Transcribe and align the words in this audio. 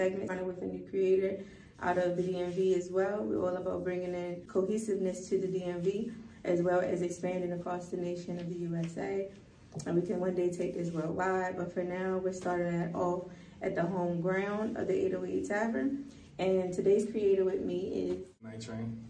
segment, 0.00 0.30
running 0.30 0.46
with 0.46 0.62
a 0.62 0.64
new 0.64 0.82
creator 0.88 1.44
out 1.82 1.98
of 1.98 2.16
the 2.16 2.22
DMV 2.22 2.74
as 2.74 2.90
well. 2.90 3.22
We're 3.22 3.42
all 3.46 3.56
about 3.56 3.84
bringing 3.84 4.14
in 4.14 4.42
cohesiveness 4.46 5.28
to 5.28 5.38
the 5.38 5.46
DMV, 5.46 6.10
as 6.44 6.62
well 6.62 6.80
as 6.80 7.02
expanding 7.02 7.52
across 7.52 7.88
the 7.88 7.98
nation 7.98 8.38
of 8.38 8.48
the 8.48 8.56
USA. 8.60 9.28
And 9.84 9.94
we 9.94 10.06
can 10.06 10.18
one 10.18 10.34
day 10.34 10.50
take 10.50 10.74
this 10.74 10.90
worldwide, 10.90 11.58
but 11.58 11.72
for 11.72 11.84
now, 11.84 12.16
we're 12.16 12.32
starting 12.32 12.72
it 12.72 12.94
off 12.94 13.28
at 13.60 13.74
the 13.74 13.82
home 13.82 14.22
ground 14.22 14.78
of 14.78 14.88
the 14.88 14.94
808 15.06 15.46
Tavern. 15.46 16.06
And 16.38 16.72
today's 16.72 17.04
creator 17.04 17.44
with 17.44 17.60
me 17.60 17.80
is 18.10 18.28
Night 18.42 18.62
Train. 18.62 19.04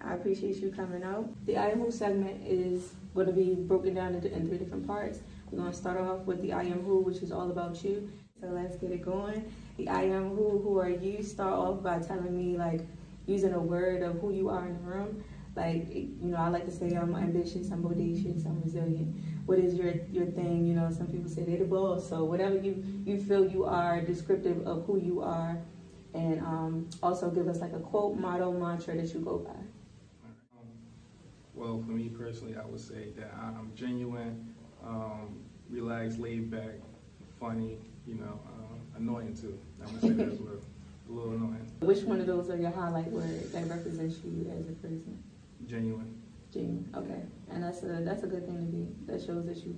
I 0.00 0.14
appreciate 0.14 0.56
you 0.56 0.72
coming 0.72 1.04
out. 1.04 1.30
The 1.46 1.56
I 1.56 1.68
Am 1.68 1.78
Who 1.78 1.92
segment 1.92 2.42
is 2.44 2.94
going 3.14 3.28
to 3.28 3.32
be 3.32 3.54
broken 3.54 3.94
down 3.94 4.16
into 4.16 4.32
in 4.32 4.48
three 4.48 4.58
different 4.58 4.88
parts. 4.88 5.20
We're 5.52 5.60
going 5.60 5.70
to 5.70 5.76
start 5.76 6.00
off 6.00 6.26
with 6.26 6.42
the 6.42 6.52
I 6.52 6.64
Am 6.64 6.82
Who, 6.82 6.98
which 6.98 7.18
is 7.18 7.30
all 7.30 7.52
about 7.52 7.84
you. 7.84 8.10
So 8.42 8.48
let's 8.48 8.74
get 8.74 8.90
it 8.90 9.04
going. 9.04 9.54
The 9.76 9.88
I 9.88 10.02
Am 10.02 10.30
Who, 10.30 10.58
who 10.58 10.76
are 10.80 10.88
you? 10.88 11.22
Start 11.22 11.52
off 11.52 11.80
by 11.80 12.00
telling 12.00 12.36
me, 12.36 12.58
like, 12.58 12.80
using 13.26 13.52
a 13.52 13.60
word 13.60 14.02
of 14.02 14.18
who 14.20 14.32
you 14.32 14.48
are 14.48 14.66
in 14.66 14.74
the 14.74 14.80
room. 14.80 15.22
Like, 15.54 15.86
you 15.94 16.16
know, 16.22 16.38
I 16.38 16.48
like 16.48 16.64
to 16.64 16.72
say 16.72 16.92
I'm 16.96 17.14
ambitious, 17.14 17.70
I'm 17.70 17.84
bodacious, 17.84 18.44
I'm 18.44 18.60
resilient. 18.60 19.14
What 19.46 19.60
is 19.60 19.74
your 19.74 19.94
your 20.10 20.26
thing? 20.26 20.66
You 20.66 20.74
know, 20.74 20.90
some 20.90 21.06
people 21.06 21.30
say 21.30 21.44
they're 21.44 21.58
the 21.58 21.66
boss. 21.66 22.08
So 22.08 22.24
whatever 22.24 22.56
you, 22.56 22.82
you 23.06 23.20
feel 23.22 23.46
you 23.48 23.64
are 23.64 24.00
descriptive 24.00 24.66
of 24.66 24.86
who 24.86 24.98
you 24.98 25.22
are. 25.22 25.58
And 26.12 26.40
um, 26.40 26.90
also 27.00 27.30
give 27.30 27.46
us 27.46 27.60
like 27.60 27.74
a 27.74 27.78
quote, 27.78 28.18
motto, 28.18 28.50
mantra 28.50 28.96
that 28.96 29.14
you 29.14 29.20
go 29.20 29.38
by. 29.38 29.50
Um, 30.24 30.66
well, 31.54 31.80
for 31.86 31.92
me 31.92 32.08
personally, 32.08 32.56
I 32.56 32.66
would 32.66 32.80
say 32.80 33.12
that 33.16 33.32
I'm 33.40 33.70
genuine, 33.76 34.52
um, 34.84 35.44
relaxed, 35.70 36.18
laid 36.18 36.50
back, 36.50 36.80
funny, 37.38 37.78
you 38.06 38.14
know, 38.14 38.38
uh, 38.46 38.98
annoying 38.98 39.36
too. 39.36 39.58
I'm 39.80 39.86
gonna 39.86 40.00
say 40.00 40.08
that 40.10 40.32
as 40.32 40.40
well. 40.40 40.54
A 41.08 41.12
little 41.12 41.32
annoying. 41.32 41.70
Which 41.80 42.02
one 42.02 42.20
of 42.20 42.26
those 42.26 42.50
are 42.50 42.56
your 42.56 42.70
highlight 42.70 43.10
words 43.10 43.50
that 43.52 43.68
represents 43.68 44.18
you 44.24 44.50
as 44.58 44.68
a 44.68 44.72
person? 44.72 45.22
Genuine. 45.66 46.20
Genuine. 46.52 46.88
Okay, 46.94 47.22
and 47.50 47.62
that's 47.62 47.82
a 47.82 48.02
that's 48.04 48.22
a 48.22 48.26
good 48.26 48.46
thing 48.46 48.58
to 48.58 48.64
be. 48.64 48.86
That 49.06 49.24
shows 49.24 49.46
that 49.46 49.56
you 49.64 49.76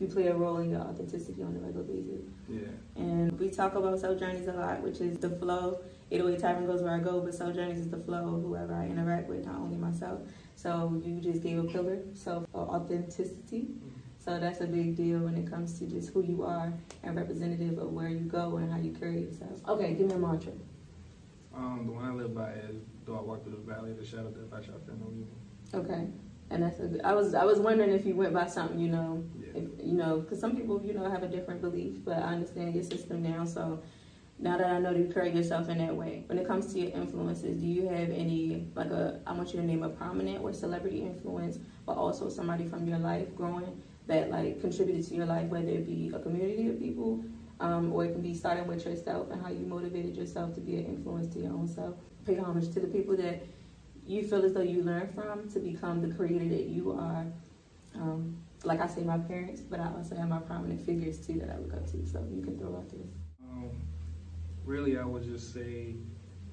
you 0.00 0.06
play 0.06 0.26
a 0.26 0.34
role 0.34 0.58
in 0.58 0.70
your 0.70 0.80
authenticity 0.80 1.42
on 1.42 1.56
a 1.56 1.60
regular 1.60 1.84
basis. 1.84 2.24
Yeah. 2.48 2.60
And 2.96 3.38
we 3.38 3.50
talk 3.50 3.74
about 3.74 3.98
self 4.00 4.18
journeys 4.18 4.48
a 4.48 4.52
lot, 4.52 4.80
which 4.80 5.00
is 5.00 5.18
the 5.18 5.30
flow. 5.30 5.80
808 6.10 6.40
Tavern 6.40 6.66
goes 6.66 6.82
where 6.82 6.94
I 6.94 6.98
go, 6.98 7.20
but 7.20 7.34
self 7.34 7.54
journeys 7.54 7.78
is 7.78 7.90
the 7.90 7.98
flow 7.98 8.36
of 8.36 8.42
whoever 8.42 8.74
I 8.74 8.86
interact 8.86 9.28
with, 9.28 9.46
not 9.46 9.56
only 9.56 9.76
myself. 9.76 10.20
So 10.56 11.00
you 11.04 11.20
just 11.20 11.42
gave 11.42 11.58
a 11.58 11.64
pillar, 11.64 11.98
self 12.14 12.44
authenticity. 12.54 13.68
So 14.24 14.38
that's 14.38 14.62
a 14.62 14.66
big 14.66 14.96
deal 14.96 15.18
when 15.18 15.36
it 15.36 15.50
comes 15.50 15.78
to 15.78 15.86
just 15.86 16.14
who 16.14 16.24
you 16.24 16.44
are 16.44 16.72
and 17.02 17.14
representative 17.14 17.76
of 17.76 17.92
where 17.92 18.08
you 18.08 18.20
go 18.20 18.56
and 18.56 18.72
how 18.72 18.78
you 18.78 18.92
carry 18.92 19.20
yourself. 19.20 19.60
Okay, 19.68 19.92
give 19.92 20.06
me 20.06 20.14
a 20.14 20.18
mantra. 20.18 20.52
Um, 21.54 21.82
the 21.84 21.92
one 21.92 22.06
I 22.06 22.10
live 22.10 22.34
by 22.34 22.52
is, 22.52 22.76
though 23.04 23.18
I 23.18 23.20
walk 23.20 23.44
through 23.44 23.52
the 23.62 23.72
valley 23.72 23.90
of 23.90 23.98
the 23.98 24.04
shadow 24.06 24.28
of 24.28 24.34
death, 24.34 24.58
I 24.58 24.64
shall 24.64 24.78
fear 24.80 24.94
no 24.98 25.12
evil. 25.12 25.36
Okay, 25.74 26.06
and 26.50 26.62
that's 26.62 26.80
a 26.80 26.86
good. 26.86 27.02
I 27.02 27.12
was 27.12 27.34
I 27.34 27.44
was 27.44 27.58
wondering 27.58 27.90
if 27.90 28.06
you 28.06 28.16
went 28.16 28.32
by 28.32 28.46
something, 28.46 28.78
you 28.78 28.88
know, 28.88 29.22
Yeah. 29.38 29.60
if, 29.62 29.86
you 29.86 29.92
know, 29.92 30.20
because 30.20 30.40
some 30.40 30.56
people, 30.56 30.80
you 30.82 30.94
know, 30.94 31.08
have 31.10 31.22
a 31.22 31.28
different 31.28 31.60
belief, 31.60 32.02
but 32.02 32.16
I 32.16 32.32
understand 32.32 32.74
your 32.74 32.82
system 32.84 33.22
now. 33.22 33.44
So 33.44 33.82
now 34.38 34.56
that 34.56 34.66
I 34.70 34.78
know 34.78 34.94
that 34.94 34.98
you 34.98 35.12
carry 35.12 35.32
yourself 35.32 35.68
in 35.68 35.78
that 35.78 35.94
way, 35.94 36.24
when 36.28 36.38
it 36.38 36.46
comes 36.46 36.72
to 36.72 36.80
your 36.80 36.92
influences, 36.92 37.60
do 37.60 37.66
you 37.66 37.88
have 37.88 38.08
any 38.10 38.68
like 38.74 38.90
a? 38.90 39.20
I 39.26 39.34
want 39.34 39.52
you 39.52 39.60
to 39.60 39.66
name 39.66 39.82
a 39.82 39.90
prominent 39.90 40.42
or 40.42 40.54
celebrity 40.54 41.02
influence, 41.02 41.58
but 41.84 41.98
also 41.98 42.30
somebody 42.30 42.66
from 42.66 42.88
your 42.88 42.98
life 42.98 43.34
growing 43.36 43.82
that 44.06 44.30
like 44.30 44.60
contributed 44.60 45.06
to 45.08 45.14
your 45.14 45.26
life, 45.26 45.48
whether 45.48 45.68
it 45.68 45.86
be 45.86 46.12
a 46.14 46.18
community 46.18 46.68
of 46.68 46.78
people. 46.78 47.24
Um, 47.60 47.92
or 47.92 48.04
it 48.04 48.12
can 48.12 48.20
be 48.20 48.34
starting 48.34 48.66
with 48.66 48.84
yourself 48.84 49.30
and 49.30 49.40
how 49.40 49.48
you 49.48 49.64
motivated 49.64 50.16
yourself 50.16 50.54
to 50.56 50.60
be 50.60 50.74
an 50.76 50.86
influence 50.86 51.32
to 51.34 51.38
your 51.38 51.52
own 51.52 51.68
self. 51.68 51.94
Pay 52.26 52.36
homage 52.36 52.74
to 52.74 52.80
the 52.80 52.88
people 52.88 53.16
that 53.16 53.46
you 54.04 54.26
feel 54.26 54.44
as 54.44 54.52
though 54.52 54.60
you 54.60 54.82
learn 54.82 55.12
from 55.14 55.48
to 55.50 55.60
become 55.60 56.02
the 56.06 56.14
creator 56.14 56.48
that 56.48 56.64
you 56.64 56.92
are. 56.92 57.24
Um, 57.94 58.36
like 58.64 58.80
I 58.80 58.86
say, 58.86 59.02
my 59.02 59.18
parents, 59.18 59.60
but 59.60 59.78
I 59.78 59.90
also 59.96 60.16
have 60.16 60.28
my 60.28 60.40
prominent 60.40 60.84
figures 60.84 61.24
too 61.24 61.38
that 61.40 61.50
I 61.50 61.58
look 61.58 61.74
up 61.74 61.86
to. 61.92 62.06
So 62.06 62.26
you 62.30 62.42
can 62.42 62.58
throw 62.58 62.76
out 62.76 62.90
there. 62.90 63.06
Um, 63.48 63.70
really, 64.64 64.98
I 64.98 65.04
would 65.04 65.22
just 65.22 65.54
say 65.54 65.94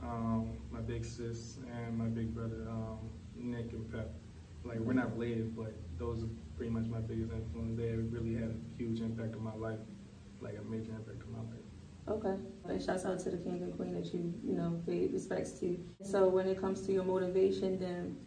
um, 0.01 0.57
my 0.71 0.81
big 0.81 1.05
sis 1.05 1.57
and 1.75 1.97
my 1.97 2.05
big 2.05 2.33
brother, 2.33 2.67
um, 2.69 2.99
Nick. 3.35 3.71
Like, 4.63 4.79
we're 4.79 4.93
not 4.93 5.11
related, 5.17 5.55
but 5.55 5.73
those 5.97 6.23
are 6.23 6.29
pretty 6.55 6.71
much 6.71 6.85
my 6.85 6.99
biggest 6.99 7.31
influence. 7.31 7.77
They 7.77 7.91
really 7.95 8.35
had 8.35 8.51
a 8.51 8.77
huge 8.77 9.01
impact 9.01 9.35
on 9.35 9.43
my 9.43 9.55
life, 9.55 9.79
like 10.39 10.57
a 10.57 10.63
major 10.69 10.91
impact 10.91 11.23
on 11.25 11.31
my 11.31 11.39
life. 11.39 11.65
Okay. 12.07 12.35
And 12.67 12.81
shouts 12.81 13.05
out 13.05 13.19
to 13.19 13.29
the 13.31 13.37
king 13.37 13.61
and 13.63 13.75
queen 13.75 13.93
that 13.93 14.13
you, 14.13 14.33
you 14.43 14.53
know, 14.53 14.81
pay 14.85 15.07
respects 15.07 15.51
to. 15.59 15.79
So 16.03 16.27
when 16.27 16.47
it 16.47 16.59
comes 16.59 16.81
to 16.87 16.91
your 16.91 17.03
motivation, 17.03 17.79
then 17.79 18.17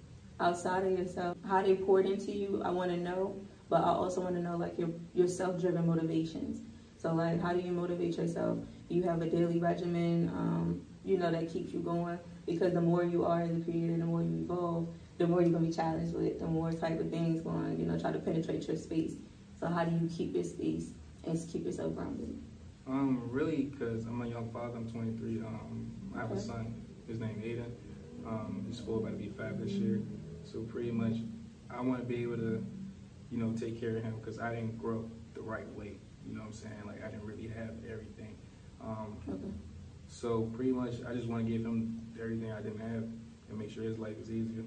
outside 0.40 0.84
of 0.84 0.98
yourself, 0.98 1.36
how 1.46 1.62
they 1.62 1.74
poured 1.74 2.06
into 2.06 2.32
you, 2.32 2.62
I 2.64 2.70
want 2.70 2.90
to 2.90 2.96
know. 2.96 3.40
But 3.68 3.82
I 3.82 3.88
also 3.88 4.20
want 4.20 4.36
to 4.36 4.42
know 4.42 4.56
like 4.56 4.78
your 4.78 4.90
your 5.14 5.26
self-driven 5.26 5.86
motivations. 5.86 6.62
So 6.96 7.14
like, 7.14 7.40
how 7.42 7.52
do 7.52 7.60
you 7.60 7.72
motivate 7.72 8.16
yourself? 8.16 8.58
You 8.88 9.02
have 9.04 9.22
a 9.22 9.28
daily 9.28 9.58
regimen, 9.58 10.28
um, 10.28 10.82
you 11.04 11.18
know, 11.18 11.30
that 11.30 11.50
keeps 11.50 11.72
you 11.72 11.80
going. 11.80 12.18
Because 12.46 12.74
the 12.74 12.80
more 12.80 13.04
you 13.04 13.24
are 13.24 13.42
as 13.42 13.56
a 13.56 13.60
creator, 13.60 13.96
the 13.96 14.04
more 14.04 14.22
you 14.22 14.44
evolve, 14.44 14.88
the 15.18 15.26
more 15.26 15.40
you're 15.42 15.50
gonna 15.50 15.66
be 15.66 15.72
challenged 15.72 16.14
with, 16.14 16.38
the 16.38 16.46
more 16.46 16.72
type 16.72 16.98
of 17.00 17.10
things 17.10 17.40
going, 17.40 17.78
you 17.78 17.86
know, 17.86 17.98
try 17.98 18.12
to 18.12 18.18
penetrate 18.18 18.66
your 18.66 18.76
space. 18.76 19.14
So 19.58 19.66
how 19.68 19.84
do 19.84 19.94
you 19.96 20.08
keep 20.08 20.34
your 20.34 20.44
space 20.44 20.90
and 21.24 21.38
keep 21.50 21.64
yourself 21.64 21.94
grounded? 21.94 22.36
Um, 22.86 23.22
really, 23.30 23.64
because 23.64 24.04
I'm 24.06 24.20
a 24.20 24.26
young 24.26 24.50
father. 24.52 24.76
I'm 24.76 24.90
23. 24.90 25.40
Um, 25.40 25.90
I 26.14 26.20
have 26.20 26.32
a 26.32 26.40
son. 26.40 26.74
His 27.06 27.18
name 27.20 27.40
Aiden. 27.42 27.70
Um, 28.26 28.64
he's 28.66 28.80
four, 28.80 28.98
about 28.98 29.12
to 29.12 29.16
be 29.16 29.28
five 29.28 29.58
this 29.58 29.72
year. 29.72 30.00
So 30.44 30.60
pretty 30.60 30.90
much, 30.90 31.16
I 31.70 31.80
want 31.80 32.00
to 32.00 32.06
be 32.06 32.22
able 32.22 32.36
to, 32.36 32.64
you 33.30 33.38
know, 33.38 33.52
take 33.56 33.80
care 33.80 33.96
of 33.96 34.02
him 34.02 34.14
because 34.20 34.38
I 34.38 34.54
didn't 34.54 34.78
grow 34.78 35.00
up 35.00 35.06
the 35.34 35.40
right 35.42 35.68
way. 35.74 35.96
You 36.26 36.34
know 36.34 36.40
what 36.40 36.48
I'm 36.48 36.52
saying? 36.52 36.82
Like 36.86 37.04
I 37.04 37.08
didn't 37.10 37.24
really 37.24 37.48
have 37.48 37.74
everything. 37.90 38.36
Um, 38.80 39.16
Okay. 39.28 39.52
so 40.08 40.42
pretty 40.54 40.72
much, 40.72 40.94
I 41.08 41.14
just 41.14 41.28
want 41.28 41.46
to 41.46 41.50
give 41.50 41.64
him 41.64 42.00
everything 42.20 42.52
I 42.52 42.60
didn't 42.60 42.80
have 42.80 43.04
and 43.48 43.58
make 43.58 43.70
sure 43.70 43.82
his 43.82 43.98
life 43.98 44.18
is 44.20 44.30
easier. 44.30 44.64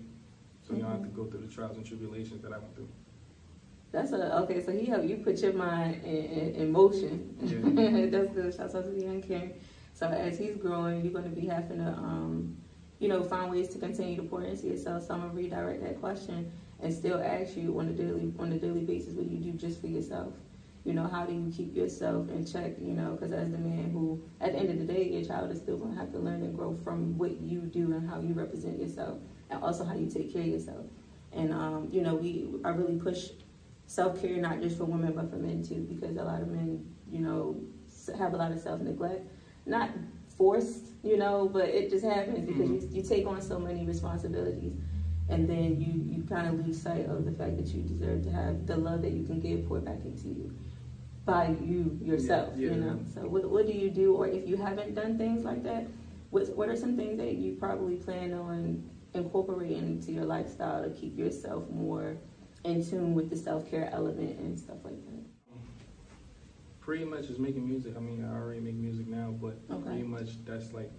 So 0.67 0.73
you 0.73 0.81
don't 0.81 0.91
have 0.91 1.03
to 1.03 1.07
go 1.09 1.25
through 1.25 1.41
the 1.41 1.53
trials 1.53 1.77
and 1.77 1.85
tribulations 1.85 2.41
that 2.43 2.51
I 2.51 2.57
went 2.57 2.75
through. 2.75 2.89
That's 3.91 4.11
a 4.11 4.37
okay. 4.39 4.61
So 4.63 4.71
he 4.73 4.85
helped 4.85 5.05
you 5.05 5.17
put 5.17 5.39
your 5.41 5.53
mind 5.53 6.03
in, 6.03 6.25
in, 6.25 6.55
in 6.55 6.71
motion. 6.71 7.35
Yeah. 7.41 8.07
That's 8.19 8.33
good. 8.33 8.53
Shout 8.53 8.75
out 8.75 8.83
to 8.83 8.91
the 8.91 9.01
young 9.05 9.21
king. 9.21 9.53
So 9.93 10.07
as 10.07 10.37
he's 10.37 10.57
growing, 10.57 11.03
you're 11.03 11.13
going 11.13 11.23
to 11.23 11.41
be 11.41 11.47
having 11.47 11.79
to, 11.79 11.87
um, 11.87 12.57
you 12.99 13.07
know, 13.07 13.23
find 13.23 13.49
ways 13.49 13.69
to 13.69 13.79
continue 13.79 14.17
to 14.17 14.23
pour 14.23 14.43
into 14.43 14.67
yourself. 14.67 15.03
So 15.07 15.13
I'm 15.13 15.21
gonna 15.21 15.33
redirect 15.33 15.81
that 15.83 15.99
question 16.01 16.51
and 16.81 16.93
still 16.93 17.21
ask 17.23 17.55
you 17.55 17.79
on 17.79 17.87
a 17.87 17.93
daily 17.93 18.33
on 18.37 18.51
a 18.51 18.59
daily 18.59 18.81
basis 18.81 19.13
what 19.13 19.25
you 19.25 19.37
do 19.37 19.51
just 19.53 19.79
for 19.79 19.87
yourself. 19.87 20.33
You 20.83 20.93
know, 20.93 21.07
how 21.07 21.25
do 21.25 21.33
you 21.33 21.51
keep 21.55 21.75
yourself 21.75 22.29
in 22.29 22.45
check? 22.45 22.75
You 22.79 22.93
know, 22.93 23.11
because 23.11 23.33
as 23.33 23.51
the 23.51 23.57
man 23.57 23.91
who, 23.91 24.21
at 24.39 24.53
the 24.53 24.59
end 24.59 24.69
of 24.69 24.79
the 24.85 24.93
day, 24.93 25.09
your 25.09 25.23
child 25.23 25.51
is 25.51 25.59
still 25.59 25.77
going 25.77 25.93
to 25.93 25.99
have 25.99 26.11
to 26.13 26.17
learn 26.17 26.43
and 26.43 26.55
grow 26.55 26.73
from 26.75 27.17
what 27.17 27.41
you 27.41 27.61
do 27.61 27.93
and 27.93 28.09
how 28.09 28.21
you 28.21 28.33
represent 28.33 28.79
yourself, 28.79 29.17
and 29.49 29.61
also 29.63 29.83
how 29.83 29.93
you 29.95 30.09
take 30.09 30.31
care 30.31 30.41
of 30.41 30.47
yourself. 30.47 30.85
And 31.31 31.53
um, 31.53 31.89
you 31.91 32.01
know, 32.01 32.15
we 32.15 32.47
I 32.63 32.69
really 32.69 32.97
push 32.97 33.29
self 33.85 34.21
care 34.21 34.37
not 34.37 34.61
just 34.61 34.77
for 34.77 34.85
women 34.85 35.13
but 35.13 35.29
for 35.29 35.37
men 35.37 35.63
too, 35.63 35.85
because 35.89 36.17
a 36.17 36.23
lot 36.23 36.41
of 36.41 36.49
men, 36.49 36.93
you 37.09 37.19
know, 37.19 37.59
have 38.17 38.33
a 38.33 38.37
lot 38.37 38.51
of 38.51 38.59
self 38.59 38.79
neglect, 38.81 39.25
not 39.65 39.89
forced, 40.37 40.85
you 41.03 41.17
know, 41.17 41.49
but 41.51 41.65
it 41.67 41.89
just 41.89 42.05
happens 42.05 42.45
because 42.45 42.69
you, 42.69 42.89
you 42.91 43.01
take 43.01 43.25
on 43.27 43.41
so 43.41 43.57
many 43.59 43.85
responsibilities, 43.85 44.73
and 45.29 45.49
then 45.49 45.79
you 45.79 46.03
you 46.17 46.23
kind 46.23 46.47
of 46.47 46.65
lose 46.65 46.81
sight 46.81 47.05
of 47.05 47.25
the 47.25 47.31
fact 47.31 47.57
that 47.57 47.67
you 47.67 47.81
deserve 47.81 48.23
to 48.23 48.31
have 48.31 48.65
the 48.67 48.75
love 48.75 49.01
that 49.01 49.11
you 49.11 49.23
can 49.25 49.39
give 49.39 49.67
poured 49.67 49.85
back 49.85 50.03
into 50.05 50.27
you 50.27 50.53
by 51.25 51.47
you 51.61 51.97
yourself, 52.01 52.53
Yeah, 52.55 52.69
yeah. 52.69 52.75
you 52.75 52.81
know. 52.81 52.99
So 53.13 53.21
what 53.21 53.49
what 53.49 53.67
do 53.67 53.73
you 53.73 53.89
do, 53.89 54.15
or 54.15 54.27
if 54.27 54.47
you 54.47 54.57
haven't 54.57 54.95
done 54.95 55.17
things 55.17 55.43
like 55.43 55.63
that, 55.63 55.87
what 56.29 56.47
what 56.55 56.69
are 56.69 56.75
some 56.75 56.95
things 56.95 57.17
that 57.17 57.33
you 57.35 57.55
probably 57.55 57.95
plan 57.95 58.33
on 58.33 58.89
incorporating 59.17 59.77
into 59.79 60.11
your 60.11 60.25
lifestyle 60.25 60.83
to 60.83 60.89
keep 60.89 61.17
yourself 61.17 61.69
more 61.69 62.17
in 62.63 62.85
tune 62.87 63.13
with 63.13 63.29
the 63.29 63.35
self 63.35 63.69
care 63.69 63.89
element 63.91 64.39
and 64.39 64.57
stuff 64.57 64.77
like 64.83 65.03
that. 65.05 65.23
Pretty 66.79 67.03
much 67.03 67.27
just 67.27 67.39
making 67.39 67.67
music. 67.67 67.95
I 67.97 67.99
mean, 67.99 68.23
I 68.23 68.33
already 68.33 68.61
make 68.61 68.75
music 68.75 69.07
now, 69.07 69.31
but 69.41 69.59
Okay. 69.69 69.83
pretty 69.83 70.03
much 70.03 70.43
that's 70.45 70.71
like 70.73 70.91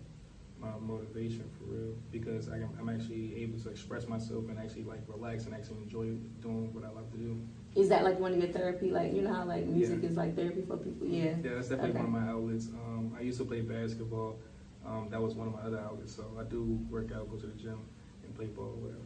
my 0.60 0.68
motivation 0.80 1.48
for 1.56 1.64
real 1.64 1.94
because 2.10 2.48
I 2.48 2.56
am, 2.56 2.70
I'm 2.80 2.88
actually 2.88 3.42
able 3.42 3.58
to 3.60 3.70
express 3.70 4.06
myself 4.08 4.48
and 4.48 4.58
actually 4.58 4.82
like 4.82 5.00
relax 5.06 5.46
and 5.46 5.54
actually 5.54 5.78
enjoy 5.78 6.16
doing 6.42 6.74
what 6.74 6.84
I 6.84 6.88
love 6.88 7.10
to 7.12 7.16
do. 7.16 7.40
Is 7.74 7.88
that 7.88 8.02
like 8.04 8.18
one 8.18 8.32
of 8.32 8.38
your 8.38 8.48
therapy? 8.48 8.90
Like 8.90 9.12
you 9.14 9.22
know 9.22 9.32
how 9.32 9.44
like 9.44 9.66
music 9.66 10.00
Yeah. 10.02 10.08
is 10.08 10.16
like 10.16 10.34
therapy 10.36 10.62
for 10.66 10.76
people? 10.76 11.06
Yeah. 11.06 11.36
Yeah, 11.42 11.54
that's 11.54 11.68
definitely 11.68 11.90
Okay. 11.90 11.98
one 12.00 12.06
of 12.06 12.12
my 12.26 12.28
outlets. 12.32 12.68
Um, 12.68 13.14
I 13.16 13.22
used 13.22 13.38
to 13.38 13.44
play 13.44 13.60
basketball. 13.62 14.40
Um, 14.84 15.08
that 15.10 15.22
was 15.22 15.34
one 15.34 15.46
of 15.46 15.54
my 15.54 15.60
other 15.60 15.78
outlets. 15.78 16.14
So 16.14 16.36
I 16.38 16.42
do 16.44 16.84
work 16.90 17.12
out, 17.12 17.30
go 17.30 17.36
to 17.36 17.46
the 17.46 17.54
gym, 17.54 17.80
and 18.28 18.36
play 18.36 18.46
ball, 18.46 18.76
whatever. 18.80 19.00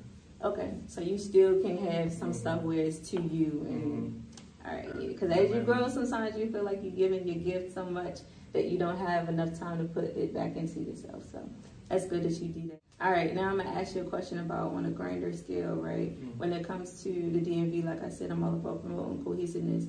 Okay, 0.44 0.74
so 0.88 1.00
you 1.00 1.18
still 1.18 1.60
can 1.62 1.78
have 1.78 2.12
some 2.12 2.32
stuff 2.32 2.62
where 2.62 2.80
it's 2.80 2.98
to 3.10 3.20
you 3.22 3.64
and. 3.68 3.82
Mhm. 3.82 4.18
All 4.64 4.72
right, 4.76 5.08
because 5.08 5.30
as 5.32 5.50
you 5.50 5.60
grow, 5.62 5.88
sometimes 5.88 6.36
you 6.36 6.48
feel 6.48 6.62
like 6.62 6.80
you're 6.84 6.92
giving 6.92 7.26
your 7.26 7.36
gift 7.42 7.74
so 7.74 7.84
much 7.84 8.20
that 8.52 8.66
you 8.66 8.78
don't 8.78 8.96
have 8.96 9.28
enough 9.28 9.58
time 9.58 9.78
to 9.78 9.84
put 9.84 10.04
it 10.04 10.32
back 10.32 10.56
into 10.56 10.80
yourself. 10.80 11.24
So 11.32 11.40
that's 11.88 12.06
good 12.06 12.22
that 12.22 12.40
you 12.40 12.48
do 12.48 12.68
that. 12.68 12.78
All 13.04 13.10
right, 13.10 13.34
now 13.34 13.48
I'm 13.48 13.56
gonna 13.56 13.70
ask 13.70 13.96
you 13.96 14.02
a 14.02 14.04
question 14.04 14.38
about 14.38 14.72
on 14.72 14.86
a 14.86 14.90
grander 14.90 15.32
scale, 15.32 15.74
right? 15.74 16.12
Mhm. 16.20 16.38
When 16.38 16.52
it 16.52 16.64
comes 16.64 17.02
to 17.02 17.08
the 17.10 17.40
DMV, 17.40 17.82
like 17.82 18.04
I 18.04 18.08
said, 18.08 18.30
I'm 18.30 18.44
all 18.44 18.54
about 18.54 18.82
promoting 18.84 19.24
cohesiveness 19.24 19.86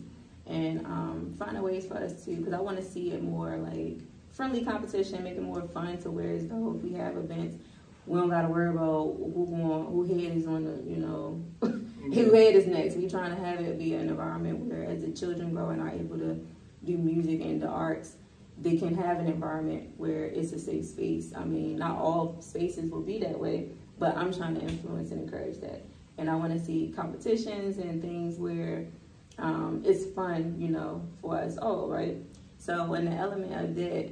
and 0.48 0.84
um, 0.88 1.34
finding 1.38 1.62
ways 1.62 1.86
for 1.86 1.96
us 1.98 2.26
to, 2.26 2.36
because 2.36 2.54
I 2.54 2.60
want 2.60 2.78
to 2.78 2.84
see 2.84 3.12
it 3.12 3.24
more 3.24 3.58
like 3.58 4.00
friendly 4.32 4.66
competition, 4.66 5.24
make 5.24 5.36
it 5.36 5.44
more 5.44 5.62
fun 5.62 5.98
to 6.00 6.10
where 6.10 6.32
as 6.32 6.48
though 6.48 6.74
if 6.76 6.82
we 6.84 6.94
have 6.94 7.16
events, 7.18 7.58
we 8.06 8.20
don't 8.20 8.30
gotta 8.30 8.48
worry 8.48 8.70
about 8.70 9.16
who 9.18 9.48
going, 9.50 9.86
who 9.86 10.04
head 10.04 10.38
is 10.38 10.46
on 10.46 10.66
the, 10.66 10.90
you 10.90 10.98
know, 10.98 11.44
who 11.62 12.34
head 12.34 12.56
is 12.56 12.68
next. 12.68 12.96
We 12.96 13.08
trying 13.08 13.36
to 13.36 13.42
have 13.42 13.60
it 13.62 13.80
be 13.80 13.94
an 13.94 14.10
environment 14.10 14.60
where 14.60 14.84
as 14.84 15.02
the 15.02 15.12
children 15.12 15.54
grow 15.54 15.70
and 15.70 15.82
are 15.82 15.90
able 15.90 16.18
to 16.18 16.46
do 16.84 16.98
music 16.98 17.42
and 17.42 17.62
the 17.62 17.68
arts, 17.68 18.16
they 18.58 18.78
can 18.78 18.94
have 18.96 19.20
an 19.20 19.28
environment 19.28 19.92
where 19.98 20.26
it's 20.26 20.52
a 20.52 20.60
safe 20.60 20.86
space. 20.86 21.34
I 21.36 21.44
mean, 21.44 21.78
not 21.78 21.98
all 21.98 22.42
spaces 22.42 22.92
will 22.92 23.02
be 23.02 23.20
that 23.20 23.40
way, 23.40 23.70
but 24.00 24.16
I'm 24.18 24.34
trying 24.34 24.56
to 24.56 24.62
influence 24.62 25.12
and 25.12 25.22
encourage 25.22 25.60
that. 25.62 25.84
And 26.18 26.30
I 26.30 26.36
want 26.36 26.54
to 26.54 26.64
see 26.64 26.94
competitions 26.96 27.78
and 27.78 28.02
things 28.02 28.38
where 28.38 28.86
um, 29.40 29.82
it's 29.86 30.06
fun, 30.14 30.56
you 30.60 30.70
know, 30.70 31.08
for 31.22 31.38
us 31.38 31.58
all, 31.58 31.88
right? 31.88 32.18
So, 32.60 32.94
in 32.94 33.06
the 33.06 33.12
element 33.12 33.54
of 33.54 33.76
that, 33.76 34.12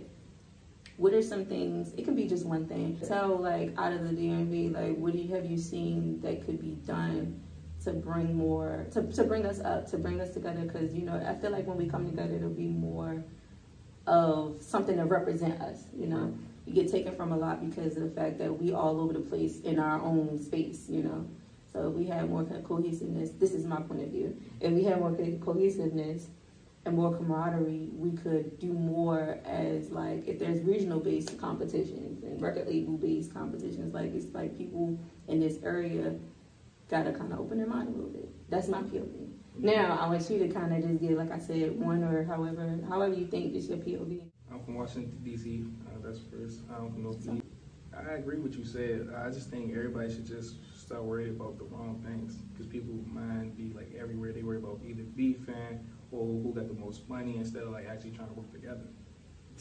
what 1.01 1.15
are 1.15 1.21
some 1.23 1.45
things? 1.45 1.93
It 1.97 2.05
can 2.05 2.15
be 2.15 2.27
just 2.27 2.45
one 2.45 2.67
thing. 2.67 2.99
So, 3.01 3.35
like 3.41 3.73
out 3.75 3.91
of 3.91 4.03
the 4.03 4.13
DMV, 4.13 4.71
like 4.71 4.95
what 4.97 5.13
do 5.13 5.17
you 5.17 5.33
have 5.33 5.45
you 5.45 5.57
seen 5.57 6.21
that 6.21 6.45
could 6.45 6.61
be 6.61 6.73
done 6.85 7.41
to 7.83 7.91
bring 7.91 8.35
more, 8.35 8.85
to, 8.91 9.01
to 9.13 9.23
bring 9.23 9.47
us 9.47 9.59
up, 9.61 9.89
to 9.89 9.97
bring 9.97 10.21
us 10.21 10.31
together? 10.31 10.61
Because 10.61 10.93
you 10.93 11.03
know, 11.03 11.15
I 11.27 11.33
feel 11.33 11.49
like 11.49 11.65
when 11.65 11.77
we 11.77 11.89
come 11.89 12.05
together, 12.05 12.35
it'll 12.35 12.49
be 12.49 12.67
more 12.67 13.23
of 14.05 14.61
something 14.61 14.95
to 14.97 15.05
represent 15.05 15.59
us. 15.59 15.79
You 15.91 16.05
know, 16.05 16.35
you 16.67 16.73
get 16.75 16.91
taken 16.91 17.15
from 17.15 17.31
a 17.31 17.37
lot 17.37 17.67
because 17.67 17.97
of 17.97 18.03
the 18.03 18.11
fact 18.11 18.37
that 18.37 18.61
we 18.61 18.71
all 18.71 19.01
over 19.01 19.13
the 19.13 19.21
place 19.21 19.59
in 19.61 19.79
our 19.79 19.99
own 19.99 20.39
space. 20.39 20.87
You 20.87 21.01
know, 21.01 21.27
so 21.73 21.87
if 21.87 21.93
we 21.95 22.05
have 22.09 22.29
more 22.29 22.43
co- 22.43 22.61
cohesiveness, 22.61 23.31
this 23.39 23.53
is 23.53 23.65
my 23.65 23.81
point 23.81 24.03
of 24.03 24.09
view. 24.09 24.39
If 24.59 24.71
we 24.71 24.83
have 24.83 24.99
more 24.99 25.15
co- 25.15 25.39
cohesiveness 25.43 26.27
and 26.85 26.95
more 26.95 27.15
camaraderie, 27.15 27.89
we 27.93 28.11
could 28.11 28.57
do 28.59 28.73
more 28.73 29.39
as 29.45 29.91
like 29.91 30.27
if 30.27 30.39
there's 30.39 30.61
regional 30.61 30.99
based 30.99 31.37
competitions 31.39 32.23
and 32.23 32.41
record 32.41 32.67
label 32.67 32.97
based 32.97 33.33
competitions. 33.33 33.93
Like 33.93 34.13
it's 34.13 34.33
like 34.33 34.57
people 34.57 34.99
in 35.27 35.39
this 35.39 35.57
area 35.63 36.15
gotta 36.89 37.11
kind 37.11 37.31
of 37.33 37.39
open 37.39 37.57
their 37.57 37.67
mind 37.67 37.89
a 37.89 37.91
little 37.91 38.09
bit. 38.09 38.29
That's 38.49 38.67
my 38.67 38.81
POV. 38.81 39.29
Now 39.57 39.99
I 40.01 40.07
want 40.07 40.27
you 40.29 40.39
to 40.39 40.47
kind 40.47 40.73
of 40.73 40.81
just 40.81 41.01
get 41.01 41.17
like 41.17 41.31
I 41.31 41.37
said, 41.37 41.79
one 41.79 42.03
or 42.03 42.23
however, 42.23 42.79
however 42.89 43.13
you 43.13 43.27
think 43.27 43.55
is 43.55 43.69
your 43.69 43.77
POV. 43.77 44.23
I'm 44.51 44.63
from 44.63 44.75
Washington 44.75 45.19
D.C. 45.23 45.63
Uh, 45.85 45.99
that's 46.03 46.19
first. 46.31 46.61
I'm 46.75 46.91
from 46.91 47.03
North 47.03 47.23
D. 47.23 47.41
I 47.95 48.13
agree 48.13 48.39
with 48.39 48.55
you 48.57 48.65
said. 48.65 49.09
I 49.15 49.29
just 49.29 49.49
think 49.49 49.71
everybody 49.75 50.11
should 50.11 50.25
just 50.25 50.55
start 50.75 51.03
worrying 51.03 51.35
about 51.35 51.57
the 51.57 51.65
wrong 51.65 52.01
things 52.03 52.35
because 52.51 52.65
people 52.65 52.95
mind 53.05 53.55
be 53.55 53.71
like 53.73 53.93
everywhere. 53.99 54.31
They 54.31 54.41
worry 54.41 54.57
about 54.57 54.79
either 54.83 55.03
beefing 55.03 55.85
or 56.11 56.41
who 56.41 56.53
got 56.53 56.67
the 56.67 56.73
most 56.73 57.07
money 57.09 57.37
instead 57.37 57.63
of 57.63 57.69
like 57.71 57.87
actually 57.87 58.11
trying 58.11 58.27
to 58.27 58.33
work 58.33 58.51
together 58.51 58.83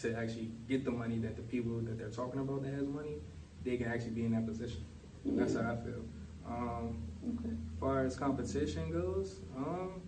to 0.00 0.14
actually 0.16 0.50
get 0.68 0.84
the 0.84 0.90
money 0.90 1.18
that 1.18 1.36
the 1.36 1.42
people 1.42 1.78
that 1.80 1.98
they're 1.98 2.08
talking 2.08 2.40
about 2.40 2.62
that 2.62 2.72
has 2.72 2.86
money, 2.86 3.16
they 3.64 3.76
can 3.76 3.86
actually 3.86 4.10
be 4.10 4.24
in 4.24 4.32
that 4.32 4.46
position. 4.46 4.82
That's 5.24 5.54
how 5.54 5.60
I 5.60 5.76
feel. 5.76 6.04
Um, 6.46 6.98
Okay. 7.22 7.50
as 7.50 7.78
far 7.78 8.04
as 8.06 8.16
competition 8.16 8.90
goes, 8.90 9.40
um, 9.54 10.00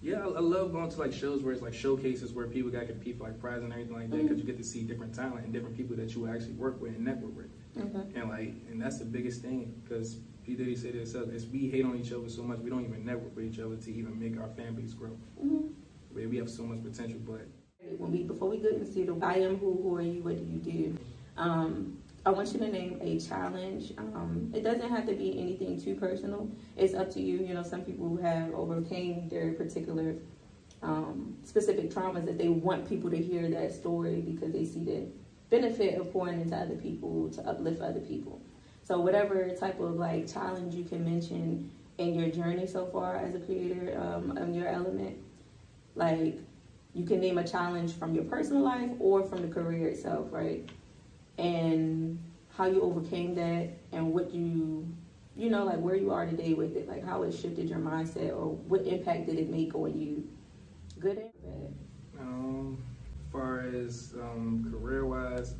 yeah, 0.00 0.24
I, 0.24 0.28
I 0.28 0.38
love 0.38 0.70
going 0.70 0.88
to 0.88 0.98
like 1.00 1.12
shows 1.12 1.42
where 1.42 1.52
it's 1.52 1.60
like 1.62 1.74
showcases 1.74 2.32
where 2.32 2.46
people 2.46 2.70
got 2.70 2.80
to 2.80 2.86
compete 2.86 3.18
for 3.18 3.24
like 3.24 3.40
prizes 3.40 3.64
and 3.64 3.72
everything 3.72 3.96
like 3.96 4.10
that 4.10 4.22
because 4.22 4.38
you 4.38 4.44
get 4.44 4.56
to 4.58 4.62
see 4.62 4.82
different 4.82 5.12
talent 5.12 5.44
and 5.44 5.52
different 5.52 5.76
people 5.76 5.96
that 5.96 6.14
you 6.14 6.28
actually 6.28 6.52
work 6.52 6.80
with 6.80 6.94
and 6.94 7.04
network 7.04 7.34
with, 7.34 7.50
Okay. 7.76 8.06
and 8.14 8.28
like, 8.28 8.54
and 8.70 8.80
that's 8.80 8.98
the 8.98 9.04
biggest 9.04 9.42
thing 9.42 9.74
because 9.82 10.18
P 10.44 10.54
Diddy 10.54 10.76
said 10.76 10.90
it 10.94 10.96
himself: 10.96 11.30
is 11.30 11.46
we 11.46 11.68
hate 11.68 11.84
on 11.84 11.96
each 11.96 12.12
other 12.12 12.28
so 12.28 12.42
much 12.42 12.58
we 12.58 12.70
don't 12.70 12.84
even 12.84 13.04
network 13.04 13.34
with 13.34 13.46
each 13.46 13.58
other 13.58 13.76
to 13.76 13.92
even 13.92 14.18
make 14.18 14.38
our 14.38 14.48
fan 14.48 14.74
base 14.74 14.92
grow. 14.92 15.16
Mhm. 15.42 15.72
Where 16.12 16.28
we 16.28 16.36
have 16.36 16.50
so 16.50 16.64
much 16.64 16.82
potential, 16.82 17.20
but 17.26 17.46
When 17.98 18.12
we 18.12 18.22
before 18.22 18.48
we 18.48 18.58
get 18.58 18.72
into 18.72 19.04
the 19.04 19.24
I 19.24 19.36
am 19.36 19.56
who, 19.58 19.74
who 19.82 19.94
are 19.96 20.02
you, 20.02 20.22
what 20.22 20.36
do 20.36 20.44
you 20.44 20.58
do? 20.58 20.96
Um, 21.36 21.98
I 22.26 22.30
want 22.30 22.52
you 22.52 22.58
to 22.60 22.68
name 22.68 22.98
a 23.02 23.18
challenge. 23.20 23.92
Um, 23.98 24.50
it 24.54 24.62
doesn't 24.62 24.88
have 24.88 25.06
to 25.06 25.14
be 25.14 25.38
anything 25.38 25.78
too 25.80 25.94
personal. 25.94 26.50
It's 26.76 26.94
up 26.94 27.10
to 27.12 27.20
you. 27.20 27.38
You 27.38 27.52
know, 27.54 27.62
some 27.62 27.82
people 27.82 28.16
have 28.16 28.54
overcame 28.54 29.28
their 29.28 29.52
particular 29.52 30.16
um, 30.82 31.36
specific 31.44 31.90
traumas 31.90 32.24
that 32.24 32.38
they 32.38 32.48
want 32.48 32.88
people 32.88 33.10
to 33.10 33.16
hear 33.16 33.48
that 33.50 33.72
story 33.72 34.20
because 34.20 34.52
they 34.52 34.64
see 34.64 34.84
the 34.84 35.06
benefit 35.50 36.00
of 36.00 36.12
pouring 36.12 36.40
into 36.40 36.56
other 36.56 36.76
people 36.76 37.28
to 37.30 37.46
uplift 37.46 37.80
other 37.82 38.00
people. 38.00 38.40
So 38.84 39.00
whatever 39.00 39.48
type 39.56 39.80
of 39.80 39.96
like 39.96 40.30
challenge 40.30 40.74
you 40.74 40.84
can 40.84 41.04
mention 41.04 41.70
in 41.96 42.14
your 42.14 42.28
journey 42.28 42.66
so 42.66 42.86
far 42.86 43.16
as 43.16 43.34
a 43.34 43.38
creator 43.38 43.98
um, 43.98 44.36
of 44.36 44.54
your 44.54 44.68
element, 44.68 45.16
like 45.94 46.38
you 46.92 47.06
can 47.06 47.18
name 47.18 47.38
a 47.38 47.48
challenge 47.48 47.94
from 47.94 48.14
your 48.14 48.24
personal 48.24 48.62
life 48.62 48.90
or 49.00 49.24
from 49.24 49.40
the 49.40 49.48
career 49.48 49.88
itself, 49.88 50.28
right? 50.30 50.68
And 51.38 52.22
how 52.56 52.66
you 52.66 52.82
overcame 52.82 53.34
that 53.36 53.70
and 53.90 54.12
what 54.12 54.32
you, 54.34 54.86
you 55.34 55.48
know, 55.48 55.64
like 55.64 55.78
where 55.78 55.96
you 55.96 56.12
are 56.12 56.26
today 56.26 56.52
with 56.52 56.76
it, 56.76 56.86
like 56.86 57.04
how 57.04 57.22
it 57.22 57.32
shifted 57.32 57.70
your 57.70 57.78
mindset 57.78 58.30
or 58.30 58.54
what 58.68 58.82
impact 58.82 59.26
did 59.26 59.38
it 59.38 59.48
make 59.48 59.74
on 59.74 59.98
you, 59.98 60.28
good 61.00 61.16
and 61.16 61.30
bad. 61.42 62.20
Um, 62.20 62.82
far 63.32 63.60
as 63.60 64.14
um, 64.20 64.68
career 64.70 65.06
wise, 65.06 65.54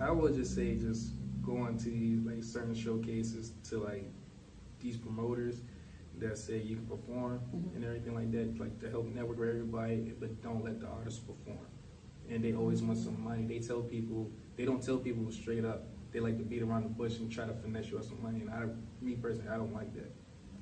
I 0.00 0.10
would 0.10 0.34
just 0.34 0.54
say 0.56 0.74
just 0.74 1.12
going 1.42 1.76
to 1.78 1.90
these 1.90 2.20
like 2.24 2.42
certain 2.44 2.74
showcases 2.74 3.52
to 3.70 3.78
like 3.78 4.10
these 4.80 4.96
promoters 4.96 5.62
that 6.18 6.38
say 6.38 6.58
you 6.58 6.76
can 6.76 6.86
perform 6.86 7.40
Mhm. 7.54 7.76
and 7.76 7.84
everything 7.84 8.14
like 8.14 8.30
that, 8.32 8.58
like 8.58 8.78
to 8.80 8.90
help 8.90 9.06
network 9.14 9.38
with 9.38 9.48
everybody, 9.48 10.12
but 10.20 10.40
don't 10.42 10.62
let 10.64 10.80
the 10.80 10.86
artists 10.86 11.20
perform. 11.20 11.66
And 12.30 12.44
they 12.44 12.54
always 12.54 12.82
want 12.82 12.98
some 12.98 13.22
money. 13.22 13.44
They 13.46 13.58
tell 13.58 13.82
people 13.82 14.30
they 14.56 14.64
don't 14.64 14.82
tell 14.82 14.98
people 14.98 15.30
straight 15.32 15.64
up. 15.64 15.84
They 16.12 16.20
like 16.20 16.36
to 16.38 16.44
beat 16.44 16.62
around 16.62 16.84
the 16.84 16.90
bush 16.90 17.18
and 17.18 17.30
try 17.32 17.46
to 17.46 17.54
finesse 17.54 17.90
you 17.90 17.98
out 17.98 18.04
some 18.04 18.22
money. 18.22 18.40
And 18.42 18.50
I, 18.50 18.66
me 19.00 19.14
personally, 19.16 19.48
I 19.48 19.56
don't 19.56 19.72
like 19.72 19.92
that. 19.94 20.12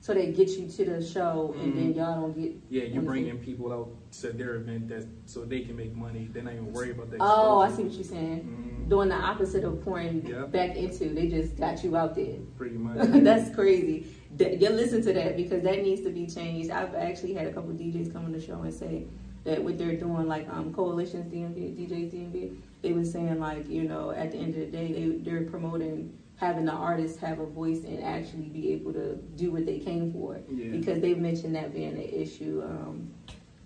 So 0.03 0.15
they 0.15 0.33
get 0.33 0.49
you 0.51 0.67
to 0.67 0.85
the 0.85 1.03
show 1.05 1.55
and 1.61 1.77
then 1.77 1.93
Mhm. 1.93 1.97
y'all 1.97 2.21
don't 2.23 2.41
get. 2.41 2.57
Yeah, 2.71 2.85
you 2.85 2.99
on 3.01 3.05
the 3.05 3.11
bring 3.11 3.27
in 3.27 3.39
people 3.39 3.71
out 3.73 3.91
to 4.13 4.33
their 4.33 4.55
event 4.55 4.89
that 4.89 5.05
so 5.27 5.45
they 5.45 5.61
can 5.61 5.77
make 5.77 5.95
money. 5.95 6.31
They're 6.33 6.43
not 6.43 6.55
even 6.55 6.73
worried 6.73 6.93
about 6.93 7.11
that. 7.11 7.19
Oh, 7.21 7.59
I 7.59 7.71
see 7.71 7.83
what 7.83 7.93
you're 7.93 8.05
saying. 8.05 8.43
Mhm. 8.45 8.70
Doing 8.91 9.09
the 9.09 9.15
opposite 9.15 9.63
of 9.63 9.81
pouring 9.85 10.27
Yeah. 10.27 10.47
back 10.47 10.75
into. 10.75 11.11
They 11.15 11.29
just 11.29 11.57
got 11.57 11.85
you 11.85 11.97
out 11.97 12.17
there. 12.17 12.39
Pretty 12.59 12.77
much. 12.77 12.97
That's 13.23 13.55
crazy. 13.55 14.05
That- 14.37 14.61
You 14.61 14.69
listen 14.71 15.01
to 15.03 15.13
that 15.13 15.37
because 15.37 15.63
that 15.63 15.81
needs 15.85 16.01
to 16.03 16.11
be 16.11 16.27
changed. 16.27 16.71
I've 16.73 16.97
actually 16.97 17.35
had 17.35 17.47
a 17.47 17.53
couple 17.53 17.71
DJs 17.71 18.13
come 18.13 18.25
on 18.25 18.33
the 18.33 18.41
show 18.41 18.61
and 18.63 18.75
say 18.75 19.05
that 19.45 19.63
what 19.63 19.79
they're 19.79 19.95
doing, 19.95 20.27
like 20.27 20.49
um, 20.53 20.75
coalitions, 20.75 21.33
DMV, 21.33 21.77
DJs, 21.79 22.11
DMV, 22.13 22.57
they 22.83 22.93
were 22.93 23.05
saying 23.05 23.39
like, 23.39 23.69
you 23.69 23.85
know, 23.85 24.11
at 24.11 24.33
the 24.33 24.39
end 24.39 24.55
of 24.57 24.61
the 24.61 24.67
day, 24.67 24.93
they 24.93 25.09
they're 25.19 25.45
promoting 25.45 26.13
having 26.35 26.65
the 26.65 26.73
artists 26.73 27.17
have 27.21 27.39
a 27.39 27.47
voice 27.47 27.85
and 27.85 28.03
actually 28.03 28.49
be 28.49 28.73
able 28.73 28.93
to 28.95 29.15
do 29.37 29.53
what 29.53 29.67
they 29.67 29.79
came 29.79 30.13
for. 30.13 30.41
Yeah. 30.51 30.71
Because 30.73 31.01
they've 31.01 31.19
mentioned 31.19 31.55
that 31.55 31.73
being 31.73 31.91
an 31.93 32.01
issue. 32.01 32.61
Um, 32.65 33.13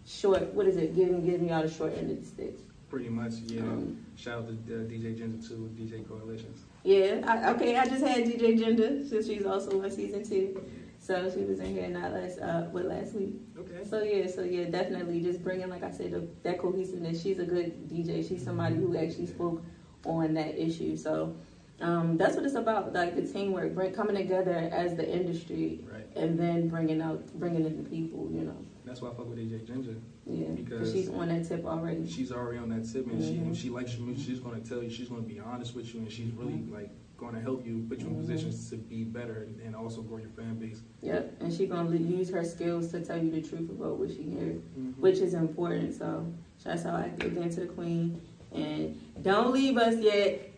short, 0.06 0.52
what 0.52 0.66
is 0.66 0.76
it? 0.76 0.94
Giving 0.94 1.24
giving 1.24 1.48
y'all 1.48 1.62
the 1.62 1.70
short 1.70 1.96
end 1.96 2.10
of 2.10 2.20
the 2.20 2.26
stick. 2.26 2.58
Pretty 2.88 3.08
much, 3.08 3.34
yeah. 3.46 3.62
Um, 3.62 4.04
Shout 4.16 4.38
out 4.42 4.66
to 4.66 4.74
uh, 4.74 4.78
DJ 4.84 5.16
Ginger 5.16 5.46
too, 5.48 5.70
DJ 5.76 6.06
Coalitions. 6.06 6.60
Yeah, 6.84 7.20
I, 7.26 7.50
okay. 7.54 7.76
I 7.76 7.86
just 7.86 8.04
had 8.04 8.24
DJ 8.24 8.56
Ginger, 8.58 9.04
since 9.08 9.26
she's 9.26 9.44
also 9.46 9.82
on 9.82 9.90
season 9.90 10.22
two, 10.22 10.62
so 11.00 11.28
she 11.30 11.40
was 11.44 11.58
in 11.58 11.72
here 11.74 11.88
not 11.88 12.12
last 12.12 12.38
uh, 12.38 12.68
last 12.72 13.14
week. 13.14 13.34
Okay. 13.58 13.88
So 13.88 14.02
yeah, 14.02 14.26
so 14.28 14.42
yeah, 14.42 14.64
definitely 14.66 15.20
just 15.20 15.42
bringing, 15.42 15.68
like 15.70 15.82
I 15.82 15.90
said, 15.90 16.12
the, 16.12 16.28
that 16.44 16.58
cohesiveness. 16.58 17.20
She's 17.22 17.38
a 17.40 17.44
good 17.44 17.88
DJ. 17.88 18.26
She's 18.28 18.44
somebody 18.44 18.76
who 18.76 18.96
actually 18.96 19.26
spoke 19.26 19.64
on 20.04 20.34
that 20.34 20.56
issue. 20.62 20.96
So 20.96 21.34
um, 21.80 22.16
that's 22.16 22.36
what 22.36 22.44
it's 22.44 22.54
about, 22.54 22.92
like 22.92 23.16
the 23.16 23.22
teamwork, 23.22 23.74
bring, 23.74 23.92
coming 23.92 24.14
together 24.14 24.70
as 24.72 24.94
the 24.94 25.10
industry, 25.10 25.80
Right. 25.90 26.06
and 26.16 26.38
then 26.38 26.68
bringing 26.68 27.00
out, 27.00 27.26
bringing 27.40 27.64
in 27.64 27.82
the 27.82 27.88
people. 27.88 28.28
You 28.30 28.42
know, 28.42 28.56
That's 28.84 29.00
why 29.02 29.08
I 29.08 29.14
fuck 29.14 29.28
with 29.28 29.38
DJ 29.38 29.66
Ginger. 29.66 29.96
Yeah, 30.26 30.48
Because- 30.54 30.92
she's 30.92 31.08
on 31.08 31.28
that 31.28 31.46
tip 31.46 31.64
already. 31.64 32.06
She's 32.06 32.32
already 32.32 32.58
on 32.58 32.68
that 32.70 32.84
tip, 32.90 33.06
and 33.10 33.22
she 33.22 33.34
Mhm. 33.34 33.50
if 33.52 33.56
she 33.56 33.70
likes 33.70 33.96
you. 33.98 34.14
she's 34.16 34.40
gonna 34.40 34.60
tell 34.60 34.82
you. 34.82 34.90
She's 34.90 35.08
gonna 35.08 35.22
be 35.22 35.38
honest 35.40 35.74
with 35.74 35.92
you, 35.94 36.00
and 36.00 36.10
she's 36.10 36.32
really 36.32 36.54
Mhm. 36.54 36.72
like 36.72 36.90
gonna 37.16 37.40
help 37.40 37.64
you, 37.64 37.84
put 37.88 38.00
you 38.00 38.08
in 38.08 38.14
Mhm. 38.16 38.20
positions 38.20 38.68
to 38.70 38.76
be 38.76 39.04
better, 39.04 39.46
and 39.64 39.76
also 39.76 40.02
grow 40.02 40.18
your 40.18 40.28
fan 40.30 40.58
base. 40.58 40.82
Yep, 41.02 41.36
and 41.40 41.52
she's 41.52 41.68
gonna 41.70 41.96
use 41.96 42.28
her 42.30 42.42
skills 42.44 42.90
to 42.90 43.00
tell 43.04 43.22
you 43.22 43.30
the 43.30 43.40
truth 43.40 43.70
about 43.70 43.98
what 43.98 44.10
she 44.10 44.22
hears. 44.22 44.60
Mhm. 44.78 44.98
which 44.98 45.18
is 45.18 45.34
important. 45.34 45.94
So 45.94 46.26
shouts 46.62 46.84
out 46.86 47.06
again 47.24 47.48
to 47.50 47.60
the 47.60 47.66
queen. 47.66 48.20
And 48.52 48.96
don't 49.22 49.52
leave 49.52 49.76
us 49.76 49.96
yet. 50.00 50.50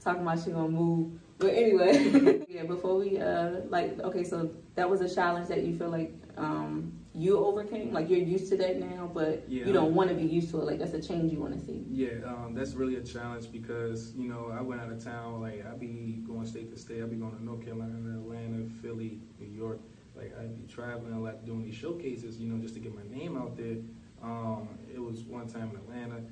Talking 0.00 0.22
about 0.22 0.38
she 0.44 0.50
gonna 0.50 0.68
move 0.68 1.12
But 1.38 1.52
anyway, 1.54 2.44
yeah. 2.48 2.62
Before 2.64 2.96
we 2.98 3.18
uh, 3.18 3.62
like, 3.68 3.98
okay, 4.00 4.22
so 4.24 4.50
that 4.76 4.88
was 4.88 5.00
a 5.00 5.12
challenge 5.12 5.48
that 5.48 5.64
you 5.64 5.76
feel 5.76 5.90
like 5.90 6.12
um 6.36 6.92
you 7.14 7.38
overcame. 7.38 7.92
Like 7.92 8.10
you're 8.10 8.18
used 8.18 8.48
to 8.50 8.56
that 8.58 8.80
now, 8.80 9.10
but 9.12 9.44
Yeah. 9.48 9.66
you 9.66 9.72
don't 9.72 9.94
want 9.94 10.08
to 10.10 10.16
be 10.16 10.24
used 10.24 10.50
to 10.50 10.60
it. 10.60 10.64
Like 10.64 10.78
that's 10.80 10.94
a 10.94 11.00
change 11.02 11.32
you 11.32 11.38
want 11.40 11.58
to 11.58 11.64
see. 11.64 11.84
Yeah, 11.90 12.24
um, 12.26 12.54
that's 12.54 12.74
really 12.74 12.96
a 12.96 13.02
challenge 13.02 13.52
because 13.52 14.12
you 14.16 14.28
know 14.28 14.52
I 14.52 14.60
went 14.62 14.80
out 14.80 14.90
of 14.90 15.02
town. 15.02 15.40
Like 15.40 15.64
I 15.66 15.74
be 15.76 16.22
going 16.26 16.46
state 16.46 16.72
to 16.72 16.78
state. 16.78 17.02
I 17.02 17.06
be 17.06 17.16
going 17.16 17.36
to 17.36 17.44
North 17.44 17.64
Carolina, 17.64 17.94
Atlanta, 18.18 18.68
Philly, 18.82 19.20
New 19.38 19.46
York. 19.46 19.80
Like 20.16 20.34
I'd 20.40 20.54
be 20.56 20.66
traveling 20.72 21.12
a 21.12 21.20
lot, 21.20 21.44
doing 21.44 21.62
these 21.62 21.74
showcases. 21.74 22.40
You 22.40 22.48
know, 22.50 22.60
just 22.60 22.74
to 22.74 22.80
get 22.80 22.94
my 22.94 23.06
name 23.16 23.36
out 23.36 23.56
there. 23.56 23.76
Um, 24.22 24.68
it 24.92 24.98
was 24.98 25.22
one 25.24 25.46
time 25.46 25.70
in 25.70 25.76
Atlanta, 25.76 26.22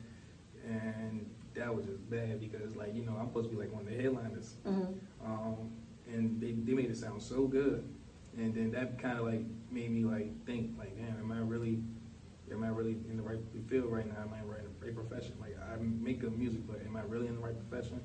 and 0.69 1.29
that 1.55 1.75
was 1.75 1.85
just 1.87 2.09
bad 2.11 2.41
because 2.41 2.75
like 2.77 2.95
you 2.95 3.05
know 3.05 3.17
I'm 3.19 3.29
supposed 3.29 3.51
to 3.51 3.55
be 3.55 3.61
like 3.61 3.73
one 3.73 3.83
of 3.87 3.89
the 3.89 4.03
headliners, 4.03 4.55
Mm-hmm. 4.67 5.27
um, 5.27 5.71
and 6.12 6.41
they 6.41 6.53
they 6.53 6.73
made 6.73 6.91
it 6.91 6.97
sound 6.97 7.23
so 7.23 7.47
good, 7.47 7.89
and 8.37 8.55
then 8.55 8.71
that 8.73 9.01
kind 9.01 9.19
of 9.19 9.27
like 9.27 9.45
made 9.71 9.91
me 9.91 10.05
like 10.05 10.45
think 10.47 10.71
like, 10.79 10.97
damn, 10.97 11.19
am 11.19 11.33
I 11.33 11.39
really 11.39 11.83
am 12.51 12.62
I 12.62 12.69
really 12.69 12.97
in 13.09 13.17
the 13.17 13.23
right 13.23 13.39
field 13.69 13.91
right 13.91 14.07
now? 14.07 14.23
Am 14.23 14.33
I 14.35 14.39
in 14.41 14.47
the 14.47 14.53
right, 14.53 14.62
right 14.81 14.95
profession? 14.95 15.35
Like 15.41 15.57
I 15.61 15.77
make 15.81 16.21
good 16.21 16.37
music, 16.37 16.61
but 16.67 16.81
am 16.87 16.97
I 16.97 17.01
really 17.03 17.27
in 17.27 17.37
the 17.37 17.41
right 17.41 17.69
profession? 17.69 18.01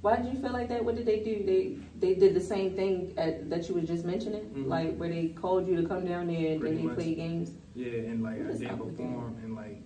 Why 0.00 0.16
did 0.16 0.32
you 0.32 0.40
feel 0.40 0.52
like 0.52 0.68
that? 0.68 0.84
What 0.84 0.94
did 0.94 1.06
they 1.06 1.20
do? 1.20 1.44
They 1.44 1.76
they 1.98 2.14
did 2.18 2.34
the 2.34 2.40
same 2.40 2.74
thing 2.76 3.14
at, 3.16 3.50
that 3.50 3.68
you 3.68 3.74
was 3.74 3.86
just 3.86 4.04
mentioning, 4.04 4.44
Mhm. 4.54 4.68
like 4.68 4.96
where 4.96 5.08
they 5.08 5.28
called 5.28 5.66
you 5.66 5.74
to 5.80 5.86
come 5.88 6.04
down 6.04 6.28
there 6.28 6.52
and 6.52 6.60
Pretty 6.60 6.76
then 6.76 6.82
they 6.82 6.88
much. 6.88 6.94
played 6.96 7.16
games. 7.16 7.50
Yeah, 7.74 8.10
and 8.10 8.22
like 8.22 8.40
I 8.40 8.52
didn't 8.52 8.78
perform, 8.78 9.36
and 9.42 9.54
like 9.54 9.82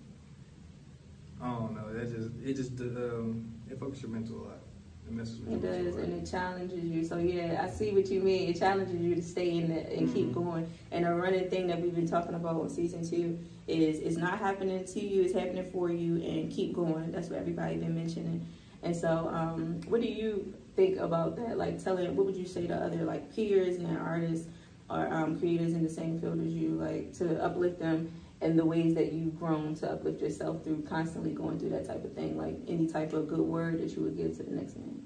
I 1.41 1.49
don't 1.49 1.73
know, 1.75 1.91
that 1.93 2.09
just 2.09 2.29
it 2.43 2.53
just 2.55 2.79
um, 2.79 3.43
it 3.69 3.79
fucks 3.79 4.01
your 4.01 4.11
mental 4.11 4.37
a 4.37 4.43
lot. 4.43 4.59
It 5.07 5.13
messes 5.13 5.39
with 5.39 5.49
It 5.49 5.61
your 5.61 5.71
mental 5.71 5.91
does, 5.91 5.95
and 6.03 6.13
it 6.13 6.29
challenges 6.31 6.83
you. 6.83 7.03
So 7.03 7.17
yeah, 7.17 7.61
I 7.63 7.69
see 7.69 7.91
what 7.91 8.09
you 8.09 8.21
mean. 8.21 8.49
It 8.49 8.59
challenges 8.59 8.95
you 9.01 9.15
to 9.15 9.21
stay 9.21 9.57
in 9.57 9.71
it 9.71 9.91
and 9.91 10.11
keep 10.13 10.29
Mhm. 10.29 10.33
going. 10.33 10.67
And 10.91 11.05
a 11.05 11.13
running 11.13 11.49
thing 11.49 11.67
that 11.67 11.81
we've 11.81 11.93
been 11.95 12.07
talking 12.07 12.35
about 12.35 12.55
on 12.61 12.69
season 12.69 13.03
two 13.05 13.37
is 13.67 13.99
it's 13.99 14.17
not 14.17 14.37
happening 14.39 14.83
to 14.85 14.99
you, 14.99 15.23
it's 15.23 15.33
happening 15.33 15.65
for 15.71 15.91
you, 15.91 16.17
and 16.17 16.49
keep 16.49 16.73
going. 16.73 17.11
That's 17.11 17.29
what 17.29 17.39
everybody 17.39 17.77
been 17.77 17.95
mentioning. 17.95 18.45
And 18.81 18.95
so, 18.95 19.29
um, 19.31 19.81
what 19.87 20.01
do 20.01 20.07
you 20.07 20.53
think 20.75 20.97
about 20.99 21.35
that? 21.37 21.57
Like 21.57 21.81
telling, 21.83 22.15
what 22.15 22.25
would 22.25 22.35
you 22.35 22.45
say 22.45 22.67
to 22.67 22.75
other 22.75 23.03
like 23.03 23.33
peers 23.33 23.77
and 23.77 23.97
artists 23.97 24.47
or 24.89 25.07
um, 25.11 25.39
creators 25.39 25.73
in 25.73 25.83
the 25.83 25.89
same 25.89 26.19
field 26.19 26.39
as 26.41 26.53
you, 26.53 26.71
like 26.71 27.13
to 27.17 27.41
uplift 27.43 27.79
them 27.79 28.11
in 28.43 28.57
the 28.57 28.65
ways 28.65 28.93
that 28.95 29.13
you've 29.13 29.39
grown 29.39 29.73
to 29.75 29.89
uplift 29.91 30.21
yourself 30.21 30.63
through 30.63 30.83
constantly 30.83 31.31
going 31.31 31.57
through 31.59 31.69
that 31.69 31.87
type 31.87 32.03
of 32.03 32.13
thing? 32.13 32.37
Like 32.37 32.55
any 32.67 32.87
type 32.87 33.13
of 33.13 33.27
good 33.27 33.39
word 33.39 33.79
that 33.79 33.95
you 33.95 34.03
would 34.03 34.17
give 34.17 34.35
to 34.37 34.43
the 34.43 34.51
next 34.51 34.75
man. 34.77 35.01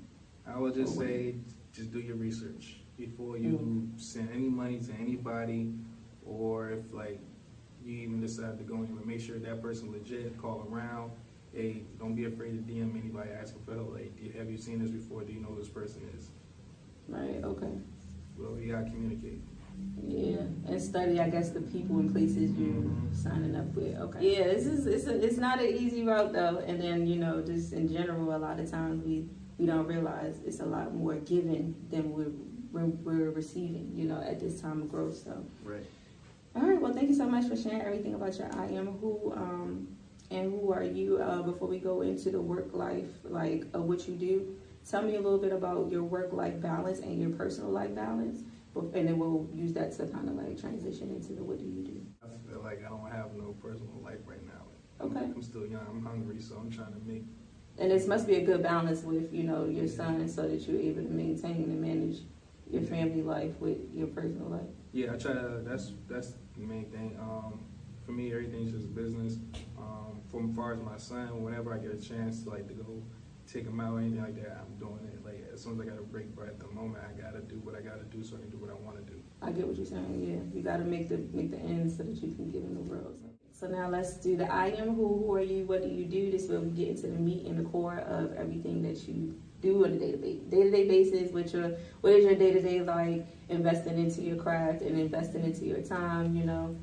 I 0.46 0.58
would 0.58 0.74
just 0.74 0.98
say, 0.98 1.36
just 1.74 1.91
do 1.91 2.00
your 2.00 2.15
research 2.15 2.77
before 2.98 3.38
you 3.38 3.50
Mm. 3.94 4.00
send 4.00 4.29
any 4.34 4.50
money 4.50 4.79
to 4.79 4.94
anybody, 4.94 5.74
or 6.25 6.72
if 6.72 6.94
like 6.94 7.20
you 7.84 7.94
even 8.00 8.20
decide 8.20 8.58
to 8.58 8.63
go 8.63 8.75
in, 8.77 8.86
anywhere, 8.86 9.06
make 9.06 9.20
sure 9.22 9.38
that 9.38 9.62
person 9.62 9.91
legit. 9.91 10.38
Call 10.38 10.67
around. 10.72 11.12
Hey, 11.53 11.84
don't 12.00 12.15
be 12.15 12.25
afraid 12.25 12.51
to 12.67 12.72
DM 12.74 13.00
anybody 13.00 13.29
asking 13.32 13.62
for 13.63 13.74
help. 13.75 13.94
Like, 13.94 14.36
have 14.36 14.50
you 14.50 14.58
seen 14.58 14.79
this 14.79 14.89
before? 14.91 15.24
Do 15.24 15.32
you 15.32 15.39
know 15.39 15.50
who 15.50 15.60
this 15.60 15.70
person 15.70 16.01
is? 16.17 16.32
Right. 17.08 17.41
Okay. 17.44 17.72
Well, 18.38 18.58
you 18.60 18.72
gotta 18.72 18.89
communicate. 18.89 19.41
Yeah, 20.77 20.84
and 20.84 20.89
study, 20.96 21.19
I 21.19 21.29
guess, 21.29 21.50
the 21.50 21.62
people 21.62 21.98
and 22.00 22.12
places 22.12 22.51
you're 22.57 22.84
signing 23.13 23.55
up 23.55 23.65
with. 23.75 23.96
Okay. 23.98 24.36
Yeah, 24.38 24.43
this 24.46 24.65
is 24.65 24.86
it's 24.86 25.07
a, 25.07 25.25
it's 25.25 25.38
not 25.38 25.60
an 25.60 25.67
easy 25.67 26.03
route 26.03 26.34
though, 26.34 26.57
and 26.65 26.81
then 26.81 27.07
you 27.07 27.15
know, 27.17 27.41
just 27.41 27.74
in 27.74 27.91
general, 27.91 28.36
a 28.36 28.38
lot 28.38 28.60
of 28.60 28.69
times 28.69 29.03
we 29.03 29.27
we 29.57 29.65
don't 29.65 29.88
realize 29.88 30.36
it's 30.46 30.60
a 30.60 30.65
lot 30.65 30.93
more 30.93 31.15
given 31.15 31.75
than 31.89 32.12
we're 32.13 32.31
we're, 32.72 32.86
we're 33.03 33.31
receiving. 33.31 33.91
You 33.96 34.05
know, 34.07 34.22
at 34.22 34.39
this 34.39 34.62
time 34.62 34.81
of 34.84 34.91
growth. 34.91 35.17
So, 35.17 35.43
Right. 35.63 35.86
all 36.55 36.62
right. 36.63 36.79
Well, 36.79 36.93
thank 36.93 37.10
you 37.10 37.15
so 37.15 37.27
much 37.27 37.48
for 37.48 37.55
sharing 37.55 37.81
everything 37.81 38.13
about 38.13 38.38
your 38.38 38.50
I 38.55 38.67
am 38.67 38.88
who 39.00 39.34
um 39.36 39.88
and 40.29 40.51
who 40.51 40.72
are 40.74 40.84
you. 40.84 41.17
Uh, 41.17 41.41
before 41.41 41.67
we 41.67 41.79
go 41.79 42.01
into 42.01 42.29
the 42.29 42.41
work 42.41 42.69
life, 42.74 43.10
like 43.24 43.65
uh, 43.74 43.79
what 43.81 44.07
you 44.07 44.15
do, 44.15 44.55
tell 44.89 45.01
me 45.01 45.15
a 45.15 45.22
little 45.22 45.39
bit 45.39 45.53
about 45.53 45.89
your 45.91 46.03
work 46.03 46.34
life 46.34 46.62
balance 46.62 47.00
and 47.00 47.19
your 47.19 47.31
personal 47.31 47.72
life 47.72 47.96
balance, 47.96 48.41
and 48.93 49.07
then 49.07 49.17
we'll 49.17 49.48
use 49.53 49.74
that 49.74 49.91
to 49.93 50.07
kind 50.07 50.29
of 50.29 50.36
like 50.36 50.60
transition 50.60 51.10
into 51.10 51.34
the 51.34 51.43
what 51.43 51.60
do 51.60 51.65
you 51.65 51.84
do. 51.84 52.01
I 52.24 52.50
feel 52.50 52.62
like 52.62 52.84
I 52.86 52.89
don't 52.89 53.12
have 53.12 53.34
no 53.36 53.55
personal 53.62 54.00
life 54.03 54.19
right 54.25 54.46
now. 54.46 55.05
Okay. 55.05 55.19
I'm 55.19 55.43
still 55.43 55.65
young. 55.65 55.86
I'm 55.89 56.03
hungry, 56.03 56.41
so 56.41 56.55
I'm 56.55 56.72
trying 56.72 56.93
to 56.93 57.00
make. 57.05 57.24
And 57.77 57.91
this 57.91 58.07
must 58.07 58.25
be 58.25 58.36
a 58.36 58.41
good 58.41 58.63
balance 58.63 59.03
with 59.03 59.31
you 59.34 59.43
know 59.43 59.65
your 59.65 59.88
son, 59.88 60.27
so 60.27 60.48
that 60.48 60.67
you're 60.67 60.81
able 60.81 61.03
to 61.03 61.10
maintain 61.10 61.63
and 61.63 61.81
manage 61.81 62.22
your 62.69 62.81
family 62.81 63.22
life 63.22 63.60
with 63.60 63.77
your 63.93 64.07
personal 64.07 64.48
life. 64.48 64.69
Yeah, 64.91 65.13
I 65.13 65.17
try 65.17 65.34
to. 65.34 65.62
That's 65.63 65.93
that's 66.10 66.34
the 66.57 66.65
main 66.65 66.86
thing. 66.86 67.17
Um, 67.19 67.60
for 68.05 68.12
me, 68.13 68.31
everything's 68.31 68.72
just 68.72 68.96
business. 68.96 69.38
Um, 69.77 70.22
from 70.31 70.53
far 70.55 70.74
as 70.74 70.79
my 70.79 70.98
son, 70.98 71.43
whenever 71.43 71.74
I 71.74 71.77
get 71.77 71.93
a 71.93 72.01
chance 72.01 72.43
to 72.43 72.50
like 72.50 72.67
to 72.67 72.74
go 72.74 73.03
take 73.48 73.66
him 73.66 73.80
out 73.80 73.94
or 73.94 74.00
anything 74.00 74.22
like 74.22 74.36
that, 74.44 74.58
I'm 74.62 74.75
doing 74.77 75.00
it. 75.13 75.24
Like 75.24 75.48
as 75.54 75.63
soon 75.63 75.74
as 75.75 75.82
I 75.82 75.86
got 75.89 75.98
a 76.00 76.01
break, 76.01 76.36
but 76.36 76.48
at 76.48 76.60
the 76.60 76.68
moment, 76.68 77.04
I 77.08 77.20
gotta 77.20 77.42
do 77.42 77.56
what 77.60 77.75
I 77.75 77.82
gotta 77.82 78.04
do 78.04 78.24
so 78.24 78.36
I 78.36 78.39
can 78.39 78.50
do 78.50 78.58
what 78.58 78.70
I 78.70 78.74
want 78.74 78.98
to 79.06 79.12
do. 79.12 79.20
I 79.42 79.51
get 79.51 79.68
what 79.68 79.75
you're 79.77 79.86
saying. 79.86 80.24
Yeah, 80.24 80.58
you 80.58 80.63
got 80.63 80.77
to 80.77 80.84
make 80.84 81.10
the 81.10 81.18
make 81.34 81.51
the 81.51 81.60
ends 81.60 81.98
so 81.98 82.04
that 82.04 82.22
you 82.22 82.34
can 82.36 82.50
give 82.50 82.63
in 82.63 82.74
the 82.75 82.82
world. 82.82 83.18
So 83.51 83.68
now 83.68 83.88
let's 83.89 84.18
do 84.18 84.36
the 84.38 84.51
I 84.51 84.68
am 84.68 84.94
who. 84.96 85.18
Who 85.18 85.34
are 85.34 85.42
you? 85.42 85.66
What 85.66 85.82
do 85.82 85.88
you 85.89 86.06
do? 86.06 86.30
This 86.30 86.48
way 86.48 86.58
we 86.58 86.70
get 86.72 86.89
into 86.89 87.08
the 87.08 87.18
meat 87.18 87.46
and 87.46 87.58
the 87.58 87.63
core 87.63 87.98
of 88.00 88.34
everything 88.34 88.82
that 88.84 89.08
you 89.08 89.34
do 89.62 89.84
on 89.84 89.92
a 89.94 89.98
day 89.98 90.12
to 90.12 90.18
day 90.18 90.36
day 90.50 90.63
to 90.63 90.70
day 90.70 90.88
basis. 90.88 91.32
What 91.32 91.51
your 91.54 91.72
what 92.01 92.13
is 92.13 92.24
your 92.24 92.36
day 92.36 92.51
to 92.51 92.62
day 92.62 92.82
like? 92.82 93.25
Investing 93.50 93.98
into 93.98 94.22
your 94.22 94.36
craft 94.36 94.82
and 94.82 94.98
investing 94.98 95.44
into 95.44 95.66
your 95.66 95.82
time. 95.82 96.36
You 96.36 96.46
know, 96.46 96.75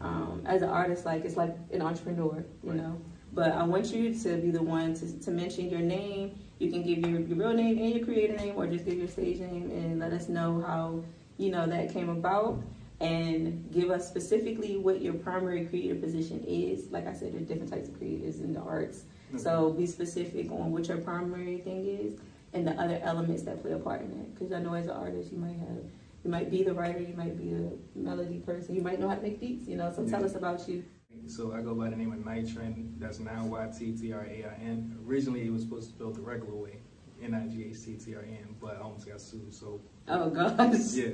um, 0.00 0.42
as 0.46 0.62
an 0.62 0.68
artist, 0.68 1.04
like 1.06 1.24
it's 1.24 1.36
like 1.36 1.54
an 1.72 1.82
entrepreneur. 1.82 2.44
You 2.62 2.70
Right. 2.70 2.76
know, 2.78 3.00
but 3.32 3.52
I 3.52 3.62
want 3.62 3.92
you 3.92 4.14
to 4.14 4.36
be 4.36 4.50
the 4.50 4.62
one 4.62 4.94
to, 4.94 5.20
to 5.20 5.30
mention 5.30 5.70
your 5.70 5.80
name. 5.80 6.38
You 6.58 6.70
can 6.70 6.82
give 6.82 6.98
your, 6.98 7.20
your 7.20 7.38
real 7.38 7.52
name 7.52 7.78
and 7.78 7.94
your 7.94 8.04
creator 8.04 8.36
name, 8.36 8.54
or 8.56 8.66
just 8.66 8.84
give 8.84 8.98
your 8.98 9.08
stage 9.08 9.38
name 9.38 9.70
and 9.70 9.98
let 9.98 10.12
us 10.12 10.28
know 10.28 10.62
how 10.66 11.02
you 11.38 11.50
know 11.50 11.66
that 11.66 11.92
came 11.92 12.08
about 12.10 12.62
and 13.00 13.70
give 13.72 13.90
us 13.90 14.06
specifically 14.06 14.76
what 14.76 15.00
your 15.00 15.14
primary 15.14 15.64
creator 15.64 15.94
position 15.94 16.44
is. 16.46 16.90
Like 16.90 17.06
I 17.06 17.14
said, 17.14 17.32
there's 17.32 17.46
different 17.46 17.72
types 17.72 17.88
of 17.88 17.96
creators 17.96 18.40
in 18.40 18.52
the 18.52 18.60
arts. 18.60 19.04
Mm-hmm. 19.28 19.38
So 19.38 19.70
be 19.70 19.86
specific 19.86 20.50
on 20.50 20.70
what 20.70 20.86
your 20.86 20.98
primary 20.98 21.58
thing 21.58 21.86
is 21.86 22.18
and 22.52 22.66
the 22.66 22.72
other 22.72 23.00
elements 23.02 23.42
that 23.44 23.62
play 23.62 23.72
a 23.72 23.78
part 23.78 24.02
in 24.02 24.10
it. 24.10 24.34
Because 24.34 24.52
I 24.52 24.58
know 24.58 24.74
as 24.74 24.86
an 24.86 24.92
artist, 24.92 25.32
you 25.32 25.38
might 25.38 25.58
have, 25.58 25.82
you 26.24 26.30
might 26.30 26.50
be 26.50 26.62
the 26.62 26.74
writer, 26.74 27.00
you 27.00 27.14
might 27.16 27.38
be 27.38 27.52
a 27.54 27.98
melody 27.98 28.38
person, 28.38 28.74
you 28.74 28.82
might 28.82 29.00
know 29.00 29.08
how 29.08 29.14
to 29.14 29.22
make 29.22 29.40
beats. 29.40 29.66
You 29.66 29.76
know, 29.76 29.90
so 29.90 30.04
tell 30.04 30.18
mm-hmm. 30.18 30.24
us 30.24 30.34
about 30.34 30.68
you. 30.68 30.84
So 31.26 31.52
I 31.52 31.60
go 31.60 31.74
by 31.74 31.90
the 31.90 31.96
name 31.96 32.12
of 32.12 32.24
Night 32.24 32.52
Train. 32.52 32.94
That's 32.98 33.20
now 33.20 33.46
Y 33.46 33.68
T 33.78 33.92
T 33.92 34.12
R 34.12 34.24
A 34.24 34.44
I 34.44 34.62
N. 34.64 34.98
Originally, 35.06 35.46
it 35.46 35.52
was 35.52 35.62
supposed 35.62 35.88
to 35.90 35.94
spell 35.94 36.10
the 36.10 36.20
regular 36.20 36.54
way, 36.54 36.80
N 37.22 37.34
I 37.34 37.46
G 37.46 37.66
H 37.70 37.84
T 37.84 37.94
T 37.94 38.14
R 38.16 38.22
N, 38.22 38.56
but 38.60 38.76
I 38.76 38.80
almost 38.80 39.06
got 39.06 39.20
sued. 39.20 39.52
So 39.54 39.80
Oh 40.08 40.28
gosh, 40.30 40.94
yeah, 40.94 41.08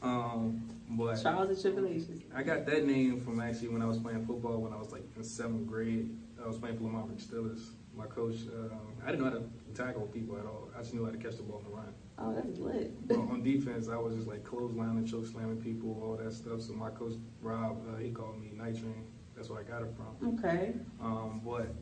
um, 0.00 0.68
but 0.90 1.20
trials 1.20 1.50
and 1.50 1.60
tribulations. 1.60 2.22
I 2.34 2.42
got 2.42 2.64
that 2.66 2.86
name 2.86 3.20
from 3.20 3.40
actually 3.40 3.68
when 3.68 3.82
I 3.82 3.86
was 3.86 3.98
playing 3.98 4.24
football 4.26 4.58
when 4.58 4.72
I 4.72 4.76
was 4.76 4.90
like 4.90 5.04
in 5.16 5.22
seventh 5.22 5.66
grade. 5.66 6.16
I 6.42 6.46
was 6.46 6.56
playing 6.58 6.78
for 6.78 6.84
Lamar 6.84 7.04
Steelers. 7.16 7.70
My 7.94 8.06
coach, 8.06 8.36
um, 8.54 8.94
I 9.04 9.10
didn't 9.10 9.24
know 9.24 9.30
how 9.30 9.36
to 9.38 9.50
tackle 9.74 10.06
people 10.06 10.38
at 10.38 10.46
all. 10.46 10.70
I 10.74 10.78
just 10.78 10.94
knew 10.94 11.04
how 11.04 11.10
to 11.10 11.18
catch 11.18 11.36
the 11.36 11.42
ball 11.42 11.62
and 11.66 11.74
run. 11.74 11.92
Oh, 12.16 12.32
that's 12.32 12.58
lit. 12.58 12.94
on 13.10 13.28
on 13.28 13.42
defense, 13.42 13.88
I 13.88 13.96
was 13.96 14.14
just 14.14 14.28
like 14.28 14.44
clotheslining, 14.44 15.10
choke 15.10 15.26
slamming 15.26 15.60
people, 15.60 16.00
all 16.02 16.16
that 16.16 16.32
stuff. 16.32 16.60
So 16.62 16.72
my 16.72 16.90
coach 16.90 17.14
Rob, 17.42 17.84
uh, 17.92 17.98
he 17.98 18.10
called 18.10 18.40
me 18.40 18.52
Night 18.54 18.78
Train. 18.78 19.04
That's 19.38 19.50
where 19.50 19.60
I 19.60 19.62
got 19.62 19.82
it 19.82 19.94
from. 19.94 20.36
Okay. 20.36 20.72
Um, 21.00 21.40
but 21.44 21.72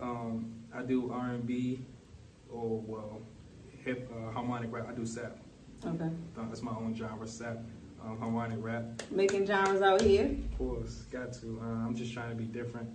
um, 0.00 0.54
I 0.72 0.82
do 0.82 1.10
R 1.10 1.30
and 1.30 1.44
B, 1.44 1.80
or 2.48 2.80
well, 2.86 3.20
hip 3.84 4.08
uh, 4.14 4.30
harmonic 4.30 4.72
rap. 4.72 4.86
I 4.88 4.92
do 4.94 5.04
sap. 5.04 5.36
Okay. 5.84 6.04
Uh, 6.04 6.48
that's 6.48 6.62
my 6.62 6.70
own 6.70 6.94
genre, 6.94 7.26
sap, 7.26 7.58
um, 8.04 8.18
harmonic 8.20 8.58
rap. 8.60 9.02
Making 9.10 9.46
genres 9.46 9.82
out 9.82 10.00
here. 10.00 10.26
Of 10.52 10.58
course, 10.58 11.02
got 11.10 11.32
to. 11.40 11.60
Uh, 11.60 11.86
I'm 11.86 11.96
just 11.96 12.14
trying 12.14 12.30
to 12.30 12.36
be 12.36 12.44
different. 12.44 12.88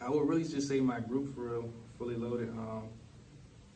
I 0.00 0.08
would 0.08 0.28
really 0.28 0.44
just 0.44 0.68
say 0.68 0.78
my 0.78 1.00
group 1.00 1.34
for 1.34 1.50
real, 1.50 1.70
fully 1.98 2.14
loaded. 2.14 2.50
Um, 2.50 2.84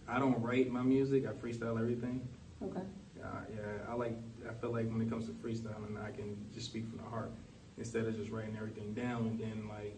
I 0.07 0.21
don't 0.21 0.41
write 0.41 0.71
my 0.71 0.83
music. 0.83 1.27
I 1.27 1.33
freestyle 1.33 1.81
everything. 1.81 2.27
Okay. 2.63 2.83
Uh, 3.21 3.27
yeah, 3.53 3.91
I 3.91 3.95
like. 3.95 4.17
I 4.49 4.55
feel 4.55 4.71
like 4.71 4.89
when 4.89 5.03
it 5.03 5.11
comes 5.11 5.27
to 5.27 5.33
freestyling, 5.33 6.01
I 6.01 6.13
can 6.13 6.37
just 6.55 6.67
speak 6.67 6.89
from 6.89 6.99
the 6.99 7.11
heart 7.11 7.33
instead 7.79 8.07
of 8.07 8.17
just 8.17 8.31
writing 8.31 8.57
everything 8.57 8.93
down 8.95 9.27
and 9.27 9.39
then 9.39 9.69
like, 9.69 9.97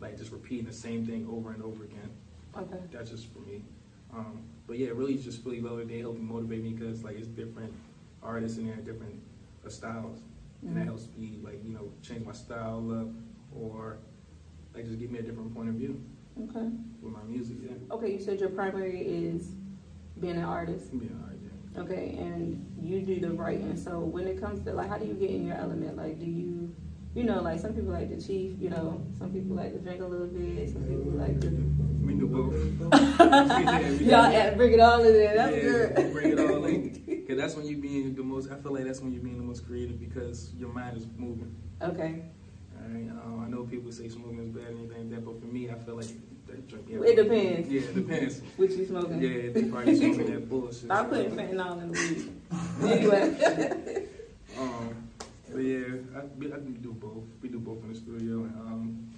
like 0.00 0.18
just 0.18 0.30
repeating 0.32 0.66
the 0.66 0.72
same 0.72 1.06
thing 1.06 1.26
over 1.30 1.52
and 1.52 1.62
over 1.62 1.84
again. 1.84 2.10
Okay. 2.56 2.78
That's 2.92 3.10
just 3.10 3.32
for 3.32 3.40
me. 3.40 3.64
Um, 4.12 4.42
but 4.66 4.78
yeah, 4.78 4.88
it 4.88 4.96
really 4.96 5.16
just 5.16 5.42
fully 5.42 5.60
loaded. 5.60 5.88
They 5.88 6.00
help 6.00 6.16
me 6.16 6.22
motivate 6.22 6.62
me 6.62 6.70
because 6.70 7.02
like 7.02 7.16
it's 7.16 7.28
different 7.28 7.72
artists 8.22 8.58
and 8.58 8.68
they 8.68 8.72
have 8.74 8.84
different 8.84 9.14
uh, 9.64 9.70
styles, 9.70 10.20
and 10.62 10.76
that 10.76 10.82
Mhm. 10.82 10.86
helps 10.86 11.08
me 11.16 11.38
like 11.42 11.64
you 11.64 11.70
know 11.72 11.90
change 12.02 12.24
my 12.26 12.32
style 12.32 12.90
up 12.92 13.08
or 13.58 13.98
like 14.74 14.84
just 14.86 14.98
give 14.98 15.10
me 15.10 15.18
a 15.18 15.22
different 15.22 15.54
point 15.54 15.68
of 15.70 15.76
view 15.76 15.98
Okay. 16.48 16.68
with 17.00 17.12
my 17.12 17.22
music. 17.24 17.56
Yeah. 17.64 17.72
Okay, 17.94 18.12
you 18.12 18.20
said 18.20 18.38
your 18.38 18.50
primary 18.50 19.00
is 19.00 19.54
Being 20.20 20.36
an 20.36 20.44
artist. 20.44 20.90
Being 20.90 21.10
an 21.12 21.22
artist. 21.24 21.41
Yeah. 21.74 21.82
Okay, 21.82 22.16
and 22.18 22.64
you 22.80 23.00
do 23.00 23.20
the 23.20 23.30
writing. 23.30 23.76
So 23.76 24.00
when 24.00 24.26
it 24.26 24.40
comes 24.40 24.64
to 24.64 24.72
like, 24.72 24.88
how 24.88 24.98
do 24.98 25.06
you 25.06 25.14
get 25.14 25.30
in 25.30 25.46
your 25.46 25.56
element? 25.56 25.96
Like, 25.96 26.18
do 26.18 26.26
you, 26.26 26.74
you 27.14 27.24
know, 27.24 27.40
like 27.42 27.60
some 27.60 27.74
people 27.74 27.92
like 27.92 28.08
to 28.08 28.20
chief. 28.20 28.54
You 28.60 28.70
know, 28.70 29.06
some 29.18 29.32
people 29.32 29.56
like 29.56 29.72
to 29.72 29.78
drink 29.78 30.00
a 30.02 30.06
little 30.06 30.26
bit. 30.26 30.70
Some 30.70 30.82
people 30.84 31.12
like 31.12 31.40
to. 31.42 31.48
We 32.02 32.14
do 32.14 32.26
both. 32.26 32.54
Y'all 34.00 34.32
yeah, 34.32 34.54
bring 34.54 34.72
it 34.72 34.80
all 34.80 35.00
in 35.02 35.12
there. 35.12 35.36
That's 35.36 35.56
yeah, 35.56 35.62
good. 35.62 36.12
bring 36.12 36.32
it 36.32 36.38
all 36.40 36.64
in. 36.64 37.24
Cause 37.28 37.36
that's 37.36 37.54
when 37.54 37.66
you 37.66 37.76
being 37.76 38.14
the 38.14 38.22
most. 38.22 38.50
I 38.50 38.56
feel 38.56 38.72
like 38.72 38.84
that's 38.84 39.00
when 39.00 39.12
you're 39.12 39.22
being 39.22 39.38
the 39.38 39.44
most 39.44 39.66
creative 39.66 40.00
because 40.00 40.52
your 40.54 40.68
mind 40.70 40.96
is 40.96 41.06
moving. 41.16 41.54
Okay. 41.80 42.22
Alright. 42.76 43.10
Um, 43.10 43.44
I 43.46 43.48
know 43.48 43.64
people 43.64 43.92
say 43.92 44.08
smoking 44.08 44.40
is 44.40 44.50
bad 44.50 44.68
and 44.68 44.78
anything 44.78 45.10
like 45.10 45.10
that, 45.10 45.24
but 45.24 45.40
for 45.40 45.46
me, 45.46 45.70
I 45.70 45.74
feel 45.74 45.96
like 45.96 46.06
they 46.06 46.14
drink. 46.14 46.31
It 46.52 47.16
depends. 47.16 47.68
Yeah, 47.70 47.80
it 47.80 47.94
depends. 47.94 48.40
what 48.56 48.70
you 48.70 48.86
smoking? 48.86 49.22
Yeah, 49.22 49.52
they 49.52 49.64
probably 49.64 49.96
smoking 49.96 50.32
that 50.32 50.48
bullshit. 50.48 50.84
Stop 50.84 51.10
putting 51.10 51.32
fentanyl 51.32 51.82
in 51.82 51.92
the 51.92 51.98
weed. 51.98 52.32
anyway. 52.92 54.08
um, 54.58 55.08
but 55.50 55.58
yeah, 55.58 55.84
I, 56.16 56.20
I 56.20 56.58
do 56.60 56.92
both. 56.92 57.24
We 57.40 57.48
do 57.48 57.58
both 57.58 57.82
in 57.84 57.92
the 57.92 57.98
studio, 57.98 58.44
and 58.44 58.60
um, 58.60 59.10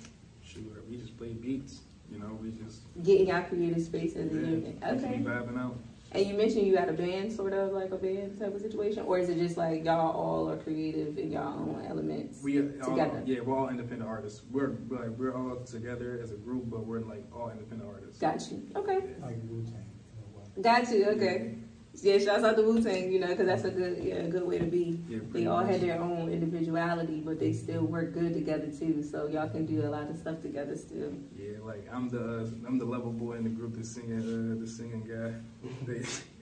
shoot, 0.42 0.64
we 0.88 0.96
just 0.96 1.16
play 1.18 1.32
beats. 1.32 1.80
You 2.10 2.18
know, 2.18 2.38
we 2.40 2.50
just 2.52 2.82
getting 3.02 3.28
y'all 3.28 3.42
creative 3.42 3.82
space 3.82 4.14
as 4.16 4.30
a 4.30 4.34
yeah, 4.34 4.40
unit. 4.40 4.76
Okay. 4.82 5.20
Vibing 5.24 5.58
out. 5.58 5.76
And 6.14 6.26
you 6.26 6.34
mentioned 6.34 6.66
you 6.66 6.76
had 6.76 6.88
a 6.88 6.92
band, 6.92 7.32
sort 7.32 7.52
of 7.52 7.72
like 7.72 7.90
a 7.90 7.96
band 7.96 8.38
type 8.38 8.54
of 8.54 8.60
situation, 8.60 9.02
or 9.04 9.18
is 9.18 9.28
it 9.28 9.36
just 9.36 9.56
like 9.56 9.84
y'all 9.84 10.12
all 10.12 10.48
are 10.48 10.56
creative 10.56 11.18
in 11.18 11.32
y'all 11.32 11.58
own 11.58 11.84
elements 11.88 12.40
we 12.42 12.58
are 12.58 12.68
together? 12.70 13.18
All, 13.18 13.22
yeah, 13.26 13.40
we're 13.40 13.58
all 13.58 13.68
independent 13.68 14.08
artists. 14.08 14.42
We're 14.50 14.76
like 14.88 15.08
we're 15.08 15.34
all 15.34 15.56
together 15.64 16.20
as 16.22 16.30
a 16.30 16.36
group, 16.36 16.70
but 16.70 16.86
we're 16.86 17.00
like 17.00 17.24
all 17.34 17.50
independent 17.50 17.90
artists. 17.90 18.20
Got 18.20 18.48
you. 18.50 18.62
Okay. 18.76 19.00
Like 19.20 19.36
Wu 19.48 19.64
Tang. 19.64 20.62
Got 20.62 20.90
you. 20.92 21.06
Okay. 21.06 21.26
Mm-hmm. 21.26 21.63
Yeah, 22.02 22.18
shouts 22.18 22.44
out 22.44 22.56
to 22.56 22.62
Wu 22.62 22.82
Tang, 22.82 23.10
you 23.12 23.20
know, 23.20 23.28
because 23.28 23.46
that's 23.46 23.64
a 23.64 23.70
good, 23.70 24.02
yeah, 24.02 24.16
a 24.16 24.28
good 24.28 24.46
way 24.46 24.58
to 24.58 24.64
be. 24.64 25.00
Yeah, 25.08 25.20
they 25.30 25.46
all 25.46 25.64
had 25.64 25.80
their 25.80 26.00
own 26.00 26.28
individuality, 26.28 27.22
but 27.24 27.38
they 27.38 27.52
still 27.52 27.82
work 27.82 28.12
good 28.12 28.34
together 28.34 28.66
too. 28.66 29.02
So 29.02 29.26
y'all 29.26 29.48
can 29.48 29.64
do 29.64 29.86
a 29.86 29.88
lot 29.88 30.10
of 30.10 30.18
stuff 30.18 30.42
together 30.42 30.76
still. 30.76 31.12
Yeah, 31.36 31.58
like 31.62 31.88
I'm 31.92 32.08
the 32.08 32.42
uh, 32.42 32.66
I'm 32.66 32.78
the 32.78 32.84
level 32.84 33.12
boy 33.12 33.34
in 33.34 33.44
the 33.44 33.50
group, 33.50 33.76
the 33.76 33.84
singing 33.84 34.18
uh, 34.20 34.60
the 34.60 34.66
singing 34.66 35.04
guy. 35.04 35.34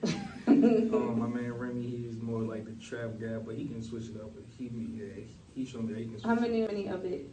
um, 0.47 1.19
my 1.19 1.27
man 1.27 1.53
Remy, 1.53 1.81
he's 1.81 2.17
more 2.17 2.41
like 2.41 2.65
the 2.65 2.73
trap 2.83 3.11
guy, 3.19 3.37
but 3.37 3.55
he 3.55 3.65
can 3.65 3.81
switch 3.81 4.09
it 4.09 4.17
up. 4.17 4.33
But 4.33 4.43
he 4.57 4.65
yeah, 4.65 5.23
he 5.53 5.65
showed 5.65 5.85
me 5.85 5.93
that 5.93 5.99
he 5.99 6.05
can. 6.05 6.19
Switch 6.19 6.25
How 6.25 6.35
many 6.35 6.61
many 6.61 6.87
of 6.87 7.05
it 7.05 7.29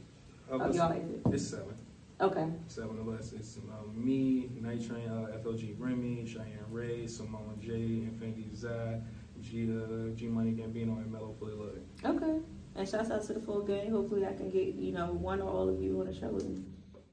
Of 0.48 0.60
of 0.60 0.74
y'all 0.74 0.92
is 0.92 1.10
it? 1.10 1.20
It's 1.32 1.48
seven. 1.48 1.74
Okay. 2.20 2.46
Seven 2.66 2.98
of 2.98 3.08
us. 3.08 3.32
It's 3.32 3.56
um, 3.56 3.92
me, 4.04 4.50
Night 4.60 4.86
Train, 4.86 5.08
uh, 5.08 5.38
FLG 5.42 5.74
Remy, 5.78 6.26
Cheyenne 6.26 6.64
Ray, 6.70 7.06
Simone 7.06 7.58
J, 7.60 7.72
Infinity 7.72 8.50
Zai, 8.54 9.00
G, 9.40 9.70
uh, 9.72 10.14
G 10.14 10.26
Money 10.26 10.52
Gambino, 10.52 10.98
and 10.98 11.10
Mellow 11.10 11.34
Fully 11.38 11.54
Loaded. 11.54 11.82
Okay. 12.04 12.40
And 12.76 12.88
shouts 12.88 13.10
out 13.10 13.24
to 13.26 13.32
the 13.32 13.40
full 13.40 13.62
gang. 13.62 13.90
Hopefully 13.90 14.26
I 14.26 14.34
can 14.34 14.50
get, 14.50 14.74
you 14.74 14.92
know, 14.92 15.12
one 15.12 15.40
or 15.40 15.48
all 15.50 15.68
of 15.68 15.82
you 15.82 15.98
on 16.00 16.06
the 16.06 16.14
show 16.14 16.28
with 16.28 16.46
me. 16.46 16.62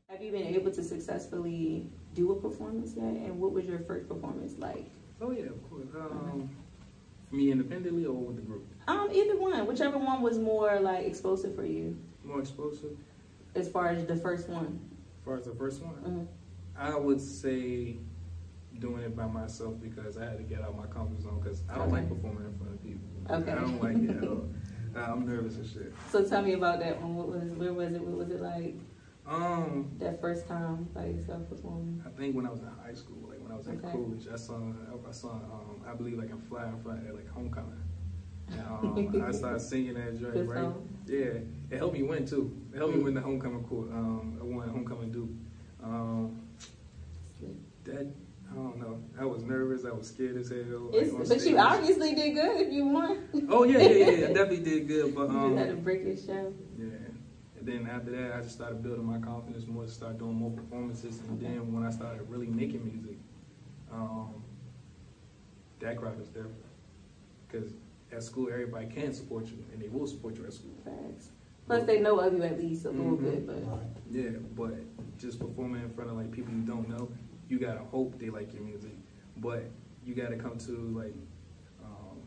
Have 0.09 0.21
you 0.21 0.31
been 0.31 0.47
able 0.47 0.71
to 0.71 0.83
successfully 0.83 1.89
do 2.13 2.31
a 2.33 2.35
performance 2.41 2.93
yet? 2.95 3.05
And 3.05 3.39
what 3.39 3.53
was 3.53 3.65
your 3.65 3.79
first 3.79 4.09
performance 4.09 4.57
like? 4.57 4.85
Oh 5.21 5.31
yeah, 5.31 5.45
of 5.45 5.69
course. 5.69 5.87
Um, 5.95 6.49
me 7.31 7.51
independently 7.51 8.05
or 8.05 8.13
with 8.13 8.35
the 8.35 8.41
group? 8.41 8.65
Um, 8.87 9.09
either 9.11 9.37
one, 9.37 9.65
whichever 9.67 9.97
one 9.97 10.21
was 10.21 10.37
more 10.37 10.79
like 10.79 11.05
explosive 11.05 11.55
for 11.55 11.65
you, 11.65 11.97
More 12.23 12.39
explosive. 12.39 12.95
as 13.55 13.67
far 13.67 13.87
as 13.89 14.05
the 14.05 14.15
first 14.15 14.47
one. 14.47 14.79
As 15.27 15.29
far 15.29 15.39
as 15.39 15.45
the 15.45 15.55
first 15.55 15.83
one, 15.83 15.95
Mhm. 16.05 16.27
I 16.77 16.97
would 16.97 17.19
say 17.19 17.99
doing 18.79 19.01
it 19.01 19.13
by 19.13 19.27
myself 19.27 19.73
because 19.81 20.17
I 20.17 20.23
had 20.23 20.37
to 20.37 20.43
get 20.45 20.61
out 20.61 20.69
of 20.69 20.77
my 20.77 20.85
comfort 20.85 21.19
zone 21.19 21.41
because 21.43 21.63
I 21.67 21.77
don't 21.77 21.91
like 21.91 22.07
performing 22.07 22.45
in 22.45 22.53
front 22.53 22.75
of 22.75 22.81
people. 22.81 23.09
Okay. 23.29 23.51
I 23.51 23.55
don't 23.55 23.81
like 23.83 23.97
it 23.97 24.23
at 24.23 24.23
all. 24.25 24.45
I'm 24.95 25.25
nervous 25.27 25.57
and 25.57 25.65
shit. 25.67 25.91
So 26.11 26.23
tell 26.23 26.41
me 26.43 26.53
about 26.53 26.79
that 26.79 27.01
one. 27.01 27.15
What 27.15 27.27
was 27.27 27.43
where 27.51 27.73
was 27.73 27.91
it? 27.91 28.01
What 28.01 28.17
was 28.19 28.29
it 28.29 28.39
like 28.39 28.79
Um, 29.25 29.91
that 29.99 30.21
first 30.21 30.47
time 30.47 30.85
by 30.93 31.07
yourself 31.07 31.49
performing? 31.49 32.01
I 32.05 32.09
think 32.11 32.33
when 32.33 32.45
I 32.45 32.49
was 32.49 32.61
in 32.61 32.67
high 32.67 32.93
school, 32.93 33.27
like 33.27 33.41
when 33.43 33.51
I 33.51 33.57
was 33.57 33.67
in 33.67 33.79
Okay. 33.79 33.91
college, 33.91 34.29
I 34.31 34.37
saw 34.37 34.55
I 34.55 35.11
saw 35.11 35.31
um, 35.31 35.81
I 35.85 35.93
believe 35.93 36.17
like 36.19 36.29
in 36.29 36.39
fly 36.39 36.69
in 36.69 36.79
front 36.79 37.05
at 37.05 37.13
like 37.13 37.27
homecoming. 37.27 37.83
And, 38.49 38.61
um, 38.61 39.21
I 39.21 39.31
started 39.31 39.59
singing 39.59 39.95
that 39.95 40.17
joint, 40.17 40.47
right? 40.47 40.63
song. 40.63 40.96
Yeah, 41.07 41.39
it 41.71 41.77
helped 41.77 41.93
me 41.93 42.03
win 42.03 42.27
too. 42.27 42.55
It 42.73 42.77
helped 42.77 42.95
me 42.95 43.03
win 43.03 43.13
the 43.13 43.21
homecoming 43.21 43.63
court. 43.63 43.89
Um, 43.91 44.37
I 44.41 44.43
won 44.43 44.67
homecoming 44.69 45.11
Duke. 45.11 45.29
Um, 45.83 46.41
that 47.85 48.07
I 48.51 48.55
don't 48.55 48.77
know. 48.79 49.01
I 49.19 49.25
was 49.25 49.43
nervous. 49.43 49.85
I 49.85 49.91
was 49.91 50.07
scared 50.07 50.37
as 50.37 50.49
hell. 50.49 50.89
like, 50.91 51.27
but 51.27 51.45
you 51.45 51.57
obviously 51.57 52.13
did 52.13 52.33
good 52.33 52.61
if 52.67 52.73
you 52.73 52.85
won. 52.85 53.23
Oh 53.49 53.63
yeah, 53.63 53.79
yeah, 53.79 54.09
yeah. 54.09 54.25
I 54.27 54.27
definitely 54.33 54.59
did 54.63 54.87
good, 54.87 55.15
but 55.15 55.29
you 55.29 55.33
just 55.49 55.57
had 55.57 55.67
to 55.67 55.73
um, 55.73 55.81
break 55.81 56.03
your 56.03 56.17
show. 56.17 56.53
yeah. 56.77 56.85
And 57.59 57.67
then 57.67 57.89
after 57.89 58.11
that, 58.11 58.35
I 58.37 58.41
just 58.41 58.55
started 58.55 58.83
building 58.83 59.05
my 59.05 59.19
confidence 59.19 59.65
more. 59.67 59.87
Start 59.87 60.17
doing 60.19 60.33
more 60.35 60.51
performances, 60.51 61.19
and 61.19 61.41
Okay. 61.41 61.53
then 61.53 61.73
when 61.73 61.83
I 61.85 61.89
started 61.91 62.21
really 62.29 62.47
making 62.47 62.83
music, 62.85 63.17
um, 63.91 64.43
that 65.79 65.97
crowd 65.97 66.17
was 66.17 66.27
different. 66.27 66.55
Because 67.47 67.71
at 68.11 68.23
school, 68.23 68.49
everybody 68.51 68.87
can 68.87 69.13
support 69.13 69.47
you, 69.47 69.63
and 69.73 69.81
they 69.81 69.87
will 69.89 70.07
support 70.07 70.37
you 70.37 70.45
at 70.45 70.53
school. 70.53 70.73
Facts. 70.83 71.29
Plus 71.65 71.83
they 71.85 71.99
know 71.99 72.19
of 72.19 72.33
you 72.33 72.43
at 72.43 72.57
least 72.59 72.85
a 72.85 72.89
little 72.91 73.17
Mhm. 73.17 73.23
bit, 73.23 73.47
but 73.47 73.57
Yeah, 74.09 74.29
but 74.55 74.73
just 75.17 75.37
performing 75.39 75.81
in 75.83 75.89
front 75.89 76.09
of 76.09 76.15
like 76.15 76.31
people 76.31 76.53
you 76.53 76.61
don't 76.61 76.87
know, 76.87 77.09
you 77.49 77.59
gotta 77.59 77.83
hope 77.83 78.17
they 78.17 78.29
like 78.29 78.53
your 78.53 78.63
music. 78.63 78.93
But 79.37 79.65
you 80.05 80.15
gotta 80.15 80.37
come 80.37 80.57
to 80.59 80.71
like 80.95 81.15
um, 81.83 82.19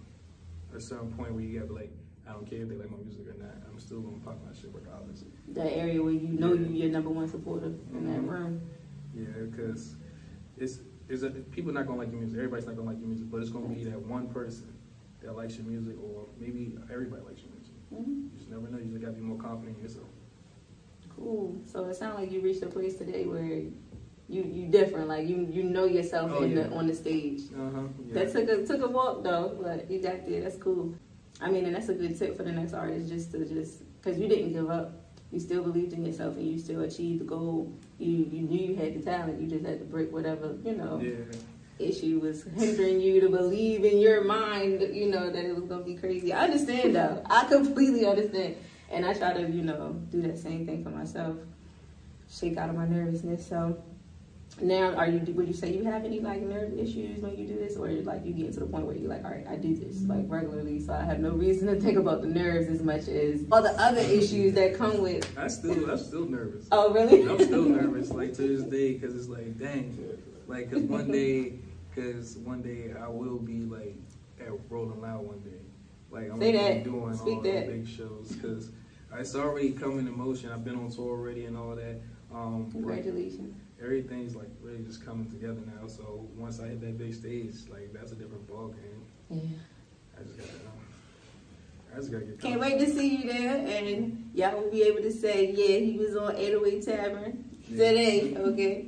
a 0.75 0.81
certain 0.81 1.11
point 1.13 1.33
where 1.33 1.43
you 1.43 1.59
gotta 1.59 1.73
be 1.73 1.81
like, 1.81 1.93
I 2.29 2.33
don't 2.33 2.47
care 2.49 2.61
if 2.63 2.69
they 2.69 2.77
like 2.77 2.91
my 2.91 2.99
music 2.99 3.27
or 3.29 3.39
not. 3.43 3.57
I'm 3.67 3.79
still 3.81 4.01
gonna 4.01 4.19
pop 4.19 4.37
my 4.47 4.53
shit 4.53 4.71
regardless. 4.75 5.25
that 5.55 5.73
area 5.75 6.03
where 6.03 6.13
you 6.13 6.29
know 6.39 6.53
you 6.53 6.67
your 6.67 6.91
number 6.91 7.09
one 7.11 7.27
supporter 7.27 7.67
in 7.95 8.07
that 8.07 8.21
Mhm. 8.21 8.29
room. 8.29 8.61
Yeah, 9.15 9.25
because 9.51 9.97
it's 10.59 10.81
it's 11.09 11.23
a, 11.23 11.31
people 11.31 11.73
not 11.73 11.87
gonna 11.87 11.99
like 11.99 12.11
your 12.13 12.21
music. 12.21 12.37
Everybody's 12.37 12.67
not 12.67 12.77
gonna 12.77 12.91
like 12.91 13.01
your 13.01 13.09
music, 13.09 13.31
but 13.31 13.41
it's 13.41 13.51
gonna 13.51 13.69
be 13.75 13.85
that 13.85 14.01
one 14.07 14.29
person 14.29 14.69
that 15.23 15.37
likes 15.37 15.57
your 15.57 15.67
music, 15.67 15.97
or 16.03 16.27
maybe 16.39 16.77
everybody 16.93 17.23
likes 17.23 17.41
your 17.43 17.51
music. 17.53 17.75
hmm 17.91 18.27
You 18.33 18.39
just 18.39 18.51
never 18.51 18.69
know. 18.69 18.79
You 18.79 18.91
just 18.91 19.01
gotta 19.03 19.13
be 19.15 19.21
more 19.23 19.39
confident 19.39 19.77
in 19.79 19.83
yourself. 19.85 20.09
Cool. 21.17 21.61
So 21.67 21.85
it 21.87 21.97
sounds 21.97 22.19
like 22.19 22.33
you 22.33 22.41
reached 22.41 22.63
a 22.63 22.67
place 22.67 22.97
today 22.97 23.27
where 23.27 23.43
you 24.29 24.43
you 24.43 24.69
different. 24.69 25.09
Like 25.09 25.27
you 25.29 25.49
you 25.51 25.65
know 25.65 25.85
yourself 25.85 26.31
Oh, 26.35 26.43
in 26.43 26.51
yeah. 26.57 26.63
the 26.69 26.75
on 26.75 26.87
the 26.87 26.95
stage. 26.95 27.43
Uh 27.53 27.71
huh. 27.75 27.81
Yeah. 28.07 28.15
That 28.25 28.33
took 28.33 28.49
a 28.49 28.65
took 28.67 28.83
a 28.83 28.89
walk 28.89 29.23
though, 29.23 29.59
but 29.61 29.91
you 29.91 30.01
got 30.01 30.27
there. 30.27 30.43
That's 30.43 30.57
cool. 30.57 30.95
I 31.41 31.51
mean, 31.51 31.65
and 31.67 31.75
that's 31.75 31.89
a 31.89 31.95
good 31.95 32.19
tip 32.19 32.37
for 32.37 32.43
the 32.43 32.53
next 32.53 32.73
artist, 32.75 33.09
just 33.09 33.33
to 33.33 33.45
just 33.45 33.83
because 34.01 34.19
you 34.19 34.29
didn't 34.29 34.53
give 34.53 34.71
up. 34.71 34.95
You 35.33 35.39
still 35.39 35.63
believed 35.63 35.93
in 35.93 36.05
yourself, 36.05 36.37
and 36.37 36.47
you 36.47 36.59
still 36.59 36.81
achieved 36.83 37.21
the 37.21 37.25
goal. 37.25 37.73
You 37.99 38.11
you 38.11 38.43
knew 38.43 38.61
you 38.69 38.75
had 38.77 38.95
the 38.95 39.01
talent. 39.03 39.41
You 39.41 39.49
just 39.49 39.65
had 39.65 39.79
to 39.81 39.85
break 39.85 40.13
whatever 40.13 40.57
you 40.65 40.75
know 40.77 41.01
yeah. 41.03 41.37
Issue 41.81 42.21
was 42.21 42.45
hindering 42.57 43.01
you 43.01 43.21
to 43.21 43.29
believe 43.29 43.85
in 43.85 43.99
your 43.99 44.25
mind. 44.25 44.81
You 44.93 45.07
know 45.11 45.31
that 45.31 45.45
it 45.45 45.55
was 45.55 45.65
gonna 45.65 45.85
be 45.85 45.97
crazy. 45.97 46.33
I 46.33 46.45
understand 46.45 46.95
though. 46.95 47.23
I 47.27 47.47
completely 47.47 48.07
understand, 48.07 48.57
and 48.91 49.05
I 49.07 49.15
try 49.15 49.33
to 49.33 49.43
you 49.43 49.63
know 49.63 49.97
do 50.11 50.23
that 50.23 50.39
same 50.39 50.67
thing 50.67 50.83
for 50.85 50.91
myself. 50.91 51.37
Shake 52.31 52.57
out 52.57 52.69
of 52.71 52.77
my 52.77 52.87
nervousness. 52.87 53.47
So 53.47 53.83
now, 54.61 54.95
are 54.95 55.07
you? 55.07 55.21
Would 55.33 55.49
you 55.49 55.55
say 55.55 55.73
you 55.73 55.85
have 55.85 56.05
any 56.05 56.21
like 56.21 56.43
nerve 56.43 56.79
issues 56.79 57.21
when 57.21 57.37
you 57.37 57.47
do 57.47 57.57
this, 57.57 57.77
or 57.77 57.89
like 57.89 58.25
you 58.27 58.33
get 58.33 58.53
to 58.55 58.61
the 58.61 58.67
point 58.67 58.85
where 58.85 58.97
you're 58.97 59.09
like, 59.09 59.25
all 59.25 59.31
right, 59.31 59.47
I 59.49 59.57
do 59.57 59.75
this 59.75 60.03
like 60.03 60.25
regularly, 60.29 60.81
so 60.81 60.93
I 60.93 61.05
have 61.05 61.21
no 61.21 61.31
reason 61.31 61.69
to 61.69 61.81
think 61.81 61.97
about 61.97 62.21
the 62.21 62.29
nerves 62.29 62.69
as 62.69 62.83
much 62.83 63.09
as 63.09 63.45
all 63.51 63.63
the 63.63 63.81
other 63.81 64.01
issues 64.01 64.55
that 64.55 64.77
come 64.77 65.01
with. 65.03 65.27
I 65.39 65.49
still 65.49 65.91
I'm 65.91 65.99
still 65.99 66.27
nervous. 66.27 66.67
Oh, 66.73 66.93
really? 66.93 67.23
I'm 67.23 67.43
still 67.43 67.65
nervous, 67.65 68.11
like 68.11 68.35
to 68.35 68.43
this 68.43 68.63
day, 68.65 68.95
because 68.95 69.15
it's 69.15 69.29
like, 69.29 69.59
dang, 69.59 69.97
like, 70.47 70.69
because 70.69 70.85
one 70.85 71.11
day, 71.11 71.55
because 71.95 72.37
one 72.39 72.63
day 72.63 72.93
I 73.01 73.09
will 73.09 73.39
be 73.39 73.61
like 73.61 73.97
at 74.41 74.49
Rolling 74.69 75.01
Loud 75.01 75.27
one 75.27 75.41
day, 75.41 75.61
like 76.11 76.31
I'm 76.31 76.41
Say 76.41 76.53
gonna 76.53 76.75
be 76.77 76.81
doing 76.81 77.15
Speak 77.17 77.37
all 77.37 77.43
that. 77.43 77.67
the 77.67 77.73
big 77.73 77.89
shows, 77.89 78.33
because 78.33 78.71
it's 79.19 79.35
already 79.35 79.73
coming 79.73 80.07
in 80.07 80.17
motion. 80.17 80.51
I've 80.51 80.65
been 80.65 80.77
on 80.77 80.91
tour 80.91 81.11
already 81.11 81.45
and 81.47 81.57
all 81.57 81.75
that. 81.77 82.01
Um, 82.33 82.69
Congratulations. 82.71 83.55
everything's 83.83 84.37
like 84.37 84.49
really 84.63 84.85
just 84.85 85.05
coming 85.05 85.29
together 85.31 85.61
now. 85.81 85.89
So 85.89 86.29
once 86.37 86.61
I 86.61 86.69
hit 86.69 86.81
that 86.83 86.97
big 86.99 87.13
stage, 87.15 87.55
like 87.71 87.93
that's 87.93 88.13
a 88.13 88.15
different 88.15 88.47
ball 88.49 88.69
game. 88.69 89.05
Yeah. 89.31 89.57
I 90.19 90.23
just 90.23 90.39
gotta, 90.39 90.51
um, 90.53 91.93
I 91.93 91.97
just 91.97 92.13
gotta 92.13 92.25
get. 92.25 92.41
Can't 92.41 92.61
wait 92.61 92.79
to 92.79 92.89
see 92.89 93.17
you 93.17 93.33
there, 93.33 93.57
and 93.67 94.31
y'all 94.35 94.61
will 94.61 94.71
be 94.71 94.83
able 94.83 95.03
to 95.03 95.11
say, 95.13 95.51
yeah, 95.53 95.79
he 95.79 95.99
was 95.99 96.15
on 96.17 96.37
808 96.37 96.85
Tavern 96.85 97.45
today, 97.69 98.37
okay? 98.37 98.87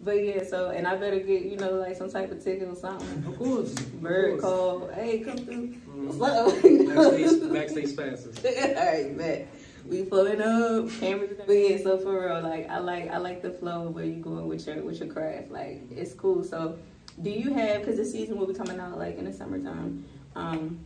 But 0.00 0.24
yeah, 0.24 0.44
so, 0.44 0.70
and 0.70 0.86
I 0.86 0.96
better 0.96 1.18
get, 1.18 1.42
you 1.42 1.56
know, 1.56 1.72
like 1.72 1.96
some 1.96 2.08
type 2.08 2.30
of 2.30 2.42
ticket 2.42 2.68
or 2.68 2.76
something. 2.76 3.24
Of 3.26 3.36
course. 3.36 3.76
of 3.76 4.00
Bird 4.00 4.40
call, 4.40 4.88
hey, 4.94 5.20
come 5.20 5.38
through. 5.38 5.74
Mhm. 5.88 6.12
Slow. 6.12 6.50
Backstage, 6.52 7.52
backstage 7.52 7.96
passes. 7.96 8.44
All 8.76 8.86
right, 8.86 9.18
bet. 9.18 9.48
We 9.86 10.04
pulling 10.04 10.40
up, 10.40 10.90
cameras. 11.00 11.36
But 11.46 11.52
yeah, 11.52 11.78
so 11.82 11.98
for 11.98 12.26
real, 12.26 12.42
like 12.42 12.68
I 12.68 12.78
like 12.78 13.10
I 13.10 13.16
like 13.18 13.42
the 13.42 13.50
flow 13.50 13.86
of 13.86 13.94
where 13.94 14.04
you 14.04 14.16
going 14.16 14.46
with 14.46 14.66
your 14.66 14.82
with 14.82 15.00
your 15.00 15.08
craft. 15.08 15.50
Like 15.50 15.82
it's 15.90 16.12
cool. 16.14 16.44
So 16.44 16.78
do 17.22 17.30
you 17.30 17.52
have 17.54 17.80
because 17.80 17.96
the 17.96 18.04
season 18.04 18.38
will 18.38 18.46
be 18.46 18.54
coming 18.54 18.78
out 18.78 18.98
like 18.98 19.16
in 19.16 19.24
the 19.24 19.32
summertime? 19.32 20.04
Um, 20.36 20.84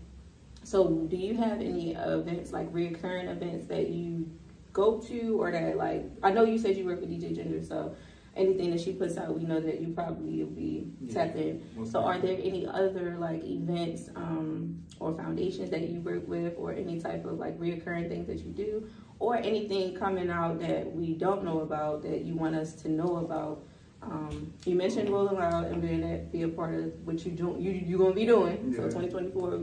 so 0.63 0.89
do 0.89 1.17
you 1.17 1.37
have 1.37 1.61
any 1.61 1.95
events 1.95 2.53
like 2.53 2.73
reoccurring 2.73 3.29
events 3.29 3.67
that 3.67 3.89
you 3.89 4.31
go 4.73 5.01
to 5.01 5.43
or 5.43 5.51
that 5.51 5.77
like 5.77 6.05
I 6.23 6.31
know 6.31 6.45
you 6.45 6.59
said 6.59 6.77
you 6.77 6.85
work 6.87 7.01
with 7.01 7.11
DJ 7.11 7.35
Ginger, 7.35 7.65
so 7.65 7.97
anything 8.37 8.71
that 8.71 8.81
she 8.81 8.93
puts 8.93 9.17
out, 9.19 9.37
we 9.39 9.45
know 9.45 9.61
that 9.61 9.81
you 9.81 9.89
probably 9.89 10.43
will 10.43 10.51
be 10.51 10.87
Yeah, 11.01 11.15
tapped 11.15 11.37
in. 11.37 11.63
So 11.85 12.01
are 12.01 12.19
there 12.19 12.39
any 12.43 12.67
other 12.67 13.17
like 13.19 13.45
events 13.45 14.09
um, 14.17 14.83
or 15.01 15.15
foundations 15.15 15.71
that 15.71 15.89
you 15.89 16.01
work 16.01 16.27
with 16.27 16.55
or 16.57 16.73
any 16.73 17.01
type 17.01 17.25
of 17.27 17.39
like 17.39 17.59
reoccurring 17.59 18.09
things 18.09 18.27
that 18.29 18.39
you 18.39 18.51
do 18.53 18.89
or 19.19 19.37
anything 19.37 19.95
coming 19.95 20.31
out 20.31 20.59
that 20.61 20.91
we 20.93 21.15
don't 21.15 21.45
know 21.45 21.61
about 21.61 22.03
that 22.03 22.23
you 22.23 22.35
want 22.35 22.55
us 22.57 22.73
to 22.83 22.89
know 22.89 23.17
about? 23.17 23.65
Um, 24.03 24.53
you 24.65 24.75
mentioned 24.75 25.11
Rolling 25.11 25.37
Loud 25.37 25.67
and 25.67 25.81
being 25.81 26.01
that 26.01 26.33
be 26.33 26.43
a 26.43 26.49
part 26.49 26.75
of 26.75 26.93
what 27.05 27.25
you 27.25 27.31
do 27.33 27.57
you 27.61 27.71
you 27.71 27.99
gonna 27.99 28.13
be 28.15 28.27
doing. 28.27 28.73
So 28.75 28.83
2024, 28.85 29.63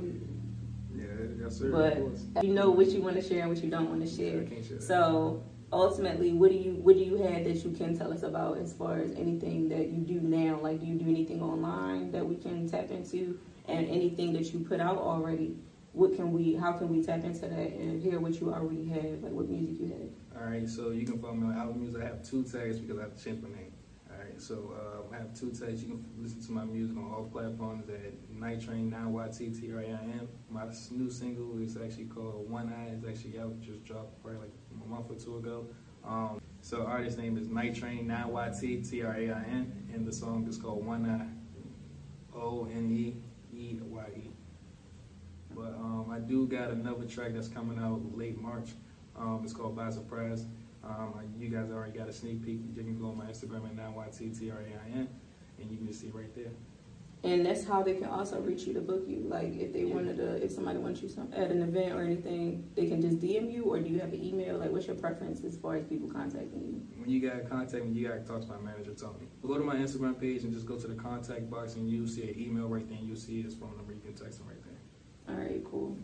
Yeah, 0.95 1.05
yes, 1.43 1.57
sir. 1.57 1.71
but 1.71 2.43
you 2.45 2.53
know 2.53 2.69
what 2.69 2.87
you 2.87 3.01
want 3.01 3.15
to 3.17 3.21
share 3.21 3.41
and 3.41 3.49
what 3.49 3.61
you 3.63 3.69
don't 3.69 3.89
want 3.89 4.01
to 4.01 4.07
share. 4.07 4.43
Can't 4.43 4.63
share. 4.65 4.79
So 4.79 5.43
ultimately, 5.71 6.33
what 6.33 6.51
do 6.51 6.57
you 6.57 6.73
what 6.73 6.95
do 6.95 7.01
you 7.01 7.17
have 7.17 7.43
that 7.43 7.63
you 7.63 7.71
can 7.71 7.97
tell 7.97 8.11
us 8.11 8.23
about 8.23 8.57
as 8.57 8.73
far 8.73 8.99
as 8.99 9.11
anything 9.11 9.69
that 9.69 9.89
you 9.89 10.01
do 10.01 10.19
now? 10.19 10.59
Like, 10.61 10.79
do 10.79 10.85
you 10.85 10.95
do 10.95 11.09
anything 11.09 11.41
online 11.41 12.11
that 12.11 12.25
we 12.25 12.35
can 12.35 12.67
tap 12.69 12.91
into, 12.91 13.39
and 13.67 13.87
anything 13.89 14.33
that 14.33 14.53
you 14.53 14.59
put 14.61 14.79
out 14.79 14.97
already? 14.97 15.57
What 15.93 16.15
can 16.15 16.31
we? 16.31 16.53
How 16.53 16.73
can 16.73 16.89
we 16.89 17.03
tap 17.03 17.23
into 17.23 17.41
that 17.41 17.51
and 17.51 18.01
hear 18.01 18.19
what 18.19 18.39
you 18.39 18.53
already 18.53 18.87
have? 18.89 19.23
Like, 19.23 19.31
what 19.31 19.49
music 19.49 19.79
you 19.79 19.87
have? 19.87 20.41
All 20.41 20.47
right, 20.49 20.69
so 20.69 20.91
you 20.91 21.05
can 21.05 21.19
follow 21.19 21.33
me 21.33 21.47
on 21.47 21.59
Apple 21.59 21.75
Music. 21.75 22.01
I 22.01 22.05
have 22.05 22.23
two 22.23 22.43
tags 22.43 22.79
because 22.79 22.97
I 22.97 23.01
have 23.01 23.17
to 23.17 23.23
change 23.23 23.41
my 23.41 23.49
name. 23.49 23.68
So 24.39 24.73
uh, 24.73 25.13
I 25.13 25.17
have 25.17 25.37
two 25.37 25.51
tags. 25.51 25.83
You 25.83 25.89
can 25.89 26.05
listen 26.17 26.41
to 26.43 26.51
my 26.53 26.63
music 26.63 26.95
on 26.95 27.11
all 27.13 27.29
platforms 27.29 27.89
at 27.89 28.13
Night 28.29 28.61
Train 28.61 28.89
9YTTRAIN. 28.89 30.27
My 30.49 30.63
new 30.91 31.09
single 31.11 31.61
is 31.61 31.75
actually 31.75 32.05
called 32.05 32.49
One 32.49 32.71
Eye. 32.73 32.93
It's 32.93 33.05
actually 33.05 33.37
out, 33.37 33.59
just 33.59 33.83
dropped 33.83 34.21
probably 34.23 34.39
like 34.39 34.53
a 34.71 34.87
month 34.87 35.11
or 35.11 35.15
two 35.15 35.37
ago. 35.37 35.67
Um, 36.05 36.41
so 36.61 36.85
artist 36.85 37.17
name 37.17 37.37
is 37.37 37.49
Night 37.49 37.75
Train 37.75 38.07
9YTTRAIN, 38.07 39.93
and 39.93 40.07
the 40.07 40.13
song 40.13 40.47
is 40.47 40.57
called 40.57 40.85
One 40.85 41.05
Eye. 41.05 41.39
O 42.33 42.65
N 42.65 42.89
E 42.91 43.17
E 43.53 43.79
Y 43.81 44.05
E. 44.15 44.29
But 45.53 45.73
um, 45.73 46.09
I 46.11 46.19
do 46.19 46.47
got 46.47 46.69
another 46.69 47.05
track 47.05 47.33
that's 47.33 47.49
coming 47.49 47.77
out 47.77 48.01
late 48.17 48.39
March. 48.39 48.69
Um, 49.17 49.41
it's 49.43 49.51
called 49.51 49.75
By 49.75 49.89
Surprise. 49.89 50.45
Um, 50.83 51.13
you 51.37 51.49
guys 51.49 51.69
already 51.71 51.97
got 51.97 52.07
a 52.07 52.13
sneak 52.13 52.43
peek. 52.45 52.59
You 52.75 52.83
can 52.83 52.97
go 52.99 53.07
on 53.09 53.17
my 53.17 53.25
Instagram 53.25 53.65
at 53.65 53.75
9YTTRAIN 53.75 55.07
and 55.59 55.71
you 55.71 55.77
can 55.77 55.87
just 55.87 56.01
see 56.01 56.09
right 56.13 56.33
there. 56.35 56.51
And 57.21 57.45
that's 57.45 57.65
how 57.65 57.83
they 57.83 57.95
can 57.95 58.05
also 58.05 58.39
reach 58.39 58.63
you 58.63 58.73
to 58.75 58.79
book 58.79 59.03
you. 59.05 59.25
Like, 59.27 59.53
if 59.57 59.73
they 59.73 59.83
Yeah. 59.83 59.93
wanted 59.93 60.15
to, 60.17 60.41
if 60.41 60.51
somebody 60.51 60.79
wants 60.79 61.01
you 61.01 61.09
some, 61.09 61.27
at 61.33 61.51
an 61.51 61.61
event 61.61 61.91
or 61.93 62.01
anything, 62.01 62.63
they 62.75 62.87
can 62.87 63.01
just 63.01 63.19
DM 63.19 63.51
you, 63.51 63.63
or 63.65 63.77
do 63.81 63.89
you 63.89 63.99
have 63.99 64.13
an 64.13 64.23
email? 64.23 64.57
Like, 64.57 64.71
what's 64.71 64.87
your 64.87 64.95
preference 64.95 65.43
as 65.43 65.57
far 65.57 65.75
as 65.75 65.83
people 65.83 66.07
contacting 66.07 66.61
you? 66.61 66.81
When 66.97 67.09
you 67.09 67.19
got 67.19 67.49
contact 67.49 67.83
me, 67.83 67.91
you 67.91 68.07
got 68.07 68.25
to 68.25 68.25
talk 68.25 68.41
to 68.43 68.47
my 68.47 68.57
manager, 68.71 68.93
Tony. 68.93 69.27
Go 69.45 69.57
to 69.57 69.63
my 69.65 69.75
Instagram 69.75 70.17
page 70.17 70.45
and 70.45 70.53
just 70.53 70.65
go 70.65 70.77
to 70.79 70.87
the 70.87 70.95
contact 70.95 71.49
box 71.49 71.75
and 71.75 71.89
you'll 71.89 72.07
see 72.07 72.23
an 72.23 72.39
email 72.39 72.69
right 72.69 72.87
there 72.87 72.97
and 72.97 73.05
you'll 73.05 73.17
see 73.17 73.41
his 73.41 73.53
phone 73.53 73.75
number. 73.75 73.91
You 73.91 73.99
can 73.99 74.13
text 74.13 74.39
him 74.39 74.47
right 74.47 74.63
there. 74.63 75.35
All 75.35 75.41
right, 75.41 75.61
cool. 75.69 75.97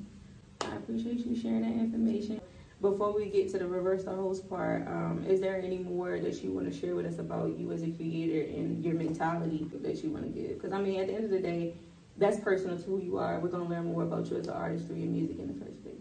I 0.62 0.76
appreciate 0.76 1.20
you 1.26 1.34
sharing 1.34 1.62
that 1.62 1.82
information. 1.82 2.42
Before 2.82 3.16
we 3.16 3.28
get 3.30 3.50
to 3.52 3.58
the 3.58 3.68
reverse 3.68 4.04
the 4.04 4.12
host 4.12 4.50
part, 4.50 4.86
um, 4.88 5.24
is 5.28 5.40
there 5.40 5.56
any 5.56 5.78
more 5.78 6.20
that 6.20 6.44
you 6.44 6.52
want 6.52 6.72
to 6.72 6.78
share 6.78 6.94
with 6.94 7.06
us 7.06 7.20
about 7.20 7.58
you 7.58 7.72
as 7.72 7.84
a 7.84 7.90
creator 7.90 8.42
and 8.54 8.84
your 8.84 8.96
mentality 8.96 9.66
that 9.82 10.04
you 10.04 10.10
want 10.10 10.26
to 10.26 10.30
give? 10.30 10.62
Because 10.62 10.74
I 10.74 10.82
mean, 10.82 11.00
at 11.00 11.08
the 11.08 11.14
end 11.14 11.24
of 11.24 11.32
the 11.32 11.40
day, 11.40 11.76
that's 12.18 12.40
personal 12.40 12.78
to 12.78 12.84
who 12.84 13.02
you 13.02 13.18
are. 13.18 13.40
We're 13.40 13.50
gonna 13.50 13.70
learn 13.70 13.86
more 13.86 14.04
about 14.04 14.30
you 14.30 14.38
as 14.38 14.48
an 14.48 14.54
artist 14.54 14.88
through 14.88 14.98
your 14.98 15.10
music 15.10 15.40
in 15.40 15.48
the 15.48 15.66
first 15.66 15.82
place. 15.84 15.96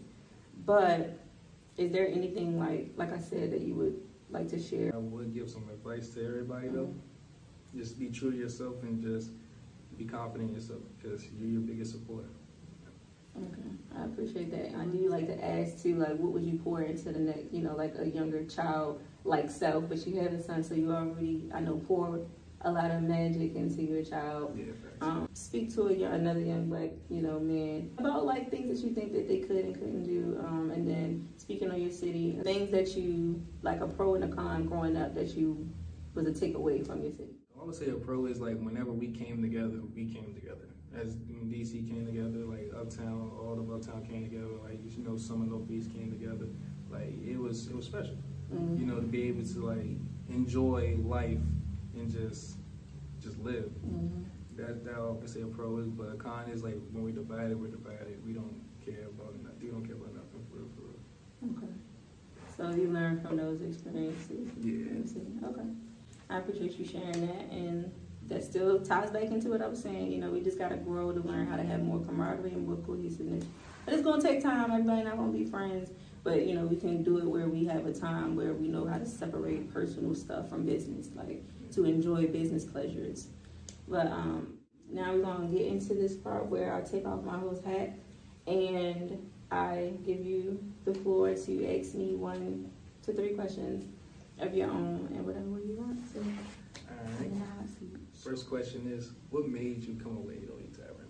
But 0.65 1.17
is 1.77 1.91
there 1.91 2.07
anything 2.07 2.59
like, 2.59 2.91
like 2.97 3.13
I 3.13 3.19
said, 3.19 3.51
that 3.51 3.61
you 3.61 3.73
would 3.75 4.01
like 4.29 4.49
to 4.49 4.61
share? 4.61 4.91
I 4.93 4.97
would 4.97 5.33
give 5.33 5.49
some 5.49 5.69
advice 5.69 6.09
to 6.09 6.25
everybody 6.25 6.67
though. 6.67 6.93
Just 7.75 7.99
be 7.99 8.09
true 8.09 8.31
to 8.31 8.37
yourself 8.37 8.83
and 8.83 9.01
just 9.01 9.31
be 9.97 10.03
confident 10.03 10.49
in 10.49 10.55
yourself 10.55 10.81
because 10.97 11.25
you're 11.37 11.49
your 11.49 11.61
biggest 11.61 11.91
supporter. 11.91 12.29
Okay, 13.37 13.99
I 13.99 14.05
appreciate 14.05 14.51
that. 14.51 14.79
I 14.79 14.85
do 14.85 15.09
like 15.09 15.27
to 15.27 15.43
ask 15.43 15.81
too, 15.81 15.95
like, 15.95 16.17
what 16.17 16.31
would 16.31 16.43
you 16.43 16.59
pour 16.63 16.81
into 16.81 17.11
the 17.11 17.19
next, 17.19 17.51
you 17.51 17.61
know, 17.61 17.75
like 17.75 17.95
a 17.97 18.07
younger 18.07 18.43
child 18.45 19.01
like 19.23 19.49
self, 19.49 19.89
but 19.89 20.05
you 20.07 20.21
have 20.21 20.33
a 20.33 20.41
son, 20.41 20.63
so 20.63 20.75
you 20.75 20.91
already, 20.91 21.49
I 21.53 21.59
know, 21.59 21.81
pour 21.87 22.21
a 22.61 22.71
lot 22.71 22.91
of 22.91 23.01
magic 23.03 23.55
into 23.55 23.83
your 23.83 24.03
child. 24.03 24.57
Yeah. 24.57 24.73
Um, 25.01 25.27
speak 25.33 25.73
to 25.75 25.87
a, 25.87 26.03
another 26.13 26.39
young 26.39 26.69
black, 26.69 26.91
you 27.09 27.21
know, 27.21 27.39
man 27.39 27.91
about 27.97 28.25
like 28.25 28.49
things 28.49 28.69
that 28.69 28.87
you 28.87 28.95
think 28.95 29.11
that 29.11 29.27
they 29.27 29.39
could 29.39 29.65
and 29.65 29.73
couldn't 29.73 30.03
do, 30.03 30.39
um, 30.39 30.71
and 30.73 30.87
then 30.87 31.27
speaking 31.37 31.69
on 31.69 31.81
your 31.81 31.91
city, 31.91 32.39
things 32.43 32.71
that 32.71 32.95
you 32.95 33.43
like 33.61 33.81
a 33.81 33.87
pro 33.87 34.15
and 34.15 34.23
a 34.23 34.27
con 34.27 34.65
growing 34.65 34.95
up 34.95 35.13
that 35.15 35.35
you 35.35 35.67
was 36.13 36.25
a 36.25 36.31
takeaway 36.31 36.85
from 36.85 37.03
your 37.03 37.11
city. 37.11 37.35
I 37.59 37.65
would 37.65 37.75
say 37.75 37.89
a 37.89 37.95
pro 37.95 38.25
is 38.27 38.39
like 38.39 38.57
whenever 38.59 38.93
we 38.93 39.07
came 39.09 39.41
together, 39.41 39.81
we 39.93 40.05
came 40.05 40.33
together. 40.33 40.69
As 40.95 41.17
when 41.27 41.49
DC 41.51 41.87
came 41.89 42.05
together, 42.05 42.45
like 42.45 42.71
Uptown, 42.79 43.31
all 43.39 43.59
of 43.59 43.69
Uptown 43.71 44.05
came 44.05 44.23
together. 44.23 44.47
Like 44.63 44.79
you 44.97 45.03
know, 45.03 45.17
some 45.17 45.41
of 45.41 45.49
North 45.49 45.67
Beach 45.67 45.91
came 45.93 46.09
together. 46.11 46.47
Like 46.89 47.13
it 47.25 47.37
was, 47.37 47.67
it 47.67 47.75
was 47.75 47.85
special. 47.85 48.15
Mhm. 48.53 48.79
You 48.79 48.85
know, 48.85 48.95
to 48.95 49.07
be 49.07 49.23
able 49.23 49.43
to 49.43 49.59
like 49.65 49.97
enjoy 50.29 50.97
life 51.03 51.39
and 51.95 52.09
just, 52.09 52.57
just 53.21 53.37
live. 53.39 53.71
Mhm. 53.85 54.23
That 54.55 54.85
that 54.85 54.95
I 54.95 54.99
would 55.01 55.29
say 55.29 55.41
a 55.41 55.47
pro 55.47 55.77
is, 55.79 55.89
but 55.89 56.07
a 56.13 56.15
con 56.15 56.49
is 56.49 56.63
like 56.63 56.79
when 56.91 57.03
we 57.03 57.11
divided, 57.11 57.59
we're 57.59 57.67
divided. 57.67 58.23
We 58.25 58.31
don't 58.33 58.55
care 58.85 59.05
about 59.07 59.35
nothing. 59.43 59.59
We 59.63 59.67
don't 59.71 59.85
care 59.85 59.95
about 59.95 60.13
nothing 60.13 60.45
for 60.49 60.57
real, 60.57 60.69
for 60.75 60.81
real. 60.81 61.57
Okay. 61.57 61.73
So 62.55 62.69
you 62.69 62.87
learn 62.89 63.19
from 63.19 63.35
those 63.35 63.61
experiences. 63.61 64.47
Yeah. 64.63 65.47
Okay. 65.49 65.67
I 66.29 66.37
appreciate 66.37 66.79
you 66.79 66.85
sharing 66.85 67.27
that, 67.27 67.51
and 67.51 67.91
that 68.27 68.43
still 68.43 68.79
ties 68.81 69.11
back 69.11 69.23
into 69.23 69.49
what 69.49 69.61
I 69.61 69.67
was 69.67 69.81
saying. 69.81 70.11
You 70.11 70.19
know, 70.19 70.31
we 70.31 70.41
just 70.41 70.57
gotta 70.57 70.77
grow 70.77 71.11
to 71.11 71.19
learn 71.21 71.47
how 71.47 71.57
to 71.57 71.63
have 71.63 71.81
more 71.83 71.99
camaraderie 71.99 72.51
and 72.51 72.67
more 72.67 72.77
cohesiveness. 72.77 73.45
But 73.85 73.93
it's 73.93 74.03
gonna 74.03 74.21
take 74.21 74.41
time. 74.41 74.71
Everybody 74.71 75.03
not 75.03 75.17
gonna 75.17 75.31
be 75.31 75.45
friends, 75.45 75.91
but 76.23 76.45
you 76.45 76.55
know, 76.55 76.65
we 76.65 76.75
can 76.75 77.03
do 77.03 77.19
it 77.19 77.25
where 77.25 77.47
we 77.47 77.65
have 77.65 77.85
a 77.85 77.93
time 77.93 78.35
where 78.35 78.53
we 78.53 78.67
know 78.67 78.85
how 78.85 78.97
to 78.97 79.05
separate 79.05 79.71
personal 79.71 80.15
stuff 80.15 80.49
from 80.49 80.65
business, 80.65 81.09
like 81.15 81.43
to 81.73 81.85
enjoy 81.85 82.27
business 82.27 82.65
pleasures. 82.65 83.27
But 83.87 84.07
um, 84.07 84.57
now 84.89 85.13
we're 85.13 85.21
gonna 85.21 85.47
get 85.47 85.67
into 85.67 85.93
this 85.93 86.15
part 86.15 86.47
where 86.47 86.73
I 86.73 86.81
take 86.81 87.05
off 87.05 87.23
my 87.23 87.37
host 87.37 87.63
hat 87.63 87.93
and 88.47 89.29
I 89.51 89.93
give 90.05 90.25
you 90.25 90.59
the 90.85 90.93
floor 90.93 91.33
to 91.33 91.79
ask 91.79 91.93
me 91.93 92.15
one 92.15 92.71
to 93.03 93.13
three 93.13 93.33
questions 93.33 93.85
of 94.39 94.53
your 94.53 94.69
own 94.69 95.09
and 95.13 95.25
whatever 95.25 95.45
you 95.65 95.75
want. 95.77 95.99
So, 96.11 96.19
All 96.19 96.95
right. 97.19 97.25
in 97.27 97.39
the 97.39 97.45
hot 97.45 97.67
seat. 97.79 97.95
First 98.25 98.49
question 98.49 98.91
is, 98.91 99.11
what 99.29 99.47
made 99.47 99.83
you 99.83 99.93
come 100.01 100.17
away 100.17 100.37
to 100.37 100.45
808 100.45 100.75
Tavern? 100.75 101.07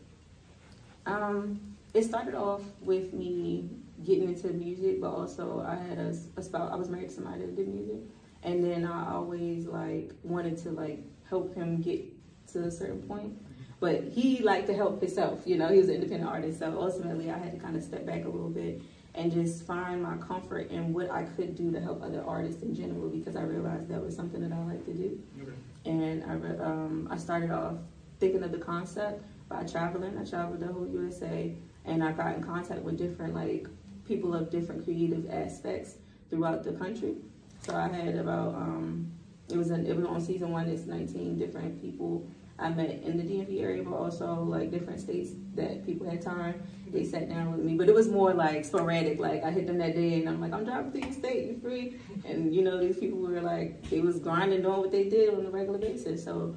Um, 1.06 1.76
it 1.94 2.04
started 2.04 2.36
off 2.36 2.62
with 2.82 3.14
me 3.14 3.70
getting 4.04 4.28
into 4.28 4.50
music, 4.50 5.00
but 5.00 5.12
also 5.12 5.66
I 5.66 5.76
had 5.76 5.98
a, 5.98 6.14
a 6.36 6.44
spouse. 6.44 6.70
I 6.74 6.76
was 6.76 6.90
married 6.90 7.08
to 7.08 7.16
somebody 7.16 7.40
that 7.40 7.56
did 7.56 7.70
music, 7.70 8.02
and 8.44 8.62
then 8.62 8.84
I 8.86 9.14
always 9.14 9.66
like 9.66 10.12
wanted 10.24 10.58
to 10.64 10.72
like 10.72 11.00
help 11.30 11.56
him 11.56 11.82
get 11.82 12.04
to 12.52 12.66
a 12.66 12.72
certain 12.72 13.02
point. 13.04 13.34
But 13.80 14.04
he 14.04 14.40
liked 14.40 14.68
to 14.68 14.74
help 14.74 15.00
himself. 15.00 15.44
You 15.46 15.58
know, 15.58 15.70
he 15.70 15.78
was 15.78 15.88
an 15.88 15.96
independent 15.96 16.30
artist, 16.30 16.60
so 16.60 16.78
ultimately 16.78 17.32
I 17.32 17.38
had 17.38 17.54
to 17.54 17.60
kind 17.60 17.78
of 17.78 17.84
step 17.84 18.06
back 18.06 18.26
a 18.26 18.30
little 18.30 18.50
bit 18.50 18.82
and 19.14 19.32
just 19.32 19.66
find 19.66 20.04
my 20.04 20.18
comfort 20.18 20.70
in 20.70 20.92
what 20.92 21.10
I 21.10 21.24
could 21.24 21.56
do 21.56 21.72
to 21.72 21.80
help 21.80 22.04
other 22.04 22.22
artists 22.28 22.62
in 22.62 22.76
general 22.76 23.08
because 23.08 23.38
I 23.38 23.44
realized 23.44 23.88
that 23.88 24.04
was 24.04 24.14
something 24.14 24.42
that 24.42 24.54
I 24.54 24.62
like 24.66 24.84
to 24.86 24.94
do. 24.94 25.18
Okay. 25.42 25.54
And 25.86 26.24
I, 26.24 26.64
um, 26.64 27.08
I 27.12 27.18
started 27.18 27.52
off 27.52 27.76
thinking 28.20 28.44
of 28.44 28.52
the 28.52 28.58
concept 28.58 29.24
by 29.50 29.64
traveling. 29.64 30.18
I 30.18 30.26
traveled 30.26 30.60
the 30.60 30.68
whole 30.68 30.88
USA, 30.88 31.56
and 31.86 32.04
I 32.04 32.12
got 32.12 32.36
in 32.36 32.44
contact 32.44 32.82
with 32.82 32.98
different 32.98 33.34
like 33.34 33.68
people 34.06 34.34
of 34.34 34.50
different 34.50 34.84
creative 34.84 35.30
aspects 35.30 35.96
throughout 36.30 36.64
the 36.64 36.74
country. 36.74 37.16
So 37.62 37.76
I 37.76 37.88
had 37.88 38.16
about 38.16 38.56
um, 38.56 39.12
it 39.50 39.58
was 39.58 39.70
an, 39.70 39.86
it 39.86 39.96
was 39.96 40.06
on 40.06 40.22
season 40.22 40.52
one. 40.52 40.68
It's 40.68 40.86
19 40.86 41.38
different 41.38 41.82
people 41.82 42.28
I 42.58 42.70
met 42.70 43.02
in 43.04 43.18
the 43.18 43.24
DMV 43.24 43.62
area, 43.62 43.84
but 43.84 43.96
also 43.96 44.44
like 44.44 44.72
different 44.72 45.00
states 45.00 45.32
that 45.56 45.86
people 45.86 46.10
had 46.10 46.22
time. 46.22 46.64
They 46.96 47.04
sat 47.04 47.30
down 47.30 47.52
with 47.52 47.60
me, 47.60 47.76
but 47.76 47.90
it 47.90 47.94
was 47.94 48.08
more 48.08 48.34
like 48.34 48.64
sporadic. 48.64 49.20
Like 49.20 49.44
I 49.44 49.52
hit 49.52 49.68
them 49.68 49.78
that 49.80 49.96
day, 49.96 50.20
and 50.22 50.30
I'm 50.30 50.40
like, 50.40 50.54
I'm 50.54 50.64
driving 50.64 50.92
through 50.92 51.02
your 51.02 51.12
state, 51.12 51.48
you 51.48 51.60
free? 51.60 52.00
And 52.24 52.56
you 52.56 52.64
know, 52.64 52.80
these 52.80 52.98
people 52.98 53.20
were 53.20 53.42
like, 53.42 53.88
they 53.90 54.00
was 54.00 54.18
grinding, 54.20 54.62
doing 54.62 54.80
what 54.80 54.92
they 54.92 55.10
did 55.10 55.34
on 55.34 55.46
a 55.46 55.50
regular 55.50 55.78
basis. 55.78 56.24
So 56.24 56.56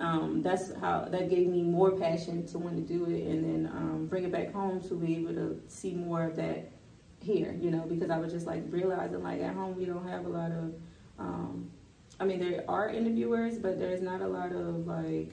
um, 0.00 0.40
that's 0.42 0.74
how 0.76 1.06
that 1.10 1.28
gave 1.28 1.46
me 1.48 1.62
more 1.62 1.90
passion 1.92 2.46
to 2.46 2.58
want 2.58 2.76
to 2.76 2.82
do 2.82 3.04
it, 3.04 3.26
and 3.26 3.44
then 3.44 3.72
um, 3.72 4.06
bring 4.06 4.24
it 4.24 4.32
back 4.32 4.52
home 4.52 4.80
to 4.88 4.94
be 4.94 5.16
able 5.16 5.34
to 5.34 5.60
see 5.68 5.92
more 5.92 6.24
of 6.24 6.36
that 6.36 6.72
here. 7.20 7.54
You 7.60 7.70
know, 7.70 7.84
because 7.86 8.08
I 8.08 8.18
was 8.18 8.32
just 8.32 8.46
like 8.46 8.64
realizing 8.70 9.22
like 9.22 9.42
at 9.42 9.54
home 9.54 9.76
we 9.76 9.84
don't 9.84 10.08
have 10.08 10.24
a 10.24 10.30
lot 10.30 10.50
of. 10.50 10.74
Um, 11.18 11.70
I 12.18 12.24
mean, 12.24 12.40
there 12.40 12.64
are 12.68 12.88
interviewers, 12.88 13.58
but 13.58 13.78
there's 13.78 14.00
not 14.00 14.22
a 14.22 14.26
lot 14.26 14.52
of 14.52 14.86
like 14.86 15.32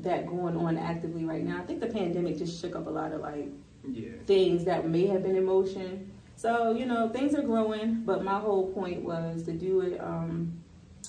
that 0.00 0.26
going 0.26 0.56
on 0.56 0.76
actively 0.76 1.24
right 1.24 1.44
now. 1.44 1.58
I 1.58 1.64
think 1.64 1.80
the 1.80 1.86
pandemic 1.86 2.36
just 2.38 2.60
shook 2.60 2.74
up 2.76 2.86
a 2.86 2.90
lot 2.90 3.12
of 3.12 3.20
like 3.20 3.48
Yeah. 3.88 4.12
things 4.26 4.64
that 4.64 4.88
may 4.88 5.06
have 5.06 5.22
been 5.22 5.36
in 5.36 5.44
motion. 5.44 6.10
So, 6.36 6.72
you 6.72 6.84
know, 6.86 7.08
things 7.08 7.34
are 7.34 7.42
growing, 7.42 8.02
but 8.04 8.24
my 8.24 8.38
whole 8.40 8.72
point 8.72 9.02
was 9.02 9.44
to 9.44 9.52
do 9.52 9.80
it 9.82 10.00
um, 10.00 10.52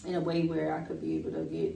in 0.05 0.15
a 0.15 0.21
way 0.21 0.45
where 0.45 0.75
I 0.75 0.81
could 0.81 1.01
be 1.01 1.15
able 1.15 1.31
to 1.31 1.43
get 1.45 1.75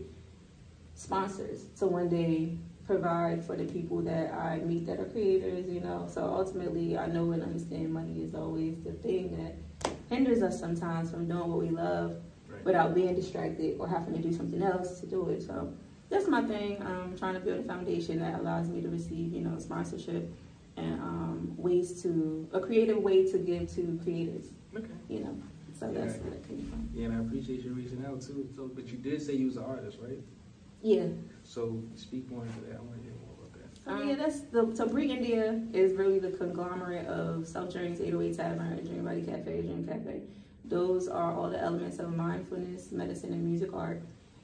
sponsors 0.96 1.66
to 1.80 1.88
one 1.88 2.10
day 2.10 2.58
provide 2.86 3.44
for 3.44 3.56
the 3.56 3.66
people 3.66 4.02
that 4.02 4.34
I 4.34 4.58
meet 4.60 4.86
that 4.88 5.00
are 5.00 5.06
creators, 5.06 5.68
you 5.68 5.80
know. 5.80 6.08
So 6.12 6.24
ultimately, 6.24 6.98
I 6.98 7.08
know 7.08 7.32
and 7.32 7.42
understand 7.44 7.94
money 7.94 8.24
is 8.24 8.34
always 8.36 8.76
the 8.84 8.94
thing 8.94 9.36
that 9.38 9.94
hinders 10.10 10.42
us 10.42 10.60
sometimes 10.60 11.12
from 11.12 11.28
doing 11.28 11.48
what 11.50 11.60
we 11.60 11.70
love 11.70 12.16
Right. 12.52 12.66
without 12.66 12.96
being 12.96 13.14
distracted 13.14 13.78
or 13.80 13.88
having 13.88 14.16
to 14.16 14.20
do 14.22 14.34
something 14.34 14.64
else 14.64 15.00
to 15.02 15.06
do 15.06 15.30
it. 15.30 15.44
So 15.44 15.72
that's 16.10 16.28
my 16.28 16.42
thing. 16.44 16.82
Um, 16.82 17.16
trying 17.18 17.36
to 17.36 17.40
build 17.40 17.60
a 17.60 17.64
foundation 17.64 18.20
that 18.20 18.40
allows 18.40 18.68
me 18.70 18.82
to 18.82 18.90
receive, 18.90 19.34
you 19.34 19.42
know, 19.42 19.58
sponsorship 19.60 20.32
and 20.78 21.00
um, 21.02 21.54
ways 21.58 22.02
to 22.04 22.48
a 22.54 22.60
creative 22.60 22.98
way 22.98 23.30
to 23.32 23.38
give 23.38 23.74
to 23.76 24.00
creators. 24.04 24.46
Okay. 24.76 24.88
You 25.08 25.20
know, 25.22 25.38
so 25.78 25.92
that's 25.92 26.16
Yeah. 26.16 26.22
where 26.22 26.32
that 26.32 26.48
came 26.48 26.66
from. 26.70 26.90
Yeah, 26.94 27.06
and 27.06 27.16
I 27.18 27.20
appreciate 27.20 27.64
you 27.64 27.74
reaching 27.74 28.04
out 28.06 28.22
too. 28.22 28.48
So, 28.56 28.70
but 28.74 28.88
you 28.92 28.98
did 28.98 29.22
say 29.22 29.34
you 29.34 29.48
was 29.48 29.58
an 29.58 29.64
artist, 29.64 29.98
right? 30.02 30.22
Yeah. 30.82 31.08
So 31.44 31.82
speak 31.96 32.30
more 32.32 32.44
into 32.46 32.62
that. 32.62 32.78
I 32.78 32.82
want 32.82 32.96
to 32.98 33.04
hear 33.04 33.14
more 33.26 33.34
about 33.38 33.54
that. 33.54 33.84
So 33.84 34.04
yeah, 34.08 34.16
that's 34.16 34.42
the 34.42 34.74
so 34.76 34.88
Brei 34.88 35.10
Endia 35.10 35.74
is 35.76 35.94
really 35.94 36.20
the 36.20 36.32
conglomerate 36.32 37.06
of 37.08 37.48
Self 37.48 37.74
Journeys, 37.74 38.00
808 38.02 38.38
Tavern, 38.38 38.86
Dream 38.86 39.04
Body 39.04 39.22
Cafe, 39.24 39.62
Dream 39.62 39.86
Cafe. 39.86 40.22
Those 40.66 41.08
are 41.08 41.34
all 41.34 41.50
the 41.50 41.60
elements 41.60 41.98
of 42.00 42.16
mindfulness, 42.16 42.92
medicine, 42.92 43.34
and 43.34 43.44
music 43.44 43.74
art. 43.74 44.02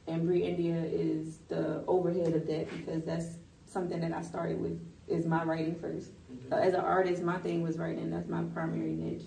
And 0.07 0.27
Brei 0.27 0.41
Endia 0.43 0.87
is 0.91 1.39
the 1.47 1.83
overhead 1.87 2.33
of 2.33 2.45
that 2.47 2.69
because 2.77 3.03
that's 3.03 3.37
something 3.65 3.99
that 4.01 4.13
I 4.13 4.21
started 4.21 4.59
with 4.59 4.79
is 5.07 5.25
my 5.25 5.43
writing 5.43 5.75
first. 5.75 6.11
Mm-hmm. 6.11 6.49
So 6.49 6.57
as 6.57 6.73
an 6.73 6.81
artist, 6.81 7.23
my 7.23 7.37
thing 7.37 7.63
was 7.63 7.77
writing. 7.77 8.09
That's 8.11 8.29
my 8.29 8.43
primary 8.43 8.93
niche. 8.93 9.23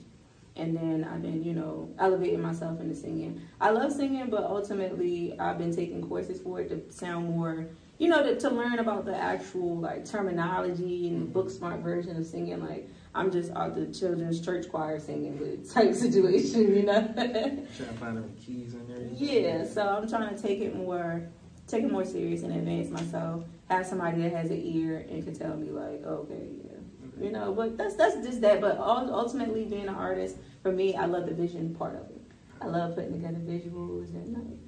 And 0.57 0.77
then 0.77 1.05
I've 1.05 1.23
been, 1.23 1.45
you 1.45 1.53
know, 1.53 1.88
elevating 1.99 2.41
myself 2.41 2.81
into 2.81 2.95
singing. 2.95 3.41
I 3.61 3.71
love 3.71 3.93
singing, 3.93 4.29
but 4.29 4.43
ultimately 4.43 5.38
I've 5.38 5.59
been 5.59 5.75
taking 5.75 6.07
courses 6.07 6.41
for 6.41 6.61
it 6.61 6.69
to 6.71 6.93
sound 6.93 7.31
more, 7.31 7.69
you 7.99 8.09
know, 8.09 8.25
to, 8.25 8.38
to 8.41 8.51
learn 8.51 8.81
about 8.81 9.05
the 9.05 9.17
actual 9.17 9.77
like 9.79 10.05
terminology 10.05 11.09
and 11.09 11.33
book 11.33 11.49
smart 11.49 11.81
version 11.81 12.17
of 12.17 12.27
singing. 12.27 12.61
Like 12.61 12.88
I'm 13.19 13.33
just 13.33 13.51
out 13.53 13.75
the 13.75 13.87
children's 13.87 14.41
church 14.41 14.69
choir 14.71 15.01
singing 15.01 15.41
with 15.41 15.73
type 15.75 15.93
situation, 15.93 16.75
you 16.77 16.83
know. 16.85 17.03
Trying 17.15 17.67
to 17.67 17.95
find 17.99 18.17
the 18.17 18.23
keys 18.41 18.75
in 18.75 18.87
there. 18.87 19.09
Yeah, 19.13 19.67
so 19.67 19.83
I'm 19.83 20.09
trying 20.09 20.35
to 20.35 20.41
take 20.41 20.61
it 20.61 20.77
more, 20.77 21.29
take 21.67 21.83
it 21.83 21.91
more 21.91 22.05
serious 22.05 22.45
and 22.45 22.53
advance 22.55 22.91
myself. 22.91 23.45
Have 23.69 23.87
somebody 23.87 24.23
that 24.23 24.33
has 24.33 24.51
an 24.51 24.63
ear 24.65 25.05
and 25.11 25.25
can 25.25 25.35
tell 25.35 25.57
me 25.57 25.69
like, 25.71 26.05
okay, 26.05 26.47
yeah, 26.65 27.25
you 27.25 27.33
know. 27.33 27.53
But 27.53 27.77
that's 27.77 27.97
that's 27.97 28.15
just 28.25 28.41
that. 28.43 28.61
But 28.61 28.79
ul- 28.79 29.13
ultimately, 29.13 29.65
being 29.65 29.89
an 29.89 29.95
artist 29.97 30.37
for 30.63 30.71
me, 30.71 30.95
I 30.95 31.07
love 31.07 31.27
the 31.27 31.35
vision 31.35 31.75
part 31.75 31.97
of 31.97 32.09
it. 32.11 32.23
I 32.61 32.67
love 32.67 32.95
putting 32.95 33.13
together 33.13 33.39
visuals 33.39 34.15
and 34.15 34.33
like, 34.33 34.59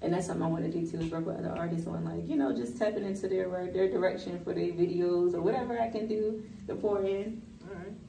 and 0.00 0.12
that's 0.14 0.26
something 0.26 0.42
I 0.44 0.48
want 0.48 0.64
to 0.64 0.70
do 0.72 0.90
too 0.90 0.98
is 0.98 1.10
work 1.12 1.26
with 1.26 1.36
other 1.38 1.54
artists 1.56 1.86
on 1.86 2.04
like, 2.04 2.26
you 2.26 2.36
know, 2.36 2.56
just 2.56 2.78
tapping 2.78 3.04
into 3.04 3.28
their 3.28 3.48
their 3.72 3.90
direction 3.90 4.40
for 4.42 4.54
their 4.54 4.72
videos 4.72 5.34
or 5.34 5.42
whatever 5.42 5.78
I 5.78 5.90
can 5.90 6.08
do 6.08 6.42
to 6.68 6.74
pour 6.74 7.02
in. 7.04 7.42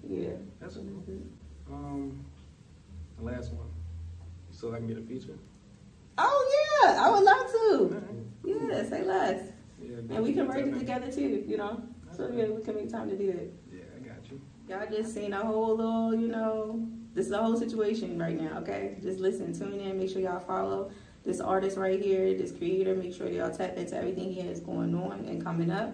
Yeah, 0.09 0.29
That's 0.59 0.75
cool. 0.75 1.03
Um, 1.71 2.25
the 3.19 3.25
last 3.25 3.53
one. 3.53 3.67
So 4.51 4.73
I 4.73 4.77
can 4.77 4.87
get 4.87 4.97
a 4.97 5.01
feature. 5.01 5.37
Oh 6.17 6.81
yeah, 6.83 7.05
I 7.05 7.09
would 7.11 7.23
love 7.23 7.51
to. 7.51 7.95
right. 7.95 8.71
Yeah, 8.71 8.83
say 8.89 9.03
less. 9.03 9.51
Yeah, 9.79 9.97
And 10.09 10.23
we 10.23 10.33
can 10.33 10.47
write 10.47 10.67
it 10.67 10.77
together 10.79 11.11
too, 11.11 11.43
you 11.47 11.57
know. 11.57 11.83
So 12.11 12.29
yeah, 12.33 12.45
we 12.45 12.63
can 12.63 12.75
make 12.75 12.89
time 12.91 13.09
to 13.09 13.15
do 13.15 13.29
it. 13.29 13.53
Yeah, 13.71 13.81
I 13.95 13.99
got 13.99 14.29
you. 14.31 14.41
Y'all 14.67 14.87
just 14.91 15.13
seen 15.13 15.31
a 15.31 15.45
whole 15.45 15.75
little, 15.77 16.15
you 16.15 16.27
know, 16.27 16.85
this 17.13 17.25
is 17.25 17.31
the 17.31 17.37
whole 17.37 17.55
situation 17.55 18.19
right 18.19 18.39
now, 18.39 18.57
okay? 18.59 18.97
Just 19.01 19.19
listen, 19.19 19.57
tune 19.57 19.79
in, 19.79 19.97
make 19.97 20.09
sure 20.09 20.21
y'all 20.21 20.39
follow 20.39 20.91
this 21.23 21.39
artist 21.39 21.77
right 21.77 22.01
here, 22.01 22.35
this 22.37 22.51
creator, 22.51 22.95
make 22.95 23.13
sure 23.15 23.29
y'all 23.29 23.51
tap 23.55 23.77
into 23.77 23.95
everything 23.95 24.31
he 24.33 24.41
has 24.41 24.59
going 24.59 24.95
on 24.95 25.25
and 25.25 25.43
coming 25.43 25.71
up. 25.71 25.93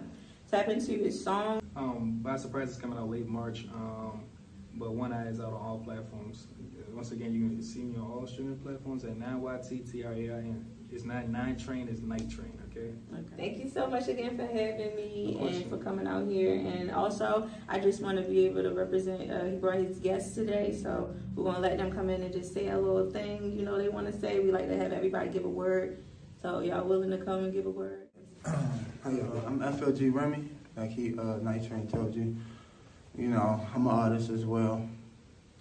Tap 0.52 0.70
into 0.70 0.94
his 0.94 1.22
song. 1.22 1.62
Um, 1.76 2.20
by 2.22 2.38
surprise 2.38 2.70
is 2.70 2.78
coming 2.78 2.98
out 2.98 3.10
late 3.10 3.28
March. 3.28 3.66
Um, 3.74 4.24
but 4.76 4.94
One 4.94 5.12
Eye 5.12 5.28
is 5.28 5.40
out 5.40 5.54
on 5.54 5.54
all 5.54 5.82
platforms. 5.84 6.48
Once 6.94 7.12
again, 7.12 7.34
you 7.34 7.48
can 7.48 7.62
see 7.62 7.84
me 7.84 7.98
on 7.98 8.04
all 8.04 8.28
streaming 8.28 8.58
platforms 8.60 9.04
at 9.04 9.18
9YTTRAIN. 9.20 10.64
It's 10.92 11.04
not 11.04 11.28
nine 11.28 11.58
train, 11.58 11.90
it's 11.90 12.02
night 12.02 12.30
train, 12.30 12.58
okay? 12.70 12.92
okay? 13.12 13.36
Thank 13.36 13.58
you 13.64 13.70
so 13.70 13.88
much 13.88 14.08
again 14.08 14.38
for 14.38 14.46
having 14.46 14.96
me 14.96 15.38
and 15.42 15.70
for 15.70 15.78
coming 15.78 16.08
out 16.08 16.28
here. 16.28 16.54
And 16.54 16.92
also, 16.92 17.50
I 17.68 17.80
just 17.80 18.02
want 18.02 18.18
to 18.18 18.24
be 18.24 18.46
able 18.46 18.64
to 18.64 18.72
represent. 18.72 19.30
Uh, 19.30 19.46
he 19.46 19.56
brought 19.58 19.80
his 19.80 19.98
guests 20.00 20.36
today, 20.36 20.78
so 20.82 21.14
we're 21.34 21.44
gonna 21.44 21.60
let 21.60 21.78
them 21.78 21.92
come 21.92 22.10
in 22.10 22.22
and 22.22 22.32
just 22.32 22.54
say 22.54 22.70
a 22.70 22.80
little 22.80 23.10
thing. 23.10 23.52
You 23.58 23.66
know, 23.66 23.78
they 23.78 23.90
want 23.90 24.08
to 24.08 24.18
say. 24.18 24.40
We 24.40 24.52
like 24.52 24.70
to 24.70 24.78
have 24.78 24.94
everybody 24.94 25.30
give 25.30 25.44
a 25.44 25.50
word. 25.50 26.04
So 26.42 26.60
y'all 26.60 26.88
willing 26.88 27.10
to 27.12 27.18
come 27.18 27.46
and 27.46 27.54
give 27.54 27.66
a 27.66 27.72
word? 27.72 28.08
How 29.06 29.12
y'all 29.12 29.28
doing? 29.28 29.44
I'm 29.46 29.60
FLG 29.60 30.12
Remy, 30.12 30.50
like 30.76 30.90
he, 30.90 31.14
uh, 31.16 31.38
Night 31.38 31.68
Train 31.68 31.88
told 31.88 32.16
you. 32.16 32.36
You 33.16 33.28
know, 33.28 33.64
I'm 33.76 33.86
an 33.86 33.94
artist 33.94 34.32
as 34.32 34.46
well, 34.46 34.90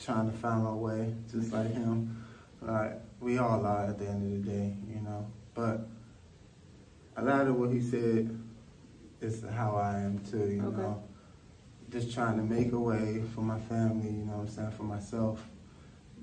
trying 0.00 0.30
to 0.30 0.36
find 0.38 0.64
my 0.64 0.72
way, 0.72 1.14
just 1.30 1.52
like 1.52 1.70
him. 1.70 2.24
Like, 2.62 3.02
we 3.20 3.36
all 3.36 3.66
are 3.66 3.84
at 3.84 3.98
the 3.98 4.06
end 4.06 4.24
of 4.24 4.46
the 4.46 4.50
day, 4.50 4.74
you 4.88 5.02
know. 5.02 5.30
But 5.52 5.86
a 7.18 7.22
lot 7.22 7.46
of 7.46 7.56
what 7.56 7.70
he 7.70 7.82
said 7.82 8.34
is 9.20 9.44
how 9.54 9.76
I 9.76 9.98
am 10.00 10.20
too, 10.20 10.48
you 10.50 10.62
Okay. 10.62 10.80
know. 10.80 11.04
Just 11.90 12.14
trying 12.14 12.38
to 12.38 12.42
make 12.42 12.72
a 12.72 12.80
way 12.80 13.22
for 13.34 13.42
my 13.42 13.60
family, 13.60 14.08
you 14.08 14.24
know 14.24 14.36
what 14.36 14.40
I'm 14.40 14.48
saying, 14.48 14.70
for 14.70 14.84
myself. 14.84 15.46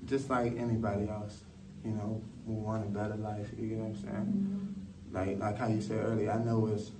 Just 0.06 0.28
like 0.28 0.56
anybody 0.58 1.08
else, 1.08 1.44
you 1.84 1.92
know, 1.92 2.20
who 2.46 2.54
want 2.54 2.82
a 2.84 2.88
better 2.88 3.14
life, 3.14 3.48
you 3.56 3.76
know 3.76 3.84
what 3.84 3.96
I'm 3.96 4.02
saying? 4.02 4.72
like 5.12 5.38
like 5.38 5.58
how 5.58 5.68
you 5.68 5.80
said 5.80 6.04
earlier, 6.04 6.32
I 6.32 6.38
know 6.42 6.66
it's 6.66 6.90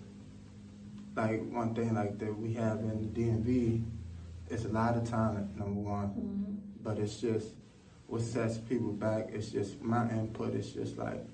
like 1.14 1.42
one 1.50 1.74
thing 1.74 1.94
like 1.94 2.18
that 2.18 2.36
we 2.36 2.54
have 2.54 2.78
in 2.80 3.12
the 3.12 3.20
DMV. 3.20 3.84
It's 4.50 4.64
a 4.64 4.68
lot 4.68 4.96
of 4.96 5.08
talent, 5.08 5.56
number 5.56 5.80
one, 5.80 6.60
but 6.82 6.98
it's 6.98 7.20
just 7.20 7.48
what 8.06 8.20
sets 8.22 8.58
people 8.58 8.92
back. 8.92 9.28
It's 9.32 9.48
just 9.48 9.80
my 9.80 10.08
input. 10.10 10.54
It's 10.54 10.70
just 10.70 10.98
like 10.98 11.24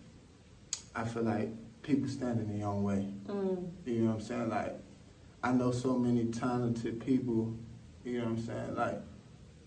I 0.95 1.05
feel 1.05 1.25
like 1.25 1.51
people 1.83 2.09
stand 2.09 2.41
in 2.41 2.59
their 2.59 2.69
own 2.69 2.83
way. 2.83 3.13
Mm. 3.27 3.71
You 3.85 4.01
know 4.01 4.07
what 4.11 4.15
I'm 4.15 4.21
saying? 4.21 4.49
Like 4.49 4.75
I 5.43 5.53
know 5.53 5.73
so 5.73 5.99
many 5.99 6.27
talented 6.27 7.05
people. 7.05 7.55
You 8.05 8.19
know 8.19 8.25
what 8.25 8.39
I'm 8.39 8.47
saying? 8.47 8.75
Like 8.77 9.01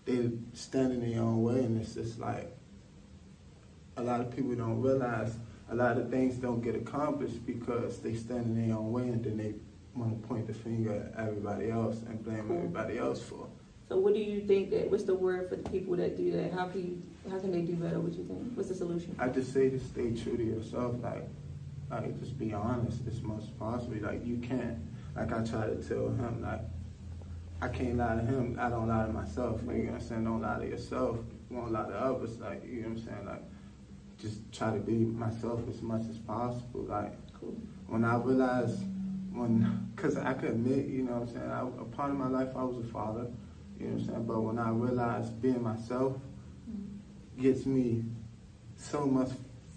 they 0.04 0.30
stand 0.52 0.92
in 0.92 1.10
their 1.10 1.22
own 1.22 1.42
way, 1.42 1.60
and 1.60 1.80
it's 1.80 1.94
just 1.94 2.18
like 2.18 2.56
a 3.96 4.02
lot 4.02 4.20
of 4.20 4.34
people 4.34 4.54
don't 4.54 4.80
realize 4.80 5.36
a 5.70 5.74
lot 5.74 5.96
of 5.96 6.10
things 6.10 6.36
don't 6.36 6.60
get 6.60 6.74
accomplished 6.74 7.44
because 7.46 7.98
they 8.00 8.14
stand 8.14 8.46
in 8.46 8.68
their 8.68 8.76
own 8.76 8.92
way, 8.92 9.02
and 9.02 9.24
then 9.24 9.36
they 9.36 9.54
want 9.94 10.20
to 10.20 10.28
point 10.28 10.46
the 10.46 10.54
finger 10.54 11.10
at 11.14 11.20
everybody 11.26 11.70
else 11.70 12.02
and 12.08 12.22
blame 12.24 12.46
Cool. 12.48 12.56
everybody 12.56 12.98
else 12.98 13.22
for. 13.22 13.46
So 13.88 13.98
what 13.98 14.14
do 14.14 14.20
you 14.20 14.40
think 14.46 14.70
that? 14.70 14.90
What's 14.90 15.04
the 15.04 15.14
word 15.14 15.48
for 15.50 15.56
the 15.56 15.68
people 15.68 15.96
that 15.96 16.16
do 16.16 16.30
that? 16.32 16.52
How 16.52 16.66
can 16.68 16.80
you? 16.80 17.02
How 17.30 17.38
can 17.38 17.52
they 17.52 17.60
do 17.60 17.74
better? 17.74 18.00
What 18.00 18.12
do 18.12 18.18
you 18.18 18.24
think? 18.24 18.52
What's 18.54 18.68
the 18.70 18.74
solution? 18.74 19.14
I 19.18 19.28
just 19.28 19.52
say 19.52 19.68
to 19.68 19.78
stay 19.78 20.10
true 20.14 20.36
to 20.36 20.42
yourself, 20.44 20.96
like, 21.02 21.28
like 21.90 22.18
just 22.20 22.38
be 22.38 22.52
honest 22.54 23.00
as 23.06 23.20
much 23.22 23.42
as 23.42 23.50
possible. 23.50 23.96
Like 24.00 24.24
you 24.24 24.38
can't, 24.38 24.78
like 25.14 25.30
I 25.32 25.44
try 25.44 25.66
to 25.66 25.76
tell 25.76 26.08
him, 26.08 26.40
like 26.42 26.62
I 27.60 27.68
can't 27.68 27.96
lie 27.98 28.14
to 28.14 28.22
him. 28.22 28.56
I 28.58 28.70
don't 28.70 28.88
lie 28.88 29.06
to 29.06 29.12
myself. 29.12 29.60
You 29.66 29.72
know 29.72 29.92
what 29.92 30.00
I'm 30.00 30.08
saying? 30.08 30.24
Don't 30.24 30.40
lie 30.42 30.58
to 30.60 30.66
yourself. 30.66 31.18
You 31.50 31.56
won't 31.58 31.72
lie 31.72 31.84
to 31.86 31.94
others. 31.94 32.38
Like 32.40 32.64
you 32.64 32.82
know 32.82 32.88
what 32.88 32.98
I'm 32.98 33.04
saying? 33.04 33.26
Like 33.26 33.42
just 34.18 34.50
try 34.52 34.72
to 34.72 34.78
be 34.80 34.92
myself 34.94 35.60
as 35.68 35.82
much 35.82 36.02
as 36.08 36.16
possible. 36.18 36.84
Like 36.88 37.12
Cool. 37.38 37.56
when 37.88 38.04
I 38.04 38.16
realized, 38.16 38.82
when, 39.34 39.92
cause 39.96 40.16
I 40.16 40.32
could 40.34 40.50
admit, 40.50 40.86
you 40.86 41.02
know 41.04 41.12
what 41.12 41.22
I'm 41.22 41.34
saying? 41.34 41.50
I, 41.50 41.60
a 41.60 41.84
part 41.84 42.10
of 42.10 42.16
my 42.16 42.28
life 42.28 42.48
I 42.56 42.62
was 42.64 42.84
a 42.84 42.88
father. 42.88 43.26
You 43.78 43.86
know 43.88 43.92
what 43.94 44.00
I'm 44.02 44.06
saying? 44.06 44.24
But 44.26 44.40
when 44.42 44.58
I 44.58 44.70
realized 44.70 45.40
being 45.42 45.62
myself 45.62 46.16
gets 47.40 47.66
me 47.66 48.04
so 48.76 49.06
much 49.06 49.30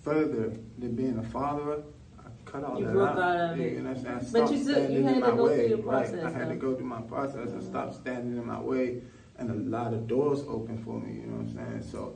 further 0.04 0.54
than 0.78 0.96
being 0.96 1.18
a 1.18 1.24
father, 1.24 1.84
I 2.20 2.24
cut 2.46 2.63
all 2.63 2.80
You 2.80 2.86
that 2.86 2.94
broke 2.94 3.10
out. 3.12 3.20
out 3.20 3.52
of 3.54 3.58
you 3.58 3.63
it. 3.68 3.78
know 3.84 3.89
what 3.89 3.98
I'm 3.98 4.04
saying? 4.04 4.15
I 4.15 4.20
But 4.20 4.28
stopped 4.28 4.52
you 4.52 4.58
you 4.58 4.63
standing 4.63 5.04
had 5.04 5.15
in 5.15 5.22
to 5.22 5.30
my 5.30 5.36
go 5.36 5.48
through 5.48 5.58
way. 5.58 5.74
right. 5.74 5.84
process, 5.84 6.24
I 6.26 6.38
had 6.38 6.50
to 6.50 6.56
go 6.56 6.76
through 6.76 6.86
my 6.88 7.02
process 7.02 7.50
and 7.50 7.60
uh-huh. 7.62 7.70
stop 7.70 7.94
standing 7.94 8.38
in 8.38 8.46
my 8.46 8.60
way, 8.60 9.02
and 9.38 9.50
a 9.50 9.54
lot 9.78 9.94
of 9.94 10.08
doors 10.08 10.41
open 10.48 10.78
for 10.84 11.00
me. 11.00 11.15
You 11.22 11.28
know 11.28 11.38
what 11.38 11.48
I'm 11.62 11.80
saying? 11.82 11.91
So 11.91 12.15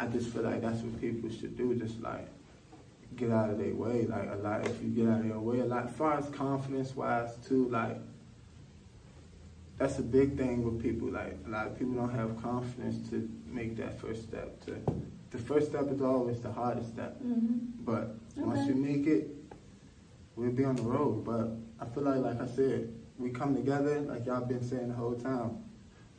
I 0.00 0.06
just 0.06 0.30
feel 0.30 0.42
like 0.42 0.60
that's 0.60 0.80
what 0.82 1.00
people 1.00 1.30
should 1.30 1.56
do. 1.56 1.74
Just 1.76 2.00
like 2.02 2.28
get 3.16 3.30
out 3.30 3.50
of 3.50 3.58
their 3.58 3.74
way. 3.74 4.06
Like 4.06 4.28
a 4.32 4.36
lot, 4.36 4.66
if 4.66 4.82
you 4.82 4.88
get 4.90 5.08
out 5.08 5.20
of 5.20 5.26
your 5.26 5.40
way, 5.40 5.60
a 5.60 5.64
lot. 5.64 5.86
As 5.88 5.92
far 5.96 6.18
as 6.18 6.28
confidence 6.30 6.94
wise 6.94 7.36
too, 7.46 7.68
like 7.68 7.96
that's 9.78 9.98
a 9.98 10.02
big 10.02 10.36
thing 10.36 10.62
with 10.64 10.82
people. 10.82 11.08
Like 11.08 11.36
a 11.46 11.50
lot 11.50 11.66
of 11.66 11.78
people 11.78 11.94
don't 11.94 12.14
have 12.14 12.40
confidence 12.42 13.08
to 13.10 13.28
make 13.46 13.76
that 13.76 13.98
first 14.00 14.22
step. 14.22 14.64
To 14.66 14.76
the 15.30 15.38
first 15.38 15.68
step 15.70 15.90
is 15.90 16.00
always 16.00 16.40
the 16.40 16.52
hardest 16.52 16.90
step, 16.90 17.20
Mm-hmm. 17.22 17.84
but 17.84 18.14
once 18.36 18.68
you 18.68 18.74
make 18.74 19.06
it, 19.06 19.28
we'll 20.36 20.52
be 20.52 20.64
on 20.64 20.76
the 20.76 20.82
road. 20.82 21.24
But 21.24 21.56
I 21.80 21.92
feel 21.92 22.04
like, 22.04 22.20
like 22.20 22.40
I 22.40 22.46
said, 22.46 22.92
we 23.18 23.30
come 23.30 23.54
together, 23.54 24.00
like 24.00 24.26
y'all 24.26 24.44
been 24.44 24.62
saying 24.62 24.88
the 24.88 24.94
whole 24.94 25.14
time. 25.14 25.58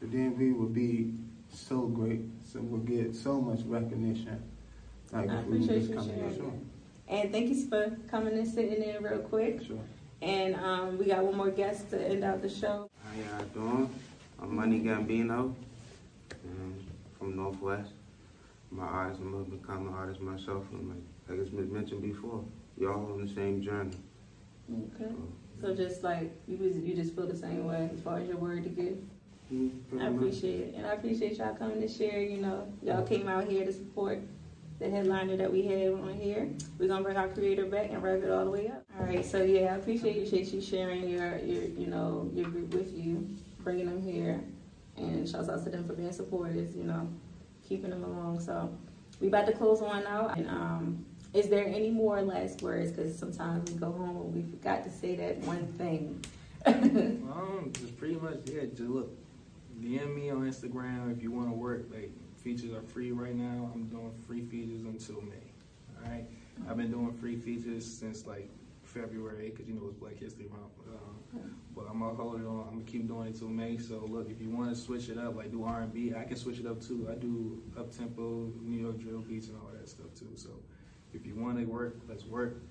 The 0.01 0.08
DMV 0.08 0.58
will 0.58 0.67
be 0.67 1.13
so 1.49 1.81
great. 1.88 2.21
So 2.51 2.60
we'll 2.62 2.81
get 2.81 3.15
so 3.15 3.39
much 3.39 3.62
recognition. 3.65 4.41
Like 5.13 5.29
I 5.29 5.39
appreciate 5.39 5.84
you 5.84 5.93
sharing. 6.03 6.36
Sure. 6.36 6.53
And 7.08 7.32
thank 7.32 7.50
you 7.50 7.68
for 7.68 7.96
coming 8.10 8.34
and 8.38 8.48
sitting 8.48 8.82
in 8.82 9.04
real 9.04 9.20
quick. 9.20 9.63
Sure. 9.65 9.78
And 10.22 10.56
um, 10.56 10.98
we 10.98 11.06
got 11.06 11.24
one 11.24 11.38
more 11.38 11.52
guest 11.52 11.91
to 11.91 12.02
end 12.02 12.24
out 12.24 12.41
the 12.41 12.50
show. 12.50 12.89
How 13.04 13.38
y'all 13.38 13.46
doing? 13.54 13.96
I'm 14.41 14.56
Money 14.56 14.80
Gambino 14.80 15.54
um, 16.44 16.76
from 17.18 17.36
Northwest. 17.36 17.91
My 18.72 18.84
artist, 18.84 19.22
I'm 19.22 19.32
gonna 19.32 19.44
become 19.44 19.88
an 19.88 19.94
artist 19.94 20.20
myself. 20.20 20.63
And 20.72 20.89
like, 20.89 20.98
like 21.30 21.39
it's 21.39 21.52
been 21.52 21.72
mentioned 21.72 22.02
before, 22.02 22.44
y'all 22.78 23.12
on 23.12 23.26
the 23.26 23.32
same 23.34 23.62
journey. 23.62 23.96
Okay. 24.72 25.12
So, 25.62 25.68
so 25.68 25.76
just 25.76 26.04
like 26.04 26.34
you, 26.48 26.58
was, 26.58 26.76
you 26.76 26.96
just 26.96 27.15
feel 27.15 27.28
the 27.28 27.38
same 27.38 27.65
way 27.65 27.89
as 27.94 28.02
far 28.02 28.18
as 28.18 28.28
your 28.28 28.38
word 28.38 28.63
to 28.63 28.70
give. 28.70 28.98
Mm, 29.54 30.02
I 30.02 30.08
appreciate 30.08 30.60
it, 30.62 30.76
and 30.76 30.88
I 30.88 30.94
appreciate 30.94 31.38
y'all 31.38 31.54
coming 31.54 31.80
to 31.80 31.88
share. 31.88 32.20
You 32.20 32.41
know, 32.41 32.68
y'all 32.82 33.04
came 33.04 33.28
out 33.28 33.48
here 33.48 33.63
to 33.63 33.72
support 33.72 34.22
the 34.79 34.89
headliner 34.89 35.38
that 35.38 35.51
we 35.51 35.65
have 35.67 35.93
on 35.93 36.13
here. 36.13 36.49
We're 36.77 36.88
gonna 36.88 37.03
bring 37.03 37.17
our 37.17 37.29
creator 37.29 37.65
back 37.65 37.91
and 37.91 38.03
wrap 38.03 38.21
it 38.23 38.29
all 38.29 38.45
the 38.45 38.51
way 38.51 38.67
up. 38.67 38.83
All 38.99 39.05
right, 39.05 39.25
so 39.25 39.43
yeah, 39.43 39.73
I 39.73 39.77
appreciate 39.77 40.15
you, 40.15 40.23
appreciate 40.23 40.53
you 40.53 40.61
sharing 40.61 41.07
your, 41.07 41.38
your, 41.39 41.63
you 41.63 41.88
know, 41.88 42.29
your 42.33 42.49
group 42.49 42.73
with 42.73 42.93
you, 42.97 43.27
bringing 43.63 43.85
them 43.85 44.01
here, 44.01 44.43
and 44.97 45.27
shouts 45.27 45.49
out 45.49 45.63
to 45.63 45.69
them 45.69 45.85
for 45.85 45.93
being 45.93 46.11
supporters. 46.11 46.75
You 46.75 46.83
know, 46.83 47.07
keeping 47.67 47.89
them 47.89 48.03
along. 48.03 48.39
So 48.41 48.75
we 49.19 49.27
about 49.27 49.47
to 49.47 49.53
close 49.53 49.81
on 49.81 50.05
out. 50.05 50.38
And 50.38 50.49
um, 50.49 51.05
is 51.33 51.49
there 51.49 51.65
any 51.65 51.89
more 51.89 52.21
last 52.21 52.61
words? 52.61 52.91
Because 52.91 53.17
sometimes 53.17 53.71
we 53.71 53.77
go 53.77 53.91
home 53.91 54.17
and 54.17 54.33
we 54.33 54.41
forgot 54.49 54.83
to 54.83 54.91
say 54.91 55.15
that 55.15 55.38
one 55.39 55.67
thing. 55.73 56.23
um, 56.65 57.71
just 57.73 57.97
pretty 57.97 58.15
much 58.15 58.39
yeah. 58.45 58.61
Just 58.75 58.81
look, 58.81 59.11
DM 59.79 60.15
me 60.15 60.29
on 60.31 60.41
Instagram 60.41 61.15
if 61.15 61.21
you 61.21 61.31
want 61.31 61.49
to 61.49 61.55
work 61.55 61.85
like 61.93 62.11
features 62.45 62.71
are 62.73 62.84
free 62.84 63.12
right 63.12 63.36
now. 63.36 63.71
I'm 63.73 63.88
doing 63.88 64.12
free 64.27 64.41
features 64.41 64.84
until 64.84 65.19
May. 65.21 65.51
All 65.97 66.12
right. 66.12 66.25
I've 66.69 66.77
been 66.77 66.91
doing 66.91 67.12
free 67.12 67.36
features 67.36 67.84
since 67.91 68.27
like 68.27 68.49
February 68.84 69.49
because 69.49 69.67
you 69.67 69.73
know 69.73 69.88
it's 69.88 69.95
Black 69.95 70.15
History 70.17 70.45
Month. 70.45 70.71
Um, 70.88 71.55
but 71.75 71.88
I'm 71.89 71.99
gonna 71.99 72.13
hold 72.13 72.39
it 72.39 72.45
on. 72.45 72.67
I'm 72.67 72.73
gonna 72.75 72.86
keep 72.86 73.08
doing 73.08 73.29
it 73.29 73.39
till 73.39 73.49
May. 73.49 73.79
So 73.79 74.05
look, 74.08 74.29
if 74.29 74.39
you 74.39 74.51
want 74.51 74.69
to 74.69 74.75
switch 74.75 75.10
it 75.10 75.17
up, 75.17 75.36
like 75.36 75.51
do 75.51 75.63
R&B, 75.63 76.13
I 76.15 76.23
can 76.23 76.38
switch 76.38 76.60
it 76.60 76.67
up 76.67 76.79
too. 76.79 77.10
I 77.12 77.15
do 77.15 77.63
up 77.77 77.91
tempo, 77.91 78.51
New 78.62 78.79
York 78.79 78.99
drill 78.99 79.21
beats, 79.21 79.47
and 79.47 79.58
all 79.58 79.71
that 79.73 79.89
stuff 79.89 80.13
too. 80.17 80.29
So 80.36 80.51
if 81.13 81.25
you 81.25 81.34
want 81.36 81.58
to 81.58 81.65
work, 81.65 81.97
let's 82.08 82.25
work. 82.25 82.62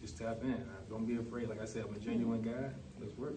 Just 0.00 0.18
tap 0.18 0.38
in. 0.42 0.64
Don't 0.88 1.04
be 1.04 1.16
afraid. 1.16 1.48
Like 1.48 1.60
I 1.60 1.64
said, 1.64 1.84
I'm 1.88 1.96
a 1.96 1.98
genuine 1.98 2.42
guy. 2.42 2.70
Let's 3.00 3.16
work. 3.18 3.34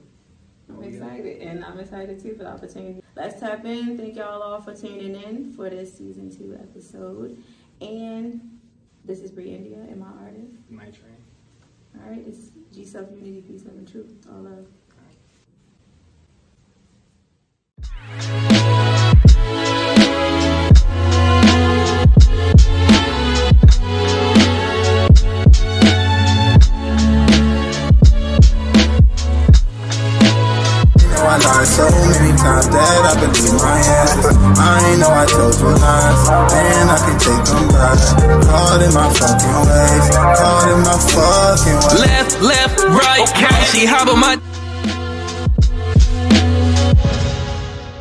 I'm 0.69 0.83
excited, 0.83 1.41
and 1.41 1.65
I'm 1.65 1.79
excited 1.79 2.21
too 2.21 2.35
for 2.35 2.43
the 2.43 2.51
opportunity. 2.51 3.01
Let's 3.19 3.37
tap 3.37 3.65
in. 3.65 3.97
Thank 3.97 4.15
y'all 4.15 4.41
all 4.41 4.61
for 4.61 4.73
tuning 4.73 5.13
in 5.13 5.51
for 5.51 5.69
this 5.69 5.97
season 5.97 6.33
two 6.33 6.57
episode. 6.57 7.37
And 7.81 8.59
this 9.03 9.19
is 9.19 9.29
Brei 9.29 9.49
Endia 9.49 9.91
and 9.91 9.99
my 9.99 10.07
artist. 10.23 10.53
Night 10.69 10.93
Train. 10.93 11.17
All 11.97 12.09
right, 12.09 12.23
it's 12.25 12.51
G 12.73 12.85
Self 12.85 13.11
Unity, 13.11 13.41
Peace, 13.41 13.65
Love, 13.65 13.75
and 13.75 13.91
Truth. 13.91 14.25
All 14.31 14.43
love. 14.43 14.65
so 18.21 18.38
on 44.09 44.19
my. 44.19 44.48